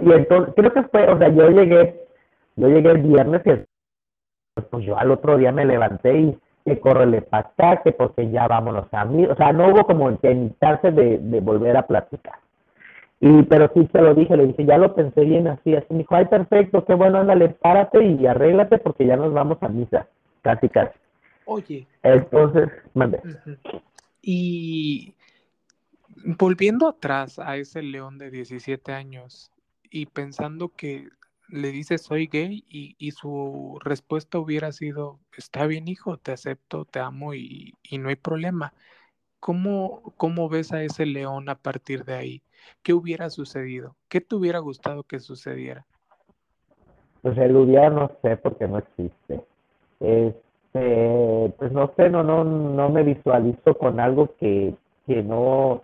Y 0.00 0.10
entonces, 0.10 0.54
creo 0.56 0.72
que 0.72 0.82
fue, 0.84 1.08
o 1.08 1.18
sea, 1.18 1.28
yo 1.28 1.48
llegué, 1.50 2.04
yo 2.56 2.66
llegué 2.66 2.90
el 2.90 2.98
viernes 2.98 3.42
y 3.46 4.60
pues 4.68 4.84
yo 4.84 4.98
al 4.98 5.12
otro 5.12 5.36
día 5.36 5.52
me 5.52 5.64
levanté 5.64 6.18
y 6.18 6.38
que 6.64 6.80
corre 6.80 7.22
para 7.22 7.48
acá, 7.48 7.82
que 7.84 7.92
porque 7.92 8.28
ya 8.28 8.48
vámonos 8.48 8.92
a 8.92 9.04
mí, 9.04 9.24
o 9.24 9.36
sea, 9.36 9.52
no 9.52 9.68
hubo 9.68 9.86
como 9.86 10.18
que 10.18 10.34
de, 10.34 11.18
de 11.18 11.40
volver 11.40 11.76
a 11.76 11.86
platicar. 11.86 12.40
Y, 13.20 13.42
pero 13.44 13.70
sí 13.74 13.88
se 13.92 14.00
lo 14.00 14.14
dije, 14.14 14.36
le 14.36 14.46
dije, 14.46 14.64
ya 14.64 14.78
lo 14.78 14.94
pensé 14.94 15.24
bien 15.24 15.48
así, 15.48 15.74
así 15.74 15.86
me 15.90 15.98
dijo, 15.98 16.14
ay, 16.14 16.26
perfecto, 16.26 16.84
qué 16.84 16.94
bueno, 16.94 17.18
ándale, 17.18 17.48
párate 17.48 18.04
y 18.04 18.26
arréglate 18.26 18.78
porque 18.78 19.06
ya 19.06 19.16
nos 19.16 19.32
vamos 19.32 19.58
a 19.60 19.68
misa, 19.68 20.06
casi 20.42 20.68
casi. 20.68 20.96
Oye. 21.46 21.86
Entonces, 22.02 22.68
mande. 22.94 23.20
Y 24.22 25.14
volviendo 26.38 26.88
atrás 26.88 27.38
a 27.38 27.56
ese 27.56 27.82
león 27.82 28.18
de 28.18 28.30
17 28.30 28.92
años, 28.92 29.50
y 29.90 30.06
pensando 30.06 30.70
que 30.74 31.08
le 31.48 31.72
dice 31.72 31.98
soy 31.98 32.26
gay 32.26 32.64
y, 32.68 33.10
su 33.12 33.78
respuesta 33.82 34.38
hubiera 34.38 34.70
sido, 34.72 35.18
está 35.36 35.66
bien 35.66 35.88
hijo, 35.88 36.18
te 36.18 36.32
acepto, 36.32 36.84
te 36.84 37.00
amo 37.00 37.34
y, 37.34 37.74
no 37.98 38.10
hay 38.10 38.16
problema. 38.16 38.74
¿Cómo, 39.40 40.02
¿Cómo 40.16 40.48
ves 40.48 40.72
a 40.72 40.82
ese 40.82 41.06
león 41.06 41.48
a 41.48 41.54
partir 41.54 42.04
de 42.04 42.14
ahí? 42.14 42.42
¿Qué 42.82 42.92
hubiera 42.92 43.30
sucedido? 43.30 43.96
¿Qué 44.08 44.20
te 44.20 44.34
hubiera 44.34 44.58
gustado 44.58 45.02
que 45.04 45.20
sucediera? 45.20 45.86
Pues 47.22 47.36
el 47.38 47.56
hubiera 47.56 47.90
no 47.90 48.10
sé 48.22 48.36
porque 48.36 48.66
no 48.66 48.78
existe. 48.78 49.40
Este, 50.00 51.52
pues 51.58 51.72
no 51.72 51.92
sé, 51.96 52.10
no, 52.10 52.22
no, 52.22 52.44
no 52.44 52.88
me 52.90 53.02
visualizo 53.02 53.74
con 53.76 54.00
algo 54.00 54.34
que, 54.38 54.74
que 55.06 55.22
no, 55.22 55.82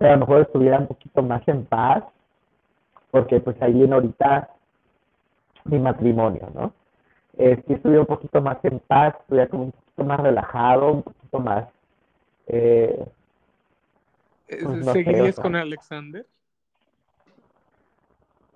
a 0.00 0.12
lo 0.12 0.18
mejor 0.18 0.42
estuviera 0.42 0.78
un 0.78 0.86
poquito 0.86 1.22
más 1.22 1.46
en 1.48 1.64
paz 1.64 2.04
porque 3.10 3.40
pues 3.40 3.60
ahí 3.62 3.72
viene 3.72 3.94
ahorita 3.94 4.50
mi 5.64 5.78
matrimonio, 5.78 6.50
¿no? 6.54 6.72
Eh, 7.38 7.62
sí 7.66 7.74
estuve 7.74 7.98
un 7.98 8.06
poquito 8.06 8.40
más 8.40 8.58
en 8.62 8.78
paz, 8.80 9.14
estuve 9.20 9.48
como 9.48 9.64
un 9.64 9.72
poquito 9.72 10.04
más 10.04 10.20
relajado, 10.20 10.92
un 10.92 11.02
poquito 11.02 11.38
más... 11.40 11.64
Eh, 12.46 13.04
pues, 14.48 14.86
¿Seguirías 14.92 15.36
con 15.36 15.56
Alexander? 15.56 16.26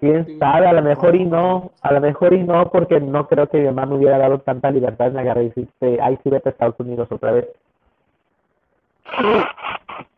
quién 0.00 0.38
sabe, 0.38 0.66
a 0.66 0.72
lo 0.72 0.82
mejor 0.82 1.14
y 1.14 1.24
no, 1.24 1.72
a 1.82 1.92
lo 1.92 2.00
mejor 2.00 2.32
y 2.32 2.42
no, 2.42 2.70
porque 2.70 2.98
no 3.00 3.28
creo 3.28 3.48
que 3.48 3.58
mi 3.58 3.66
mamá 3.66 3.86
me 3.86 3.96
hubiera 3.96 4.18
dado 4.18 4.40
tanta 4.40 4.70
libertad 4.70 5.08
en 5.08 5.18
agarrar 5.18 5.44
y 5.44 5.48
decirte, 5.48 5.98
ay, 6.00 6.18
sí, 6.22 6.30
vete 6.30 6.48
a 6.48 6.52
Estados 6.52 6.76
Unidos 6.78 7.06
otra 7.12 7.32
vez. 7.32 7.48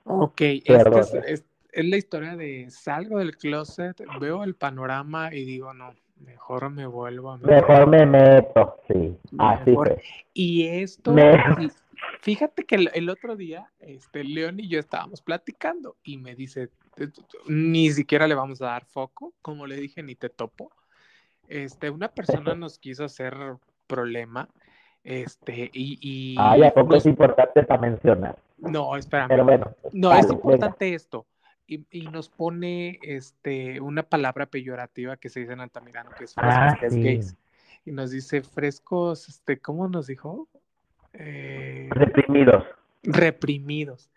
Ok, 0.04 0.40
es, 0.40 1.44
es 1.72 1.84
la 1.84 1.96
historia 1.96 2.36
de 2.36 2.70
salgo 2.70 3.18
del 3.18 3.36
closet, 3.36 4.00
veo 4.20 4.44
el 4.44 4.54
panorama 4.54 5.34
y 5.34 5.44
digo, 5.44 5.74
no, 5.74 5.90
mejor 6.20 6.70
me 6.70 6.86
vuelvo 6.86 7.32
a 7.32 7.38
meter. 7.38 7.54
Mejor 7.54 7.88
me 7.88 8.06
meto, 8.06 8.76
sí. 8.86 9.16
Así 9.38 9.76
Y 10.32 10.68
esto, 10.68 11.16
fíjate 12.20 12.64
que 12.64 12.88
el, 12.92 13.08
otro 13.08 13.36
día, 13.36 13.70
este, 13.80 14.24
León 14.24 14.60
y 14.60 14.68
yo 14.68 14.78
estábamos 14.78 15.22
platicando 15.22 15.96
y 16.02 16.18
me 16.18 16.34
dice, 16.34 16.70
ni 17.46 17.90
siquiera 17.90 18.26
le 18.26 18.34
vamos 18.34 18.62
a 18.62 18.66
dar 18.66 18.84
foco, 18.84 19.34
como 19.42 19.66
le 19.66 19.76
dije, 19.76 20.02
ni 20.02 20.14
te 20.14 20.28
topo. 20.28 20.70
Este, 21.48 21.90
una 21.90 22.08
persona 22.08 22.54
nos 22.54 22.78
quiso 22.78 23.04
hacer 23.04 23.34
problema, 23.86 24.48
este, 25.04 25.70
y... 25.72 25.98
y 26.00 26.36
Ay, 26.38 26.62
¿a 26.62 26.72
poco 26.72 26.96
es 26.96 27.06
importante 27.06 27.62
para 27.64 27.80
mencionar? 27.80 28.38
No, 28.58 28.96
espérame. 28.96 29.28
Pero 29.28 29.44
bueno. 29.44 29.74
No, 29.92 30.12
es 30.12 30.30
importante 30.30 30.94
esto 30.94 31.26
y, 31.90 32.06
nos 32.10 32.28
pone 32.28 32.98
este, 33.02 33.80
una 33.80 34.02
palabra 34.02 34.46
peyorativa 34.46 35.16
que 35.16 35.28
se 35.28 35.40
dice 35.40 35.52
en 35.52 35.60
Altamirano, 35.60 36.10
que 36.16 36.24
es 36.24 36.34
ah, 36.36 36.76
Y 37.84 37.92
nos 37.92 38.10
dice 38.10 38.42
frescos, 38.42 39.28
este, 39.28 39.58
¿cómo 39.58 39.88
nos 39.88 40.06
dijo? 40.06 40.48
Eh, 41.14 41.88
reprimidos. 41.90 42.64
Reprimidos. 43.02 44.10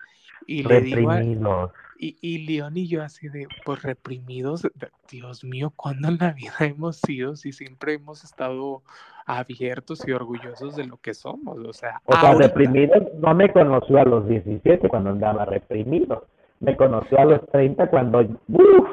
Y 0.47 0.63
reprimidos. 0.63 1.71
y, 1.97 2.17
y 2.21 2.45
León 2.45 2.77
y 2.77 2.87
yo 2.87 3.01
así 3.01 3.29
de, 3.29 3.47
pues 3.65 3.81
reprimidos, 3.81 4.67
Dios 5.09 5.43
mío, 5.43 5.73
¿cuándo 5.75 6.09
en 6.09 6.17
la 6.19 6.33
vida 6.33 6.53
hemos 6.59 6.97
sido 6.97 7.35
si 7.35 7.51
siempre 7.51 7.93
hemos 7.93 8.23
estado 8.23 8.83
abiertos 9.25 10.07
y 10.07 10.11
orgullosos 10.11 10.75
de 10.75 10.85
lo 10.85 10.97
que 10.97 11.15
somos? 11.15 11.57
O 11.57 11.73
sea, 11.73 12.01
o 12.05 12.15
sea 12.15 12.35
reprimidos 12.35 13.01
no 13.19 13.33
me 13.33 13.51
conoció 13.51 13.99
a 13.99 14.05
los 14.05 14.27
17 14.27 14.87
cuando 14.87 15.09
andaba 15.09 15.45
reprimido 15.45 16.27
me 16.59 16.75
conoció 16.75 17.19
a 17.19 17.25
los 17.25 17.45
30 17.47 17.89
cuando, 17.89 18.21
¡uf! 18.47 18.89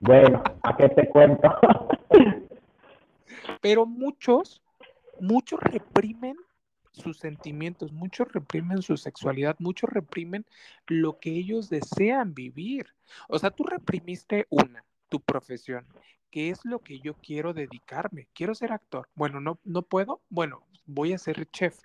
bueno, 0.00 0.42
¿a 0.62 0.76
qué 0.76 0.88
te 0.88 1.08
cuento? 1.08 1.48
Pero 3.60 3.86
muchos, 3.86 4.62
muchos 5.20 5.60
reprimen 5.60 6.36
sus 6.94 7.18
sentimientos, 7.18 7.92
muchos 7.92 8.32
reprimen 8.32 8.82
su 8.82 8.96
sexualidad, 8.96 9.56
muchos 9.58 9.90
reprimen 9.90 10.46
lo 10.86 11.18
que 11.18 11.30
ellos 11.30 11.68
desean 11.68 12.34
vivir. 12.34 12.86
O 13.28 13.38
sea, 13.38 13.50
tú 13.50 13.64
reprimiste 13.64 14.46
una, 14.50 14.84
tu 15.08 15.20
profesión, 15.20 15.86
¿qué 16.30 16.50
es 16.50 16.64
lo 16.64 16.80
que 16.80 17.00
yo 17.00 17.14
quiero 17.14 17.52
dedicarme? 17.52 18.28
Quiero 18.32 18.54
ser 18.54 18.72
actor. 18.72 19.08
Bueno, 19.14 19.40
no, 19.40 19.58
no 19.64 19.82
puedo. 19.82 20.22
Bueno, 20.28 20.64
voy 20.86 21.12
a 21.12 21.18
ser 21.18 21.48
chef. 21.50 21.80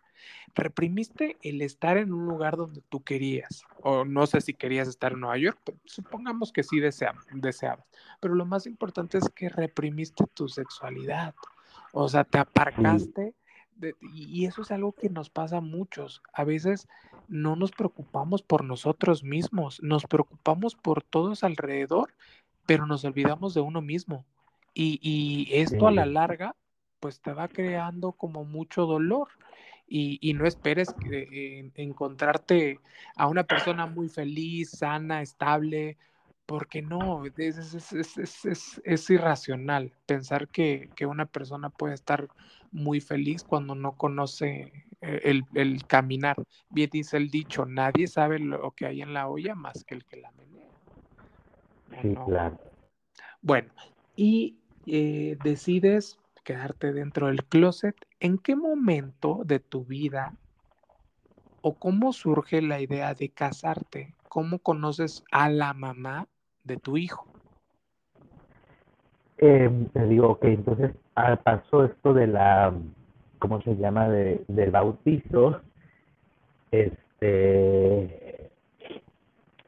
Reprimiste 0.53 1.37
el 1.41 1.61
estar 1.61 1.97
en 1.97 2.13
un 2.13 2.25
lugar 2.25 2.57
donde 2.57 2.81
tú 2.89 3.03
querías, 3.03 3.63
o 3.81 4.03
no 4.03 4.27
sé 4.27 4.41
si 4.41 4.53
querías 4.53 4.89
estar 4.89 5.13
en 5.13 5.21
Nueva 5.21 5.37
York, 5.37 5.59
supongamos 5.85 6.51
que 6.51 6.63
sí 6.63 6.81
deseabas, 6.81 7.25
pero 8.19 8.35
lo 8.35 8.45
más 8.45 8.65
importante 8.65 9.17
es 9.17 9.29
que 9.29 9.47
reprimiste 9.47 10.25
tu 10.33 10.49
sexualidad, 10.49 11.33
o 11.93 12.09
sea, 12.09 12.25
te 12.25 12.37
aparcaste. 12.37 13.33
Y 14.01 14.45
eso 14.45 14.61
es 14.61 14.71
algo 14.71 14.93
que 14.93 15.09
nos 15.09 15.29
pasa 15.29 15.57
a 15.57 15.61
muchos. 15.61 16.21
A 16.33 16.43
veces 16.43 16.87
no 17.27 17.55
nos 17.55 17.71
preocupamos 17.71 18.41
por 18.41 18.63
nosotros 18.63 19.23
mismos, 19.23 19.81
nos 19.81 20.05
preocupamos 20.05 20.75
por 20.75 21.03
todos 21.03 21.43
alrededor, 21.43 22.13
pero 22.65 22.85
nos 22.85 23.05
olvidamos 23.05 23.53
de 23.53 23.61
uno 23.61 23.81
mismo. 23.81 24.25
Y, 24.73 25.49
esto 25.51 25.87
a 25.87 25.91
la 25.91 26.05
larga, 26.05 26.55
pues 26.99 27.19
te 27.19 27.33
va 27.33 27.47
creando 27.47 28.13
como 28.13 28.45
mucho 28.45 28.85
dolor 28.85 29.27
y, 29.87 30.33
no 30.33 30.45
esperes 30.45 30.93
que, 30.93 31.71
encontrarte 31.75 32.79
a 33.15 33.27
una 33.27 33.43
persona 33.43 33.87
muy 33.87 34.07
feliz, 34.07 34.69
sana, 34.71 35.21
estable, 35.21 35.97
porque 36.45 36.81
no, 36.81 37.23
es, 37.37 39.09
irracional 39.09 39.91
pensar 40.05 40.47
que, 40.47 40.89
una 41.07 41.25
persona 41.25 41.69
puede 41.69 41.93
estar 41.93 42.27
muy 42.71 43.01
feliz 43.01 43.43
cuando 43.43 43.75
no 43.75 43.95
conoce 43.97 44.85
eh, 45.01 45.41
el, 45.53 45.85
caminar. 45.87 46.35
Bien 46.69 46.89
dice 46.91 47.17
el 47.17 47.29
dicho, 47.29 47.65
nadie 47.65 48.07
sabe 48.07 48.39
lo 48.39 48.71
que 48.71 48.85
hay 48.85 49.01
en 49.01 49.13
la 49.13 49.27
olla 49.27 49.55
más 49.55 49.83
que 49.83 49.95
el 49.95 50.05
que 50.05 50.17
la 50.17 50.31
menea. 50.31 50.69
Sí, 52.01 52.15
claro. 52.25 52.59
Bueno, 53.41 53.71
y 54.15 54.59
eh, 54.85 55.37
decides 55.41 56.19
quedarte 56.43 56.93
dentro 56.93 57.27
del 57.27 57.45
closet, 57.45 57.95
¿en 58.19 58.37
qué 58.37 58.55
momento 58.55 59.41
de 59.45 59.59
tu 59.59 59.85
vida 59.85 60.35
o 61.61 61.77
cómo 61.77 62.13
surge 62.13 62.61
la 62.61 62.81
idea 62.81 63.13
de 63.13 63.29
casarte? 63.29 64.15
¿Cómo 64.27 64.59
conoces 64.59 65.23
a 65.31 65.49
la 65.49 65.73
mamá 65.73 66.27
de 66.63 66.77
tu 66.77 66.97
hijo. 66.97 67.28
Eh, 69.41 69.69
digo, 70.07 70.31
ok, 70.31 70.43
entonces 70.43 70.91
pasó 71.43 71.85
esto 71.85 72.13
de 72.13 72.27
la, 72.27 72.73
¿cómo 73.39 73.61
se 73.61 73.77
llama? 73.77 74.09
De, 74.09 74.43
del 74.47 74.71
bautizo. 74.71 75.61
Este, 76.71 78.49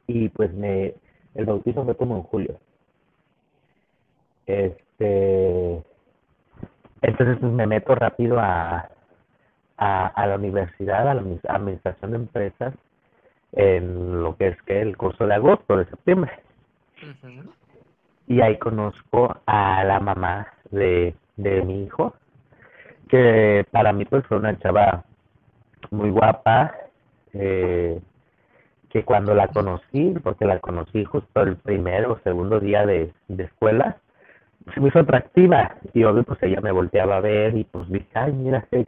y 0.08 0.30
pues 0.30 0.54
me, 0.54 0.94
el 1.36 1.46
bautizo 1.46 1.86
fue 1.86 1.96
como 1.96 2.18
en 2.18 2.24
julio. 2.24 2.60
Este, 4.46 5.82
entonces 7.02 7.38
pues 7.40 7.52
me 7.54 7.66
meto 7.66 7.96
rápido 7.96 8.40
a, 8.40 8.90
a, 9.78 10.08
a 10.08 10.28
la 10.28 10.36
universidad, 10.36 11.08
a 11.08 11.14
la 11.14 11.22
administración 11.22 12.12
de 12.12 12.18
empresas, 12.18 12.74
en 13.54 14.22
lo 14.22 14.36
que 14.36 14.50
es 14.50 14.62
que 14.64 14.82
el 14.82 14.98
curso 14.98 15.26
de 15.26 15.36
agosto, 15.36 15.78
de 15.78 15.86
septiembre. 15.86 16.32
Y 18.32 18.40
ahí 18.40 18.58
conozco 18.60 19.36
a 19.46 19.84
la 19.84 20.00
mamá 20.00 20.48
de, 20.70 21.14
de 21.36 21.62
mi 21.64 21.84
hijo, 21.84 22.14
que 23.10 23.66
para 23.72 23.92
mí 23.92 24.06
pues 24.06 24.26
fue 24.26 24.38
una 24.38 24.58
chava 24.58 25.04
muy 25.90 26.12
guapa, 26.12 26.74
eh, 27.34 28.00
que 28.90 29.04
cuando 29.04 29.36
la 29.36 29.50
conocí, 29.50 30.16
porque 30.24 30.46
la 30.46 30.60
conocí 30.60 31.04
justo 31.04 31.42
el 31.42 31.58
primer 31.58 32.06
o 32.06 32.22
segundo 32.24 32.62
día 32.62 32.86
de, 32.86 33.12
de 33.28 33.44
escuela, 33.44 33.98
se 34.74 34.80
me 34.80 34.88
hizo 34.88 35.00
atractiva 35.00 35.76
y 35.94 36.06
obvio 36.06 36.24
pues 36.24 36.42
ella 36.44 36.62
me 36.62 36.72
volteaba 36.72 37.18
a 37.18 37.22
ver 37.22 37.58
y 37.58 37.66
pues 37.66 37.90
dije, 37.90 38.08
ay 38.14 38.32
mira, 38.32 38.66
qué 38.72 38.88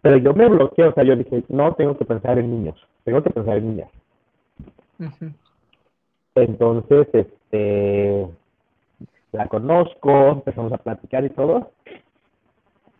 pero 0.00 0.16
yo 0.16 0.32
me 0.32 0.48
bloqueé, 0.48 0.86
o 0.86 0.94
sea, 0.94 1.04
yo 1.04 1.14
dije, 1.14 1.44
no, 1.50 1.74
tengo 1.74 1.98
que 1.98 2.06
pensar 2.06 2.38
en 2.38 2.50
niños, 2.50 2.88
tengo 3.04 3.22
que 3.22 3.28
pensar 3.28 3.58
en 3.58 3.68
niñas. 3.68 3.90
Entonces, 6.34 7.08
este, 7.12 8.26
la 9.32 9.48
conozco, 9.48 10.28
empezamos 10.28 10.72
a 10.72 10.78
platicar 10.78 11.24
y 11.24 11.30
todo, 11.30 11.70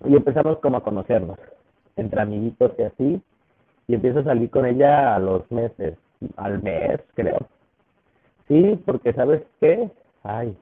y 0.05 0.15
empezamos 0.15 0.59
como 0.59 0.77
a 0.77 0.83
conocernos, 0.83 1.39
entre 1.97 2.21
amiguitos 2.21 2.73
y 2.79 2.83
así, 2.83 3.23
y 3.89 3.95
empiezo 3.95 4.21
a 4.21 4.25
salir 4.25 4.51
con 4.51 4.67
ella 4.67 5.15
a 5.15 5.19
los 5.19 5.51
meses, 5.51 5.97
al 6.37 6.63
mes, 6.63 7.01
creo. 7.15 7.39
Sí, 8.49 8.81
porque 8.85 9.13
¿sabes 9.13 9.43
qué? 9.61 9.91
Ay, 10.23 10.57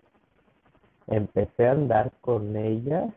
empecé 1.07 1.67
a 1.67 1.73
andar 1.73 2.13
con 2.21 2.57
ella 2.57 3.09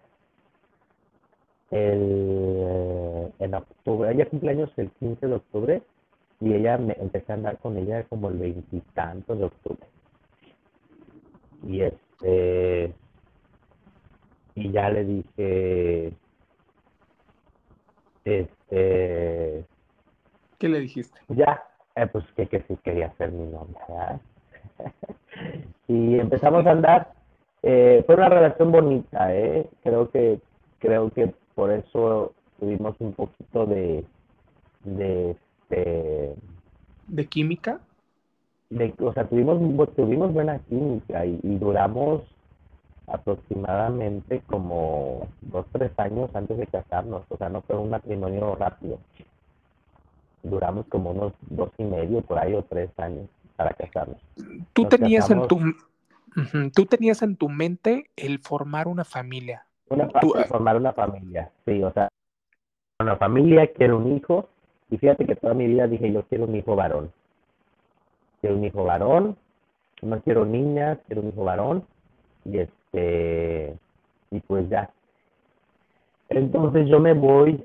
el, 1.71 3.33
en 3.39 3.53
octubre, 3.53 4.11
ella 4.11 4.29
cumpleaños 4.29 4.71
el 4.77 4.89
15 4.91 5.27
de 5.27 5.35
octubre 5.35 5.81
y 6.39 6.53
ella 6.53 6.77
me 6.77 6.95
empecé 6.99 7.31
a 7.31 7.35
andar 7.35 7.57
con 7.57 7.77
ella 7.77 8.03
como 8.03 8.29
el 8.29 8.37
veintitantos 8.37 9.37
de 9.37 9.45
octubre. 9.45 9.85
Y 11.63 11.81
este 11.81 12.06
y 14.55 14.71
ya 14.71 14.89
le 14.89 15.05
dije 15.05 16.13
este 18.25 19.65
¿qué 20.57 20.69
le 20.69 20.79
dijiste? 20.79 21.19
Ya, 21.29 21.63
eh, 21.95 22.07
pues 22.07 22.25
que, 22.35 22.47
que 22.47 22.61
sí 22.67 22.77
quería 22.83 23.13
ser 23.17 23.31
mi 23.31 23.47
novia. 23.47 24.19
y 25.87 26.19
empezamos 26.19 26.65
a 26.65 26.71
andar. 26.71 27.13
Eh, 27.63 28.03
fue 28.05 28.15
una 28.15 28.29
relación 28.29 28.71
bonita, 28.71 29.33
¿eh? 29.35 29.67
Creo 29.83 30.09
que 30.11 30.39
creo 30.79 31.09
que 31.09 31.33
por 31.55 31.71
eso 31.71 32.33
tuvimos 32.59 32.95
un 32.99 33.13
poquito 33.13 33.65
de 33.65 34.03
de 34.83 35.31
este 35.31 36.35
de 37.07 37.25
química 37.25 37.79
de, 38.69 38.93
o 38.99 39.13
sea 39.13 39.27
tuvimos 39.27 39.59
tuvimos 39.95 40.33
buena 40.33 40.59
química 40.59 41.25
y, 41.25 41.39
duramos 41.57 42.23
aproximadamente 43.07 44.41
como 44.47 45.27
dos 45.41 45.65
tres 45.71 45.91
años 45.97 46.29
antes 46.33 46.57
de 46.57 46.67
casarnos 46.67 47.23
o 47.29 47.37
sea 47.37 47.49
no 47.49 47.61
fue 47.61 47.77
un 47.77 47.89
matrimonio 47.89 48.55
rápido. 48.55 48.99
Duramos 50.43 50.85
como 50.87 51.11
unos 51.11 51.33
dos 51.49 51.69
y 51.77 51.83
medio 51.83 52.21
por 52.21 52.39
ahí 52.39 52.53
o 52.53 52.63
tres 52.63 52.89
años 52.97 53.27
para 53.55 53.71
casarnos. 53.71 54.17
Tú 54.73 54.85
tenías 54.85 55.29
en 55.29 55.47
tu 55.47 55.59
tú 56.73 56.85
tenías 56.85 57.21
en 57.21 57.35
tu 57.35 57.49
mente 57.49 58.09
el 58.15 58.39
formar 58.39 58.87
una 58.87 59.03
familia. 59.03 59.65
Una, 59.89 60.09
formar 60.47 60.75
una 60.75 60.91
familia, 60.91 61.49
sí, 61.65 61.81
o 61.81 61.91
sea, 61.93 62.09
una 62.99 63.15
familia, 63.15 63.71
quiero 63.71 63.97
un 63.97 64.17
hijo, 64.17 64.49
y 64.89 64.97
fíjate 64.97 65.25
que 65.25 65.35
toda 65.35 65.53
mi 65.53 65.65
vida 65.65 65.87
dije, 65.87 66.11
yo 66.11 66.23
quiero 66.23 66.43
un 66.45 66.55
hijo 66.55 66.75
varón. 66.75 67.11
Quiero 68.41 68.57
un 68.57 68.65
hijo 68.65 68.83
varón, 68.83 69.37
no 70.01 70.21
quiero 70.21 70.45
niñas, 70.45 70.99
quiero 71.07 71.21
un 71.21 71.29
hijo 71.29 71.43
varón, 71.43 71.83
y 72.45 72.59
este, 72.59 73.75
y 74.31 74.39
pues 74.41 74.69
ya. 74.69 74.89
Entonces 76.29 76.87
yo 76.87 76.99
me 76.99 77.13
voy 77.13 77.63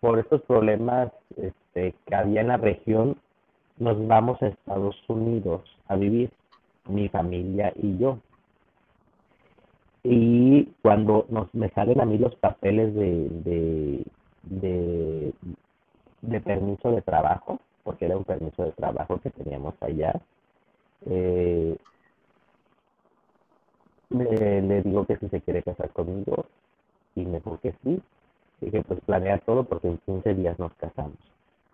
por 0.00 0.18
estos 0.18 0.42
problemas 0.42 1.12
este, 1.36 1.94
que 2.06 2.14
había 2.14 2.40
en 2.40 2.48
la 2.48 2.56
región, 2.56 3.16
nos 3.78 4.06
vamos 4.06 4.42
a 4.42 4.48
Estados 4.48 4.96
Unidos 5.08 5.62
a 5.88 5.96
vivir, 5.96 6.30
mi 6.88 7.08
familia 7.08 7.72
y 7.76 7.96
yo 7.98 8.18
y 10.04 10.64
cuando 10.82 11.26
nos 11.28 11.52
me 11.54 11.68
salen 11.70 12.00
a 12.00 12.04
mí 12.04 12.18
los 12.18 12.34
papeles 12.36 12.94
de, 12.94 13.28
de, 14.44 15.32
de, 16.22 16.40
permiso 16.40 16.90
de 16.90 17.02
trabajo, 17.02 17.60
porque 17.84 18.06
era 18.06 18.16
un 18.16 18.24
permiso 18.24 18.64
de 18.64 18.72
trabajo 18.72 19.18
que 19.20 19.30
teníamos 19.30 19.74
allá, 19.80 20.20
eh, 21.06 21.76
le 24.10 24.82
digo 24.82 25.04
que 25.06 25.16
si 25.16 25.28
se 25.28 25.40
quiere 25.40 25.62
casar 25.62 25.90
conmigo 25.90 26.46
y 27.14 27.24
me 27.24 27.38
dijo 27.38 27.58
que 27.62 27.74
sí, 27.82 28.00
y 28.60 28.70
que 28.70 28.82
pues 28.82 29.00
planear 29.00 29.40
todo 29.40 29.64
porque 29.64 29.88
en 29.88 29.98
15 29.98 30.34
días 30.34 30.58
nos 30.58 30.72
casamos. 30.74 31.16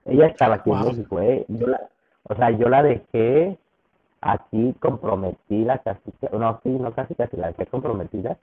Ella 0.04 0.26
estaba 0.26 0.56
aquí 0.56 0.70
en 0.70 0.80
México, 0.80 1.20
¿eh? 1.20 1.44
Yo 1.48 1.66
la, 1.66 1.80
o 2.24 2.34
sea, 2.34 2.50
yo 2.50 2.68
la 2.68 2.82
dejé 2.82 3.59
aquí 4.20 4.74
comprometida, 4.80 5.78
casi, 5.78 6.12
no, 6.32 6.61
sí, 6.62 6.70
no 6.70 6.92
casi, 6.92 7.14
casi 7.14 7.36
la 7.36 7.48
dejé 7.48 7.66
comprometida 7.66 8.36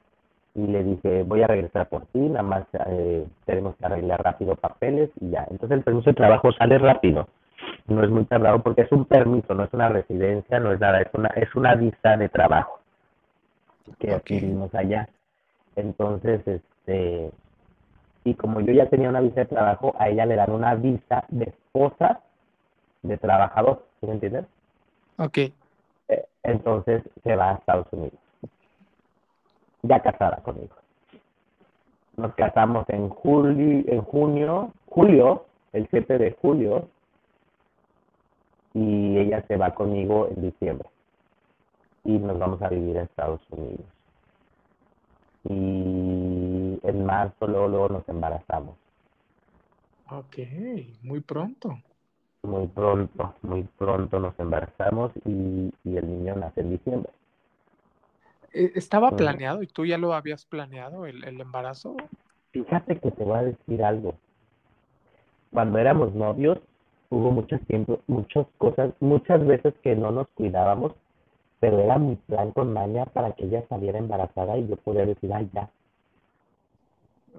y 0.53 0.67
le 0.67 0.83
dije, 0.83 1.23
voy 1.23 1.41
a 1.41 1.47
regresar 1.47 1.89
por 1.89 2.05
ti, 2.07 2.19
nada 2.19 2.43
más 2.43 2.65
eh, 2.87 3.25
tenemos 3.45 3.75
que 3.75 3.85
arreglar 3.85 4.23
rápido 4.23 4.55
papeles 4.55 5.09
y 5.19 5.31
ya. 5.31 5.45
Entonces 5.49 5.77
el 5.77 5.83
permiso 5.83 6.09
de 6.09 6.15
trabajo 6.15 6.51
sale 6.53 6.77
rápido, 6.77 7.27
no 7.87 8.03
es 8.03 8.09
muy 8.09 8.25
tardado 8.25 8.61
porque 8.61 8.81
es 8.81 8.91
un 8.91 9.05
permiso, 9.05 9.53
no 9.53 9.63
es 9.63 9.73
una 9.73 9.89
residencia, 9.89 10.59
no 10.59 10.71
es 10.71 10.79
nada, 10.79 11.01
es 11.01 11.13
una, 11.13 11.29
es 11.29 11.53
una 11.55 11.75
visa 11.75 12.17
de 12.17 12.29
trabajo 12.29 12.79
que 13.99 14.13
adquirimos 14.13 14.73
allá. 14.73 15.07
Entonces, 15.75 16.41
este, 16.47 17.31
y 18.23 18.33
como 18.33 18.61
yo 18.61 18.73
ya 18.73 18.87
tenía 18.87 19.09
una 19.09 19.21
visa 19.21 19.41
de 19.41 19.45
trabajo, 19.45 19.93
a 19.99 20.09
ella 20.09 20.25
le 20.25 20.35
dan 20.35 20.51
una 20.51 20.75
visa 20.75 21.25
de 21.29 21.45
esposa 21.45 22.21
de 23.03 23.17
trabajador, 23.17 23.85
¿sí 23.99 24.07
me 24.07 24.13
entiendes? 24.13 24.45
Ok. 25.17 25.37
Eh, 25.37 26.25
entonces 26.43 27.03
se 27.23 27.35
va 27.35 27.51
a 27.51 27.55
Estados 27.55 27.87
Unidos. 27.91 28.19
Ya 29.83 29.99
casada 29.99 30.37
conmigo. 30.37 30.75
Nos 32.17 32.33
casamos 32.33 32.89
en 32.89 33.09
julio, 33.09 33.83
en 33.87 34.01
junio, 34.01 34.73
julio, 34.87 35.45
el 35.73 35.87
7 35.91 36.17
de 36.17 36.31
julio, 36.41 36.87
y 38.75 39.17
ella 39.17 39.43
se 39.47 39.57
va 39.57 39.73
conmigo 39.73 40.27
en 40.29 40.43
diciembre. 40.43 40.87
Y 42.03 42.19
nos 42.19 42.37
vamos 42.37 42.61
a 42.61 42.69
vivir 42.69 42.99
a 42.99 43.03
Estados 43.03 43.41
Unidos. 43.49 43.87
Y 45.49 46.79
en 46.83 47.05
marzo 47.05 47.47
luego, 47.47 47.67
luego 47.67 47.89
nos 47.89 48.09
embarazamos. 48.09 48.75
Ok, 50.11 50.37
muy 51.01 51.21
pronto 51.21 51.79
muy 52.45 52.67
pronto, 52.67 53.33
muy 53.41 53.63
pronto 53.77 54.19
nos 54.19 54.39
embarazamos 54.39 55.11
y, 55.25 55.71
el 55.83 56.07
niño 56.07 56.35
nace 56.35 56.61
en 56.61 56.69
diciembre. 56.71 57.11
Eh, 58.53 58.71
¿Estaba 58.75 59.11
planeado 59.11 59.63
y 59.63 59.67
tú 59.67 59.85
ya 59.85 59.97
lo 59.97 60.13
habías 60.13 60.45
planeado 60.45 61.05
el, 61.05 61.23
embarazo? 61.23 61.95
Fíjate 62.51 62.99
que 62.99 63.11
te 63.11 63.23
voy 63.23 63.37
a 63.37 63.43
decir 63.43 63.83
algo. 63.83 64.15
Cuando 65.51 65.77
éramos 65.77 66.13
novios, 66.13 66.59
hubo 67.09 67.31
mucho 67.31 67.59
tiempo, 67.59 67.99
muchas 68.07 68.47
cosas, 68.57 68.93
muchas 68.99 69.45
veces 69.45 69.73
que 69.83 69.95
no 69.95 70.11
nos 70.11 70.27
cuidábamos, 70.29 70.93
pero 71.59 71.79
era 71.79 71.97
mi 71.97 72.15
plan 72.15 72.51
con 72.51 72.73
Maña 72.73 73.05
para 73.05 73.31
que 73.31 73.45
ella 73.45 73.63
saliera 73.69 73.99
embarazada 73.99 74.57
y 74.57 74.67
yo 74.67 74.75
pudiera 74.77 75.05
decir, 75.05 75.33
ay, 75.33 75.49
ya, 75.53 75.69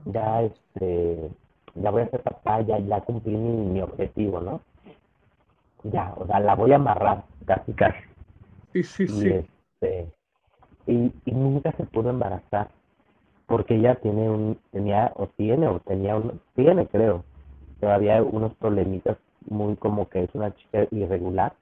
ya, 0.06 0.42
este, 0.42 1.30
ya 1.74 1.90
voy 1.90 2.02
a 2.02 2.10
ser 2.10 2.22
papá, 2.22 2.60
ya, 2.62 2.78
ya 2.78 3.00
cumplí 3.00 3.36
mi 3.36 3.80
objetivo, 3.80 4.40
¿no? 4.40 4.60
ya, 5.92 6.14
o 6.16 6.26
sea, 6.26 6.40
la 6.40 6.54
voy 6.54 6.72
a 6.72 6.76
amarrar, 6.76 7.24
casi, 7.44 7.72
casi. 7.72 7.98
Sí, 8.72 8.82
sí, 8.82 9.08
sí. 9.08 9.28
Este, 9.28 10.08
y, 10.86 11.12
y 11.24 11.32
nunca 11.32 11.72
se 11.72 11.84
pudo 11.84 12.10
embarazar, 12.10 12.68
porque 13.46 13.76
ella 13.76 13.96
tiene 13.96 14.28
un, 14.30 14.58
tenía, 14.70 15.12
o 15.16 15.28
tiene, 15.28 15.68
o 15.68 15.80
tenía 15.80 16.16
un, 16.16 16.40
tiene, 16.54 16.86
creo, 16.86 17.24
todavía 17.80 18.22
unos 18.22 18.54
problemitas 18.54 19.16
muy 19.48 19.76
como 19.76 20.08
que 20.08 20.24
es 20.24 20.34
una 20.34 20.54
chica 20.54 20.86
irregular, 20.90 21.54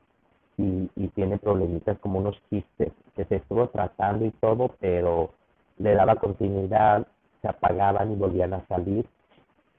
y, 0.56 0.90
y 0.94 1.08
tiene 1.08 1.38
problemitas 1.38 1.98
como 1.98 2.20
unos 2.20 2.40
quistes 2.48 2.92
que 3.16 3.24
se 3.24 3.36
estuvo 3.36 3.68
tratando 3.68 4.24
y 4.24 4.30
todo, 4.30 4.70
pero 4.80 5.30
le 5.78 5.94
daba 5.94 6.16
continuidad, 6.16 7.06
se 7.42 7.48
apagaban 7.48 8.12
y 8.12 8.16
volvían 8.16 8.54
a 8.54 8.66
salir. 8.66 9.06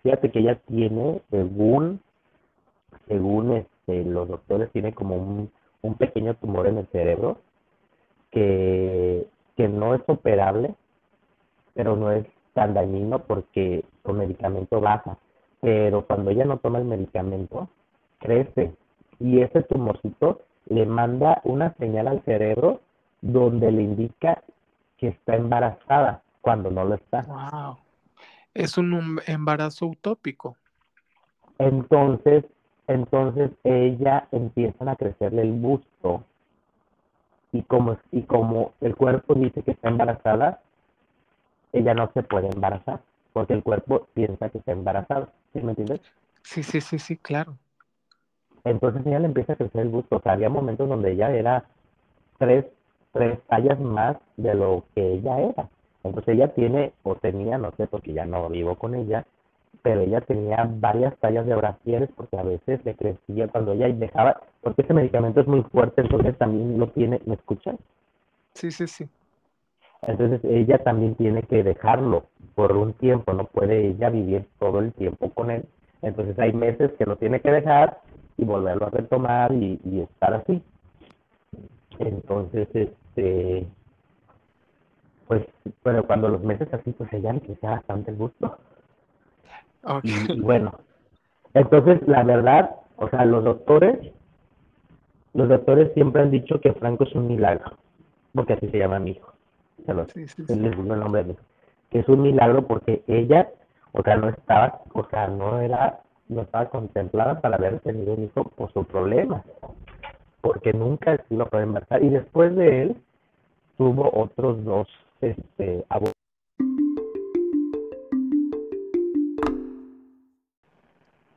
Fíjate 0.04 0.32
que 0.32 0.40
ella 0.40 0.60
tiene, 0.68 1.22
según, 1.32 2.02
según 3.08 3.54
este, 3.54 4.04
los 4.04 4.28
doctores, 4.28 4.70
tiene 4.72 4.94
como 4.94 5.16
un, 5.16 5.52
un 5.82 5.96
pequeño 5.96 6.36
tumor 6.36 6.68
en 6.68 6.80
el 6.80 6.88
cerebro 6.88 7.38
que, 8.32 9.28
que 9.56 9.68
no 9.68 9.96
es 9.96 10.02
operable, 10.08 10.76
pero 11.74 11.96
no 11.96 12.12
es 12.12 12.26
tan 12.54 12.74
dañino 12.74 13.20
porque 13.20 13.84
con 14.04 14.18
medicamento 14.18 14.82
baja. 14.82 15.18
Pero 15.62 16.06
cuando 16.06 16.32
ella 16.32 16.46
no 16.46 16.58
toma 16.58 16.80
el 16.80 16.86
medicamento, 16.86 17.70
crece. 18.20 18.74
Y 19.20 19.42
ese 19.42 19.64
tumorcito 19.64 20.42
le 20.68 20.86
manda 20.86 21.42
una 21.44 21.74
señal 21.76 22.08
al 22.08 22.24
cerebro 22.24 22.82
donde 23.22 23.72
le 23.72 23.84
indica 23.84 24.44
que 24.98 25.10
está 25.10 25.36
embarazada 25.36 26.22
cuando 26.42 26.70
no 26.70 26.86
lo 26.86 26.96
está. 26.96 27.22
Wow. 27.24 27.78
Es 28.54 28.78
un 28.78 29.20
embarazo 29.26 29.88
utópico. 29.88 30.58
Entonces, 31.58 32.46
entonces 32.88 33.52
ella 33.64 34.28
empiezan 34.32 34.90
a 34.90 34.96
crecerle 34.96 35.42
el 35.42 35.54
busto 35.54 36.24
y 37.52 37.64
como 37.64 37.98
y 38.12 38.24
como 38.24 38.74
el 38.82 38.96
cuerpo 38.96 39.34
dice 39.34 39.64
que 39.64 39.72
está 39.72 39.90
embarazada, 39.90 40.62
ella 41.72 41.94
no 41.94 42.12
se 42.14 42.24
puede 42.24 42.50
embarazar 42.50 43.02
porque 43.34 43.54
el 43.54 43.64
cuerpo 43.64 44.08
piensa 44.14 44.50
que 44.50 44.60
está 44.60 44.72
embarazada. 44.72 45.30
¿Sí 45.54 45.62
me 45.62 45.72
entiendes? 45.72 46.02
Sí, 46.44 46.64
sí, 46.64 46.80
sí, 46.80 47.00
sí, 47.00 47.18
claro. 47.18 47.58
Entonces 48.66 49.06
ella 49.06 49.20
le 49.20 49.28
empieza 49.28 49.54
a 49.54 49.56
crecer 49.56 49.82
el 49.82 49.90
busto. 49.90 50.18
O 50.18 50.22
sea, 50.22 50.34
había 50.34 50.50
momentos 50.50 50.90
donde 50.90 51.12
ella 51.12 51.32
era 51.32 51.64
tres, 52.40 52.66
tres 53.14 53.40
tallas 53.48 53.80
más 53.80 54.18
de 54.38 54.56
lo 54.56 54.84
que 54.94 55.14
ella 55.14 55.40
era. 55.40 55.70
Entonces 56.04 56.36
ella 56.36 56.54
tiene, 56.54 56.92
o 57.04 57.16
tenía, 57.16 57.58
no 57.58 57.72
sé, 57.78 57.88
porque 57.88 58.14
ya 58.14 58.26
no 58.26 58.50
vivo 58.50 58.76
con 58.76 58.96
ella, 58.96 59.26
pero 59.82 60.02
ella 60.02 60.22
tenía 60.22 60.68
varias 60.70 61.16
tallas 61.18 61.46
de 61.46 61.56
brasieres 61.56 62.10
porque 62.16 62.38
a 62.38 62.44
veces 62.44 62.84
le 62.86 62.96
crecía 62.96 63.48
cuando 63.48 63.74
ella 63.74 63.88
dejaba, 63.90 64.42
porque 64.62 64.82
ese 64.82 64.94
medicamento 64.94 65.42
es 65.42 65.48
muy 65.48 65.62
fuerte, 65.64 66.02
entonces 66.02 66.38
también 66.38 66.80
lo 66.80 66.88
tiene, 66.90 67.22
¿me 67.26 67.36
escuchan? 67.36 67.78
Sí, 68.54 68.72
sí, 68.72 68.88
sí. 68.88 69.08
Entonces 70.02 70.42
ella 70.44 70.80
también 70.80 71.16
tiene 71.16 71.44
que 71.44 71.64
dejarlo 71.64 72.26
por 72.56 72.72
un 72.76 72.94
tiempo, 72.94 73.34
no 73.34 73.46
puede 73.46 73.88
ella 73.88 74.10
vivir 74.10 74.48
todo 74.60 74.80
el 74.80 74.92
tiempo 74.94 75.30
con 75.30 75.52
él. 75.52 75.66
Entonces 76.02 76.38
hay 76.40 76.54
meses 76.54 76.92
que 76.98 77.06
lo 77.06 77.16
tiene 77.16 77.40
que 77.40 77.52
dejar 77.52 78.00
y 78.38 78.44
volverlo 78.46 78.88
a 78.88 78.90
retomar 78.90 79.54
y, 79.54 79.80
y 79.84 80.02
estar 80.02 80.34
así. 80.34 80.62
Entonces, 82.00 82.68
este, 82.74 83.68
pues, 85.28 85.46
pero 85.84 86.06
cuando 86.06 86.30
los 86.30 86.44
meses 86.44 86.72
así, 86.74 86.92
pues 86.92 87.12
ella 87.14 87.34
le 87.34 87.42
crecía 87.42 87.72
bastante 87.72 88.12
el 88.12 88.18
gusto. 88.18 88.58
Okay. 89.84 90.12
Y, 90.30 90.32
y 90.34 90.42
bueno, 90.42 90.74
entonces 91.54 92.06
la 92.08 92.24
verdad, 92.24 92.72
o 92.98 93.10
sea, 93.10 93.26
los 93.26 93.44
doctores, 93.44 94.12
los 95.34 95.50
doctores 95.50 95.94
siempre 95.94 96.22
han 96.22 96.32
dicho 96.32 96.60
que 96.60 96.74
Franco 96.74 97.04
es 97.06 97.14
un 97.16 97.28
milagro, 97.28 97.78
porque 98.34 98.54
así 98.54 98.70
se 98.70 98.80
llama 98.80 99.00
mi 99.00 99.12
hijo. 99.12 99.34
Se 99.86 99.94
los, 99.94 100.08
Sí, 100.12 100.28
sí, 100.28 100.44
les 100.48 100.48
sí. 100.48 100.80
el 100.80 100.88
nombre 100.88 101.22
de 101.22 101.28
mi 101.28 101.34
hijo. 101.34 101.42
Que 101.92 102.00
es 102.00 102.10
un 102.10 102.22
milagro 102.22 102.66
porque 102.68 103.04
ella, 103.08 103.50
o 103.94 104.02
sea, 104.02 104.18
no 104.18 104.30
estaba, 104.30 104.82
o 104.94 105.06
sea, 105.06 105.28
no 105.28 105.60
era, 105.60 106.02
no 106.28 106.42
estaba 106.42 106.70
contemplada 106.70 107.42
para 107.42 107.56
haber 107.58 107.80
tenido 107.80 108.14
un 108.14 108.24
hijo 108.24 108.44
por 108.44 108.72
su 108.74 108.84
problema, 108.84 109.44
porque 110.42 110.74
nunca 110.74 111.18
se 111.28 111.36
a 111.36 111.46
poder 111.46 111.68
embarazar. 111.68 112.04
Y 112.04 112.10
después 112.10 112.56
de 112.56 112.82
él, 112.84 112.96
tuvo 113.78 114.10
otros 114.14 114.64
dos, 114.64 114.88
este, 115.22 115.86
abortos. 115.90 116.14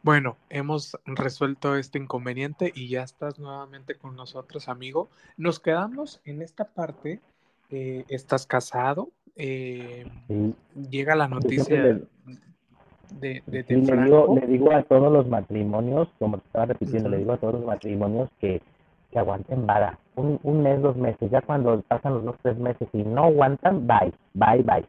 Bueno, 0.02 0.38
hemos 0.48 0.96
resuelto 1.04 1.76
este 1.76 1.98
inconveniente 1.98 2.72
y 2.74 2.88
ya 2.88 3.02
estás 3.02 3.38
nuevamente 3.38 3.96
con 3.96 4.16
nosotros, 4.16 4.68
amigo. 4.68 5.10
Nos 5.36 5.60
quedamos 5.60 6.20
en 6.24 6.42
esta 6.42 6.64
parte. 6.64 7.20
eh, 7.70 8.06
estás 8.08 8.46
casado. 8.46 9.10
eh, 9.36 10.06
Sí. 10.26 10.54
llega 10.90 11.14
la 11.14 11.28
noticia 11.28 12.00
de, 13.10 13.42
de, 13.46 13.64
Sí, 13.64 13.74
le 13.76 13.96
digo, 14.04 14.34
le 14.40 14.46
digo 14.46 14.72
a 14.72 14.82
todos 14.82 15.12
los 15.12 15.26
matrimonios, 15.28 16.08
como 16.18 16.38
te 16.38 16.46
estaba 16.46 16.66
repitiendo, 16.66 17.08
le 17.08 17.18
digo 17.18 17.32
a 17.32 17.36
todos 17.38 17.54
los 17.54 17.64
matrimonios 17.64 18.28
que, 18.40 18.60
que 19.10 19.18
aguanten 19.18 19.66
vara. 19.66 19.98
Un, 20.16 20.38
un 20.42 20.62
mes, 20.62 20.80
dos 20.82 20.96
meses, 20.96 21.30
ya 21.30 21.40
cuando 21.40 21.80
pasan 21.88 22.14
los 22.14 22.24
dos, 22.24 22.36
tres 22.42 22.58
meses 22.58 22.88
y 22.92 23.02
no 23.02 23.24
aguantan, 23.24 23.86
bye, 23.86 24.12
bye, 24.34 24.62
bye. 24.62 24.84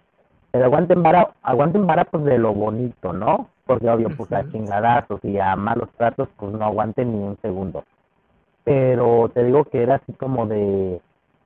Pero 0.51 0.65
aguanten 0.65 1.03
vara, 1.03 1.29
aguanten 1.43 1.85
vara 1.85 2.05
pues 2.05 2.23
de 2.25 2.37
lo 2.37 2.53
bonito, 2.53 3.13
¿no? 3.13 3.49
Porque 3.65 3.89
obvio, 3.89 4.09
pues 4.09 4.31
a 4.31 4.41
Ujú. 4.41 4.51
chingadazos 4.51 5.19
y 5.23 5.37
a 5.37 5.55
malos 5.55 5.89
tratos, 5.97 6.27
pues 6.37 6.51
no 6.51 6.65
aguanten 6.65 7.11
ni 7.11 7.23
un 7.23 7.37
segundo. 7.41 7.83
Pero 8.63 9.29
te 9.33 9.43
digo 9.43 9.65
que 9.65 9.81
era 9.83 9.95
así 9.95 10.13
como 10.13 10.47
de, 10.47 10.99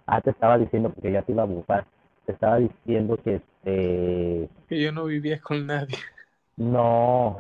ah, 0.08 0.22
te 0.22 0.30
estaba 0.30 0.58
diciendo, 0.58 0.90
porque 0.90 1.12
ya 1.12 1.22
te 1.22 1.34
iba 1.34 1.44
a 1.44 1.48
bufar, 1.48 1.86
te 2.26 2.32
estaba 2.32 2.58
diciendo 2.58 3.18
que 3.18 3.36
este 3.36 4.50
Que 4.68 4.82
yo 4.82 4.92
no 4.92 5.06
vivía 5.06 5.40
con 5.42 5.68
nadie. 5.68 5.98
No, 6.58 7.38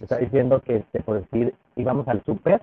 está 0.00 0.18
diciendo 0.18 0.60
que, 0.60 0.76
este, 0.76 1.00
por 1.02 1.20
decir, 1.20 1.54
íbamos 1.76 2.06
al 2.08 2.22
súper 2.24 2.62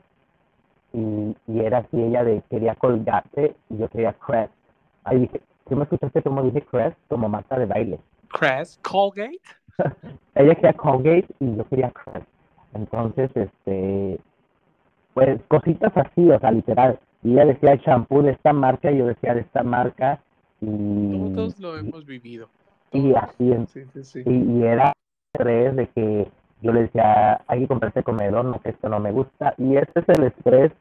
y, 0.93 1.35
y 1.47 1.59
era 1.59 1.79
así 1.79 2.01
ella 2.01 2.23
de 2.23 2.41
quería 2.49 2.75
colgate 2.75 3.55
y 3.69 3.77
yo 3.77 3.87
quería 3.89 4.13
Crest. 4.13 4.53
Ahí 5.03 5.19
dije, 5.21 5.41
¿sí 5.67 5.75
me 5.75 5.83
escuchaste 5.83 6.21
cómo 6.21 6.43
dije 6.43 6.61
Crest? 6.63 6.97
Como 7.07 7.29
marca 7.29 7.57
de 7.57 7.65
baile. 7.65 7.99
Crest, 8.27 8.81
Colgate. 8.81 9.39
ella 10.35 10.55
quería 10.55 10.73
Colgate 10.73 11.27
y 11.39 11.55
yo 11.55 11.65
quería 11.67 11.91
Crest. 11.91 12.27
Entonces, 12.73 13.31
este, 13.35 14.19
pues 15.13 15.41
cositas 15.47 15.91
así, 15.95 16.29
o 16.29 16.39
sea, 16.39 16.51
literal. 16.51 16.99
Y 17.23 17.33
ella 17.33 17.45
decía 17.45 17.73
el 17.73 17.79
shampoo 17.79 18.21
de 18.23 18.31
esta 18.31 18.53
marca 18.53 18.91
y 18.91 18.97
yo 18.97 19.05
decía 19.07 19.33
de 19.33 19.41
esta 19.41 19.63
marca 19.63 20.19
y, 20.61 21.33
Todos 21.33 21.59
lo 21.59 21.77
hemos 21.77 22.05
vivido. 22.05 22.49
y 22.91 23.13
así, 23.13 23.53
Sí, 23.67 23.85
sí, 23.93 24.03
sí. 24.03 24.23
y, 24.25 24.59
y 24.59 24.63
era 24.63 24.93
estrés 25.33 25.75
de 25.75 25.87
que 25.87 26.31
yo 26.61 26.71
le 26.71 26.83
decía, 26.83 27.41
hay 27.47 27.61
que 27.61 27.67
comprar 27.67 27.89
este 27.89 28.03
comedor, 28.03 28.45
no 28.45 28.59
que 28.61 28.69
esto 28.69 28.89
no 28.89 28.99
me 28.99 29.11
gusta, 29.11 29.53
y 29.57 29.77
este 29.77 30.01
es 30.01 30.09
el 30.09 30.23
estrés 30.25 30.71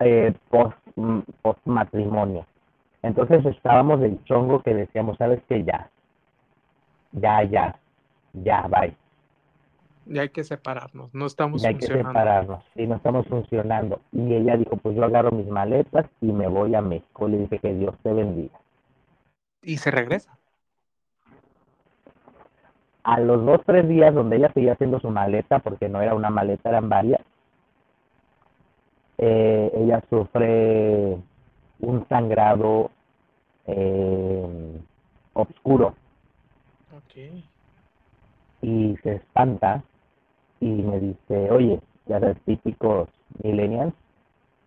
eh, 0.00 0.34
post, 0.50 0.76
mm, 0.96 1.20
post 1.42 1.60
matrimonio. 1.64 2.46
Entonces 3.02 3.44
estábamos 3.46 4.00
del 4.00 4.22
chongo 4.24 4.62
que 4.62 4.74
decíamos, 4.74 5.16
sabes 5.18 5.42
que 5.48 5.64
ya, 5.64 5.90
ya, 7.12 7.42
ya, 7.44 7.78
ya, 8.32 8.66
bye, 8.68 8.94
Ya 10.06 10.22
hay 10.22 10.28
que 10.30 10.44
separarnos. 10.44 11.14
No 11.14 11.26
estamos 11.26 11.62
ya 11.62 11.68
hay 11.68 11.76
que 11.76 11.86
funcionando. 11.86 12.10
separarnos, 12.10 12.64
y 12.74 12.86
no 12.86 12.96
estamos 12.96 13.26
funcionando. 13.26 14.00
Y 14.12 14.34
ella 14.34 14.56
dijo, 14.56 14.76
pues 14.76 14.96
yo 14.96 15.04
agarro 15.04 15.30
mis 15.30 15.46
maletas 15.46 16.06
y 16.20 16.32
me 16.32 16.48
voy 16.48 16.74
a 16.74 16.82
México. 16.82 17.28
Le 17.28 17.38
dije 17.38 17.58
que 17.58 17.74
Dios 17.74 17.94
te 18.02 18.12
bendiga. 18.12 18.58
Y 19.62 19.78
se 19.78 19.90
regresa. 19.90 20.38
A 23.04 23.20
los 23.20 23.44
dos, 23.44 23.60
tres 23.66 23.86
días 23.88 24.14
donde 24.14 24.36
ella 24.36 24.50
seguía 24.52 24.72
haciendo 24.72 24.98
su 24.98 25.10
maleta, 25.10 25.58
porque 25.58 25.88
no 25.88 26.00
era 26.00 26.14
una 26.14 26.30
maleta, 26.30 26.70
eran 26.70 26.88
varias, 26.88 27.20
eh, 29.18 29.70
ella 29.74 30.02
sufre 30.10 31.18
un 31.80 32.06
sangrado 32.08 32.90
eh, 33.66 34.80
oscuro 35.34 35.94
Ok. 36.96 37.42
y 38.62 38.96
se 39.02 39.14
espanta 39.16 39.82
y 40.60 40.66
me 40.66 40.98
dice, 41.00 41.50
oye, 41.50 41.80
ya 42.06 42.20
sabes, 42.20 42.40
típicos 42.44 43.08
millennials, 43.42 43.94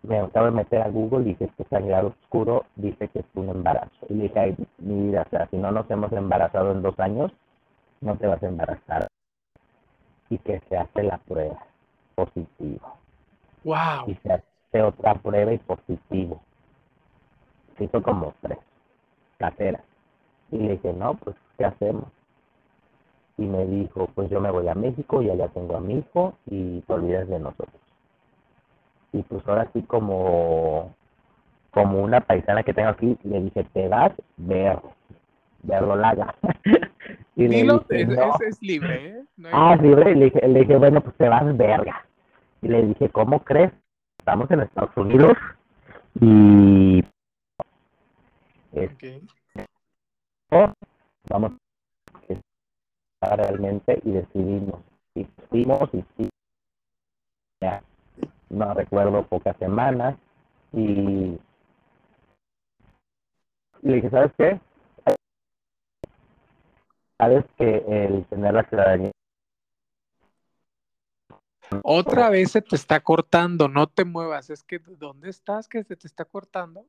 me 0.02 0.18
acabo 0.20 0.46
de 0.46 0.52
meter 0.52 0.82
a 0.82 0.88
Google 0.90 1.22
y 1.22 1.24
dije, 1.30 1.44
este 1.46 1.64
sangrado 1.64 2.08
oscuro 2.08 2.64
dice 2.76 3.08
que 3.08 3.18
es 3.20 3.26
un 3.34 3.48
embarazo. 3.48 4.06
Y 4.08 4.14
le 4.14 4.22
dije, 4.24 4.38
ay, 4.38 4.56
mi 4.78 5.08
vida, 5.08 5.24
o 5.26 5.30
sea, 5.30 5.48
si 5.48 5.56
no 5.56 5.72
nos 5.72 5.90
hemos 5.90 6.12
embarazado 6.12 6.70
en 6.72 6.82
dos 6.82 6.98
años, 7.00 7.32
no 8.00 8.16
te 8.16 8.26
vas 8.26 8.42
a 8.42 8.46
embarazar. 8.46 9.08
Y 10.30 10.38
que 10.38 10.60
se 10.68 10.76
hace 10.76 11.02
la 11.02 11.18
prueba 11.18 11.58
positivo. 12.14 12.98
Wow. 13.64 14.08
y 14.08 14.14
se 14.22 14.32
hace 14.32 14.82
otra 14.82 15.14
prueba 15.14 15.52
y 15.52 15.58
positivo. 15.58 16.40
Se 17.76 17.84
hizo 17.84 18.02
como 18.02 18.34
tres 18.40 18.58
caseras. 19.38 19.82
Y 20.50 20.58
le 20.58 20.72
dije, 20.72 20.92
no, 20.92 21.14
pues, 21.14 21.36
¿qué 21.56 21.64
hacemos? 21.64 22.04
Y 23.36 23.42
me 23.46 23.66
dijo, 23.66 24.08
pues 24.14 24.30
yo 24.30 24.40
me 24.40 24.50
voy 24.50 24.68
a 24.68 24.74
México 24.74 25.22
y 25.22 25.30
allá 25.30 25.48
tengo 25.48 25.76
a 25.76 25.80
mi 25.80 25.98
hijo 25.98 26.34
y 26.46 26.80
te 26.82 26.92
olvidas 26.92 27.28
de 27.28 27.38
nosotros. 27.38 27.80
Y 29.12 29.22
pues 29.22 29.46
ahora 29.46 29.68
sí 29.72 29.82
como, 29.82 30.94
como 31.70 32.02
una 32.02 32.20
paisana 32.20 32.62
que 32.62 32.74
tengo 32.74 32.88
aquí, 32.88 33.16
le 33.22 33.40
dije, 33.42 33.64
te 33.72 33.88
vas, 33.88 34.12
ver, 34.36 34.80
verdolaga. 35.62 36.34
y 37.38 37.48
le 37.48 37.56
Dilo, 37.58 37.78
dije, 37.88 38.02
es, 38.02 38.08
no. 38.08 38.34
es- 38.34 38.40
es 38.40 38.62
libre, 38.62 39.06
¿eh? 39.06 39.24
No 39.36 39.48
hay- 39.48 39.54
Ah, 39.56 39.78
sí, 39.80 39.88
güey, 39.88 40.14
le 40.14 40.24
dije, 40.26 40.48
le 40.48 40.60
dije, 40.60 40.76
bueno, 40.76 41.00
pues 41.00 41.16
te 41.16 41.28
vas 41.28 41.56
verga. 41.56 42.04
Y 42.62 42.68
le 42.68 42.82
dije, 42.88 43.08
¿cómo 43.10 43.42
crees? 43.44 43.72
Estamos 44.18 44.50
en 44.50 44.60
Estados 44.60 44.96
Unidos 44.96 45.32
Y 46.20 47.04
Ok. 48.72 49.04
vamos 51.30 51.52
a 53.20 53.36
realmente 53.36 54.00
y 54.04 54.10
decidimos. 54.12 54.80
Y 55.14 55.24
fuimos 55.48 55.88
y 55.92 56.04
sí, 56.16 56.28
ya, 57.60 57.82
no 58.48 58.74
recuerdo 58.74 59.24
pocas 59.26 59.56
semanas 59.58 60.16
y 60.72 61.38
le 63.82 63.94
dije, 63.94 64.10
¿sabes 64.10 64.32
qué? 64.36 64.60
Sabes 67.18 67.44
que 67.56 67.84
el 67.88 68.24
tener 68.26 68.54
la 68.54 68.62
ciudadanía 68.62 69.10
Otra 71.82 72.30
vez 72.30 72.52
se 72.52 72.62
te 72.62 72.76
está 72.76 73.00
cortando, 73.00 73.68
no 73.68 73.88
te 73.88 74.04
muevas. 74.04 74.50
Es 74.50 74.62
que, 74.62 74.78
¿dónde 74.78 75.28
estás 75.28 75.68
que 75.68 75.82
se 75.82 75.96
te 75.96 76.06
está 76.06 76.24
cortando? 76.24 76.86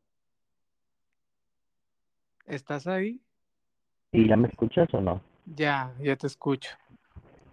¿Estás 2.46 2.86
ahí? 2.86 3.22
¿Y 4.12 4.28
ya 4.28 4.38
me 4.38 4.48
escuchas 4.48 4.88
o 4.94 5.02
no? 5.02 5.22
Ya, 5.46 5.94
ya 6.00 6.16
te 6.16 6.28
escucho. 6.28 6.70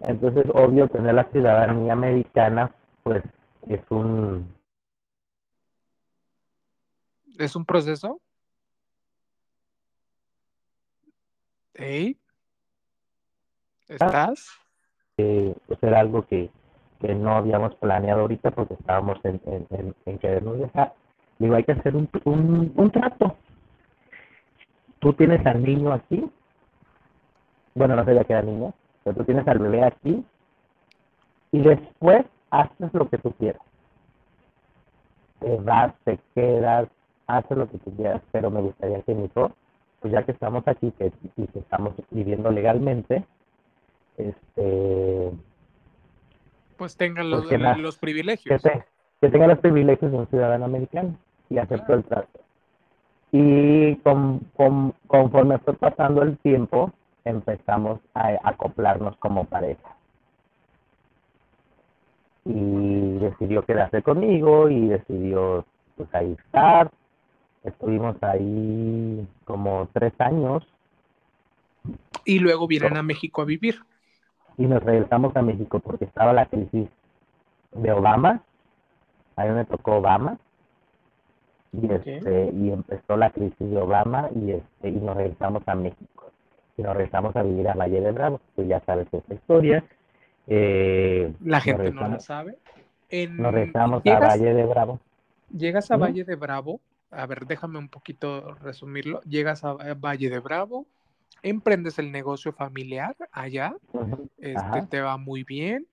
Entonces, 0.01 0.45
obvio, 0.53 0.87
tener 0.87 1.15
la 1.15 1.25
ciudadanía 1.31 1.93
americana, 1.93 2.73
pues 3.03 3.23
es 3.67 3.81
un... 3.89 4.55
¿Es 7.39 7.55
un 7.55 7.65
proceso? 7.65 8.21
¿Ey? 11.73 12.19
¿Estás? 13.87 14.49
Eh, 15.17 15.55
pues 15.67 15.81
era 15.81 15.99
algo 15.99 16.25
que, 16.27 16.49
que 16.99 17.15
no 17.15 17.35
habíamos 17.35 17.75
planeado 17.75 18.21
ahorita 18.21 18.51
porque 18.51 18.75
estábamos 18.75 19.17
en, 19.23 19.41
en, 19.45 19.67
en, 19.71 19.95
en 20.05 20.17
querernos 20.19 20.59
dejar. 20.59 20.93
Digo, 21.39 21.55
hay 21.55 21.63
que 21.63 21.71
hacer 21.71 21.95
un, 21.95 22.09
un, 22.25 22.73
un 22.75 22.91
trato. 22.91 23.35
Tú 24.99 25.13
tienes 25.13 25.45
al 25.45 25.63
niño 25.63 25.93
aquí. 25.93 26.29
Bueno, 27.75 27.95
no 27.95 28.03
sabía 28.03 28.23
que 28.23 28.33
era 28.33 28.41
niño, 28.41 28.73
pero 29.03 29.17
tú 29.17 29.23
tienes 29.23 29.47
al 29.47 29.59
bebé 29.59 29.83
aquí. 29.83 30.25
Y 31.51 31.61
después 31.61 32.25
haces 32.49 32.93
lo 32.93 33.09
que 33.09 33.17
tú 33.19 33.31
quieras. 33.33 33.61
Te 35.39 35.55
vas, 35.57 35.93
te 36.03 36.19
quedas, 36.33 36.89
haces 37.27 37.57
lo 37.57 37.69
que 37.69 37.77
tú 37.77 37.95
quieras. 37.95 38.21
Pero 38.31 38.49
me 38.49 38.61
gustaría 38.61 39.01
que 39.03 39.13
mi 39.13 39.25
hijo, 39.25 39.51
pues 39.99 40.11
ya 40.13 40.23
que 40.23 40.31
estamos 40.31 40.67
aquí 40.67 40.91
que, 40.91 41.11
y 41.35 41.47
que 41.47 41.59
estamos 41.59 41.93
viviendo 42.09 42.49
legalmente, 42.51 43.25
este 44.17 45.31
Pues 46.77 46.95
tengan 46.97 47.29
los, 47.29 47.51
la- 47.51 47.77
los 47.77 47.95
que, 47.95 48.01
privilegios. 48.01 48.61
te- 48.61 48.85
que 49.21 49.29
tenga 49.29 49.47
los 49.47 49.59
privilegios 49.59 50.11
de 50.11 50.17
un 50.17 50.27
ciudadano 50.27 50.65
americano 50.65 51.15
y 51.49 51.57
aceptó 51.57 51.93
el 51.93 52.03
trato. 52.03 52.39
Y 53.31 53.95
con, 53.97 54.39
con- 54.55 54.93
conforme 55.07 55.57
fue 55.59 55.73
pasando 55.73 56.21
el 56.23 56.37
tiempo, 56.37 56.91
empezamos 57.25 57.99
a 58.13 58.37
acoplarnos 58.43 59.15
como 59.17 59.45
pareja. 59.45 59.95
Y 62.45 63.17
decidió 63.19 63.65
quedarse 63.65 64.01
conmigo 64.01 64.69
y 64.69 64.87
decidió 64.87 65.65
pues 65.97 66.13
ahí 66.13 66.37
estar. 66.45 66.91
Estuvimos 67.63 68.15
ahí 68.23 69.27
como 69.43 69.89
tres 69.93 70.13
años 70.19 70.65
Y 72.23 72.39
luego 72.39 72.67
vienen 72.67 72.95
a 72.97 73.03
México 73.03 73.41
a 73.41 73.45
vivir. 73.45 73.79
Y 74.57 74.65
nos 74.65 74.83
regresamos 74.83 75.35
a 75.35 75.41
México 75.41 75.79
porque 75.79 76.05
estaba 76.05 76.33
la 76.33 76.45
crisis 76.47 76.89
de 77.73 77.91
Obama, 77.91 78.41
ahí 79.35 79.49
me 79.51 79.65
tocó 79.65 79.97
Obama, 79.97 80.37
y 81.73 81.91
este, 81.91 82.51
y 82.53 82.71
empezó 82.71 83.17
la 83.17 83.29
crisis 83.29 83.55
de 83.59 83.77
Obama 83.77 84.29
y 84.35 84.51
este, 84.51 84.89
y 84.89 84.93
nos 84.99 85.15
regresamos 85.17 85.63
a 85.67 85.75
México, 85.75 86.31
y 86.77 86.81
nos 86.81 86.95
regresamos 86.95 87.35
a 87.35 87.43
vivir 87.43 87.67
a 87.69 87.73
Valle 87.75 88.01
de 88.01 88.11
Bravo, 88.11 88.39
tú 88.55 88.63
ya 88.63 88.79
sabes 88.81 89.07
esta 89.11 89.33
historia, 89.33 89.83
eh, 90.47 91.33
La 91.43 91.59
gente 91.59 91.91
no 91.91 92.07
la 92.07 92.19
sabe. 92.19 92.57
En- 93.09 93.37
Nos 93.37 93.53
regresamos 93.53 94.01
a 94.05 94.19
Valle 94.19 94.53
de 94.53 94.65
Bravo, 94.65 94.99
llegas 95.55 95.91
a. 95.91 95.97
Valle 95.97 96.23
de 96.23 96.35
Bravo. 96.35 96.79
A 97.09 97.25
ver, 97.25 97.45
déjame 97.45 97.79
un 97.79 97.87
poquito 97.87 98.53
resumirlo. 98.55 99.21
Llegas 99.23 99.63
a 99.63 99.71
a 99.71 99.93
Valle 99.93 100.29
de 100.29 100.39
Bravo, 100.39 100.85
emprendes 101.43 101.99
el 101.99 102.11
negocio 102.11 102.51
familiar 102.53 103.15
allá, 103.31 103.75
este, 104.37 104.57
ajá. 104.57 104.85
te 104.87 105.01
va 105.01 105.17
muy 105.17 105.43
bien. 105.43 105.85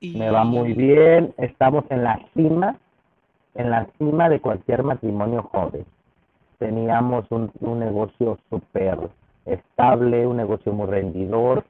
Y 0.00 0.16
me 0.16 0.30
va 0.30 0.44
muy 0.44 0.74
bien, 0.74 1.34
estamos 1.38 1.84
en 1.90 2.04
la 2.04 2.20
cima, 2.34 2.78
en 3.54 3.70
la 3.70 3.88
cima 3.98 4.28
de 4.28 4.40
cualquier 4.40 4.84
matrimonio 4.84 5.42
joven. 5.42 5.84
Teníamos 6.58 7.26
un, 7.30 7.50
un 7.60 7.80
negocio 7.80 8.38
súper 8.48 8.98
estable, 9.44 10.26
un 10.26 10.36
negocio 10.36 10.72
muy 10.72 10.86
rendidor. 10.86 11.64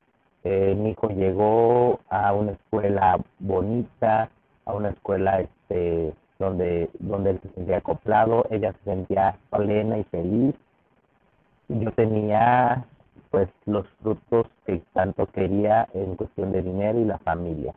Eh, 0.44 0.74
mi 0.78 0.90
hijo 0.90 1.09
llegó 1.09 2.01
a 2.11 2.32
una 2.32 2.53
escuela 2.53 3.18
bonita, 3.38 4.30
a 4.64 4.74
una 4.74 4.90
escuela 4.90 5.40
este, 5.40 6.12
donde, 6.38 6.90
donde 6.99 7.30
él 7.30 7.40
se 7.42 7.49
sentía 7.51 7.78
acoplado, 7.78 8.46
ella 8.51 8.72
se 8.72 8.90
sentía 8.90 9.36
plena 9.51 9.99
y 9.99 10.05
feliz. 10.05 10.55
Yo 11.69 11.93
tenía 11.93 12.87
pues 13.31 13.49
los 13.66 13.87
frutos 14.03 14.47
que 14.66 14.83
tanto 14.93 15.27
quería 15.27 15.89
en 15.95 16.16
cuestión 16.16 16.53
de 16.53 16.62
dinero 16.62 16.99
y 16.99 17.05
la 17.05 17.19
familia 17.19 17.75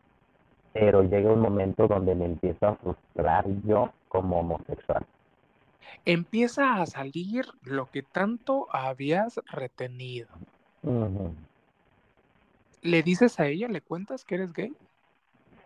pero 0.73 1.03
llega 1.03 1.33
un 1.33 1.41
momento 1.41 1.87
donde 1.87 2.15
me 2.15 2.25
empiezo 2.25 2.67
a 2.67 2.75
frustrar 2.75 3.45
yo 3.65 3.91
como 4.07 4.39
homosexual. 4.39 5.05
empieza 6.05 6.75
a 6.81 6.85
salir 6.85 7.45
lo 7.63 7.89
que 7.89 8.03
tanto 8.03 8.67
habías 8.71 9.39
retenido. 9.47 10.29
¿Le 12.81 13.03
dices 13.03 13.39
a 13.39 13.47
ella, 13.47 13.67
le 13.67 13.81
cuentas 13.81 14.25
que 14.25 14.35
eres 14.35 14.53
gay? 14.53 14.75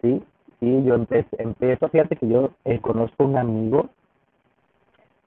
Sí, 0.02 0.24
sí, 0.60 0.84
yo 0.84 0.96
empecé, 0.96 1.30
empiezo, 1.40 1.88
fíjate 1.90 2.16
que 2.16 2.28
yo 2.28 2.52
eh, 2.66 2.80
conozco 2.82 3.26
un 3.26 3.38
amigo, 3.38 3.90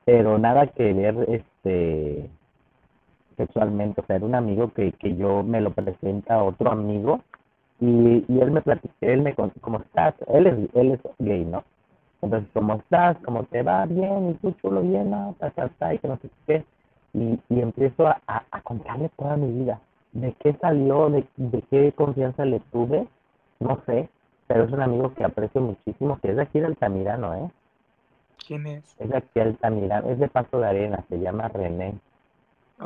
pero 0.04 0.38
nada 0.38 0.66
que 0.66 0.92
ver 0.92 1.16
este 1.28 2.30
sexualmente, 3.38 4.02
o 4.02 4.04
sea, 4.04 4.16
era 4.16 4.26
un 4.26 4.34
amigo 4.34 4.70
que, 4.74 4.92
que 4.92 5.16
yo 5.16 5.42
me 5.42 5.62
lo 5.62 5.70
presenta 5.72 6.34
a 6.34 6.44
otro 6.44 6.70
amigo 6.70 7.20
y, 7.80 8.24
y 8.28 8.40
él 8.40 8.50
me 8.50 8.60
platica, 8.60 8.94
él 9.00 9.22
me 9.22 9.34
¿cómo 9.34 9.78
estás? 9.78 10.14
Él 10.26 10.46
es, 10.46 10.74
él 10.74 10.92
es 10.92 11.00
gay, 11.18 11.46
¿no? 11.46 11.64
Entonces, 12.20 12.50
¿cómo 12.52 12.74
estás? 12.74 13.16
¿Cómo 13.24 13.44
te 13.44 13.62
va? 13.62 13.86
Bien, 13.86 14.30
y 14.30 14.34
tú 14.34 14.52
chulo, 14.60 14.82
bien, 14.82 15.10
no, 15.10 15.34
ta, 15.38 15.50
ta, 15.50 15.68
ta, 15.78 15.94
y 15.94 15.98
que 15.98 16.08
no 16.08 16.18
sé 16.18 16.28
qué. 16.46 16.64
Y, 17.14 17.38
y 17.48 17.60
empiezo 17.60 18.06
a, 18.06 18.20
a, 18.26 18.42
a 18.50 18.60
contarle 18.60 19.08
toda 19.16 19.36
mi 19.36 19.50
vida. 19.62 19.80
¿De 20.12 20.34
qué 20.40 20.52
salió? 20.60 21.08
De, 21.10 21.24
¿De 21.36 21.62
qué 21.70 21.92
confianza 21.92 22.44
le 22.44 22.60
tuve? 22.72 23.06
No 23.60 23.80
sé, 23.86 24.08
pero 24.48 24.64
es 24.64 24.72
un 24.72 24.82
amigo 24.82 25.14
que 25.14 25.24
aprecio 25.24 25.60
muchísimo, 25.60 26.18
que 26.20 26.30
es 26.30 26.36
de 26.36 26.42
aquí 26.42 26.60
de 26.60 26.66
Altamirano, 26.66 27.34
¿eh? 27.34 27.50
¿Quién 28.46 28.66
es? 28.66 28.96
Es 28.98 29.08
de 29.10 29.16
aquí 29.16 29.30
de 29.34 29.42
Altamirano, 29.42 30.10
es 30.10 30.18
de 30.18 30.28
Paso 30.28 30.58
de 30.58 30.66
Arena, 30.66 31.04
se 31.08 31.20
llama 31.20 31.48
René, 31.48 31.94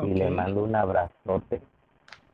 y 0.01 0.13
le 0.13 0.29
mando 0.29 0.63
un 0.63 0.75
abrazote. 0.75 1.61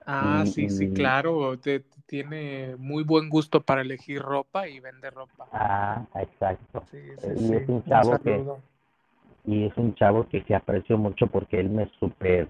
Ah, 0.05 0.43
y- 0.45 0.47
sí, 0.47 0.69
sí, 0.69 0.93
claro. 0.93 1.59
te- 1.59 1.83
tiene 2.05 2.75
muy 2.77 3.03
buen 3.03 3.29
gusto 3.29 3.61
para 3.61 3.81
elegir 3.81 4.21
ropa 4.21 4.67
y 4.67 4.79
vende 4.79 5.09
ropa. 5.11 5.47
Ah, 5.51 6.03
exacto. 6.15 6.83
Sí, 6.89 6.97
sí, 7.17 7.27
Eh, 7.27 7.33
y 7.35 7.39
sí. 7.39 7.53
es 7.53 7.69
un 7.69 7.83
chavo 7.85 8.17
que- 8.19 8.43
y 9.45 9.65
es 9.65 9.77
un 9.77 9.93
chavo 9.95 10.27
que, 10.27 10.43
que 10.43 10.55
aprecio 10.55 10.97
mucho 10.97 11.27
porque 11.27 11.59
él 11.59 11.69
me 11.69 11.87
super 11.99 12.47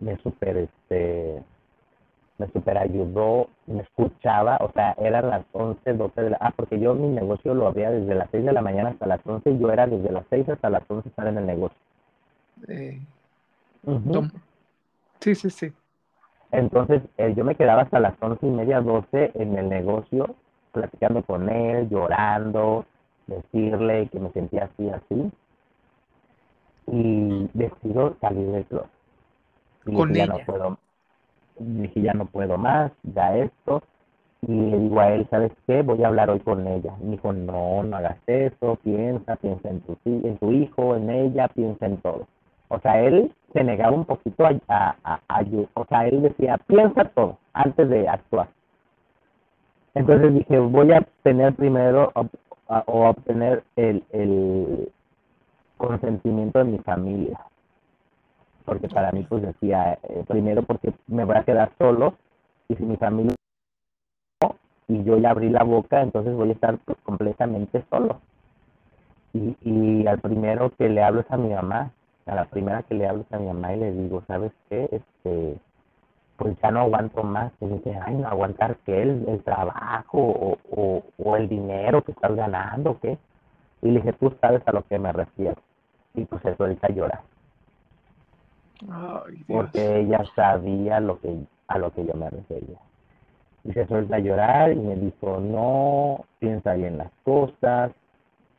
me 0.00 0.16
super 0.18 0.56
este 0.56 1.42
me 2.38 2.48
super 2.48 2.76
ayudó 2.78 3.48
me 3.66 3.82
escuchaba 3.82 4.56
o 4.60 4.72
sea 4.72 4.94
eran 4.98 5.30
las 5.30 5.44
11 5.52 5.92
12 5.94 6.20
de 6.22 6.30
la 6.30 6.38
ah 6.40 6.52
porque 6.56 6.78
yo 6.80 6.94
mi 6.94 7.08
negocio 7.08 7.54
lo 7.54 7.68
había 7.68 7.90
desde 7.90 8.14
las 8.14 8.28
6 8.30 8.44
de 8.44 8.52
la 8.52 8.62
mañana 8.62 8.90
hasta 8.90 9.06
las 9.06 9.20
11 9.24 9.50
y 9.50 9.58
yo 9.58 9.70
era 9.70 9.86
desde 9.86 10.10
las 10.10 10.24
6 10.28 10.48
hasta 10.48 10.70
las 10.70 10.82
11 10.88 11.08
estar 11.08 11.26
en 11.28 11.38
el 11.38 11.46
negocio 11.46 11.78
Eh, 12.68 13.00
Sí, 15.20 15.34
sí, 15.34 15.50
sí. 15.50 15.72
entonces 16.50 17.02
eh, 17.16 17.34
yo 17.36 17.44
me 17.44 17.54
quedaba 17.54 17.82
hasta 17.82 18.00
las 18.00 18.14
11 18.20 18.46
y 18.46 18.50
media 18.50 18.80
12 18.80 19.32
en 19.34 19.56
el 19.58 19.68
negocio 19.68 20.34
platicando 20.72 21.22
con 21.22 21.48
él 21.48 21.88
llorando 21.88 22.84
decirle 23.26 24.08
que 24.08 24.20
me 24.20 24.30
sentía 24.32 24.64
así 24.64 24.88
así. 24.90 25.30
Y 26.86 27.48
decido 27.54 28.16
salir 28.20 28.48
del 28.50 28.64
club. 28.66 28.86
Y 29.86 29.94
Con 29.94 30.08
dije, 30.08 30.14
ya 30.14 30.26
no 30.26 30.34
ella. 30.36 30.46
puedo 30.46 30.78
dije 31.58 32.02
ya 32.02 32.12
no 32.14 32.26
puedo 32.26 32.58
más 32.58 32.92
ya 33.02 33.36
esto 33.36 33.82
y 34.42 34.52
le 34.52 34.78
digo 34.78 35.00
a 35.00 35.12
él 35.14 35.26
sabes 35.30 35.52
qué 35.66 35.82
voy 35.82 36.02
a 36.02 36.08
hablar 36.08 36.30
hoy 36.30 36.40
con 36.40 36.66
ella 36.66 36.94
y 37.00 37.04
me 37.04 37.10
dijo 37.12 37.32
no 37.32 37.82
no 37.82 37.96
hagas 37.96 38.18
eso 38.26 38.76
piensa 38.82 39.36
piensa 39.36 39.68
en 39.68 39.80
tu 39.82 39.96
en 40.04 40.38
tu 40.38 40.50
hijo 40.52 40.96
en 40.96 41.10
ella 41.10 41.48
piensa 41.48 41.86
en 41.86 41.98
todo 41.98 42.26
o 42.72 42.80
sea 42.80 43.00
él 43.00 43.32
se 43.52 43.64
negaba 43.64 43.92
un 43.96 44.04
poquito 44.06 44.46
a, 44.46 44.58
a, 44.68 45.20
a- 45.28 45.44
o 45.74 45.84
sea 45.86 46.06
él 46.08 46.22
decía 46.22 46.58
piensa 46.66 47.04
todo 47.06 47.38
antes 47.52 47.88
de 47.88 48.08
actuar 48.08 48.48
entonces 49.94 50.34
dije 50.34 50.58
voy 50.58 50.92
a 50.92 51.02
tener 51.22 51.54
primero 51.54 52.10
ob- 52.14 52.30
a- 52.68 52.84
o 52.86 53.08
obtener 53.10 53.64
el, 53.76 54.04
el 54.12 54.90
consentimiento 55.76 56.60
de 56.60 56.64
mi 56.64 56.78
familia. 56.78 57.40
Porque 58.64 58.88
para 58.88 59.10
mí, 59.12 59.26
pues 59.28 59.42
decía, 59.42 59.98
eh, 60.04 60.24
primero 60.28 60.62
porque 60.62 60.92
me 61.08 61.24
voy 61.24 61.36
a 61.36 61.44
quedar 61.44 61.72
solo 61.78 62.14
y 62.68 62.76
si 62.76 62.84
mi 62.84 62.96
familia 62.96 63.34
y 64.88 65.02
yo 65.04 65.18
ya 65.18 65.30
abrí 65.30 65.48
la 65.48 65.64
boca, 65.64 66.02
entonces 66.02 66.34
voy 66.34 66.50
a 66.50 66.52
estar 66.52 66.78
pues, 66.84 66.98
completamente 67.04 67.84
solo. 67.90 68.20
Y, 69.32 69.56
y 69.62 70.06
al 70.06 70.20
primero 70.20 70.70
que 70.76 70.88
le 70.88 71.02
hablo 71.02 71.20
es 71.20 71.30
a 71.30 71.36
mi 71.36 71.50
mamá, 71.50 71.90
a 72.26 72.34
la 72.34 72.44
primera 72.46 72.82
que 72.84 72.94
le 72.94 73.06
hablo 73.06 73.24
a 73.30 73.38
mi 73.38 73.46
mamá 73.46 73.74
y 73.74 73.80
le 73.80 73.92
digo, 73.92 74.22
¿sabes 74.26 74.52
qué? 74.68 74.88
Este, 74.92 75.56
pues 76.36 76.56
ya 76.62 76.70
no 76.70 76.80
aguanto 76.80 77.22
más. 77.22 77.52
Y 77.60 77.66
dice, 77.66 77.98
ay, 78.04 78.14
no 78.14 78.28
aguantar 78.28 78.76
qué, 78.84 79.02
el, 79.02 79.24
el 79.28 79.42
trabajo 79.42 80.18
o, 80.18 80.58
o, 80.70 81.02
o, 81.18 81.36
el 81.36 81.48
dinero 81.48 82.02
que 82.02 82.12
estás 82.12 82.34
ganando, 82.34 82.98
¿qué? 83.00 83.18
Y 83.82 83.90
le 83.90 84.00
dije, 84.00 84.12
tú 84.14 84.34
sabes 84.40 84.62
a 84.66 84.72
lo 84.72 84.82
que 84.86 84.98
me 84.98 85.12
refiero. 85.12 85.56
Y 86.14 86.24
pues 86.24 86.44
eso 86.44 86.64
ahorita 86.64 86.88
llora. 86.88 87.22
porque 89.48 90.00
ella 90.00 90.24
sabía 90.34 91.00
lo 91.00 91.20
que, 91.20 91.36
a 91.68 91.78
lo 91.78 91.92
que 91.92 92.04
yo 92.04 92.14
me 92.14 92.30
refería. 92.30 92.78
Y 93.64 93.72
se 93.72 93.86
suelta 93.86 94.16
a 94.16 94.20
llorar 94.20 94.72
y 94.72 94.76
me 94.76 94.96
dijo, 94.96 95.38
no, 95.40 96.24
piensa 96.40 96.74
bien 96.74 96.98
las 96.98 97.12
cosas, 97.24 97.92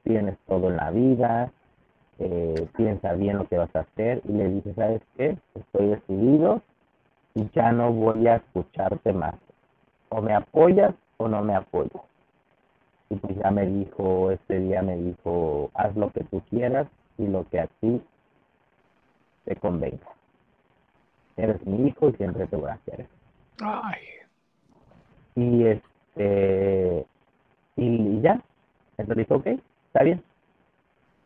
tienes 0.03 0.38
todo 0.47 0.70
en 0.70 0.78
la 0.78 0.91
vida, 0.91 1.51
eh, 2.20 2.68
piensa 2.76 3.14
bien 3.14 3.38
lo 3.38 3.47
que 3.47 3.57
vas 3.57 3.76
a 3.76 3.82
hacer. 3.82 4.22
Y 4.26 4.34
le 4.34 4.49
dije, 4.49 4.74
¿sabes 4.74 5.01
qué? 5.18 5.38
Estoy 5.55 5.88
decidido 5.88 6.61
y 7.34 7.49
ya 7.53 7.72
no 7.72 7.91
voy 7.91 8.28
a 8.28 8.38
escucharte 8.38 9.14
más. 9.14 9.36
O 10.09 10.22
me 10.22 10.34
apoyas 10.34 10.93
o 11.18 11.28
no 11.28 11.43
me 11.43 11.55
apoyas. 11.55 12.03
Y 13.09 13.16
pues 13.16 13.36
ya 13.38 13.51
me 13.51 13.66
dijo, 13.66 14.32
este 14.32 14.59
día 14.59 14.82
me 14.82 14.97
dijo, 14.97 15.72
haz 15.74 15.95
lo 15.95 16.11
que 16.11 16.24
tú 16.26 16.41
quieras 16.49 16.88
y 17.18 17.28
lo 17.28 17.47
que 17.49 17.59
a 17.59 17.68
ti 17.80 18.01
te 19.45 19.55
convenga. 19.55 20.07
Eres 21.38 21.66
mi 21.66 21.88
hijo 21.88 22.09
y 22.09 22.14
siempre 22.14 22.47
te 22.47 22.55
voy 22.55 22.70
a 22.70 22.80
querer. 22.86 23.07
Ay. 23.61 24.01
Y 25.36 25.66
este, 25.66 27.05
y 27.76 28.22
ya. 28.22 28.39
Entonces 28.97 29.28
dijo, 29.28 29.36
ok, 29.36 29.47
está 29.88 30.03
bien 30.03 30.24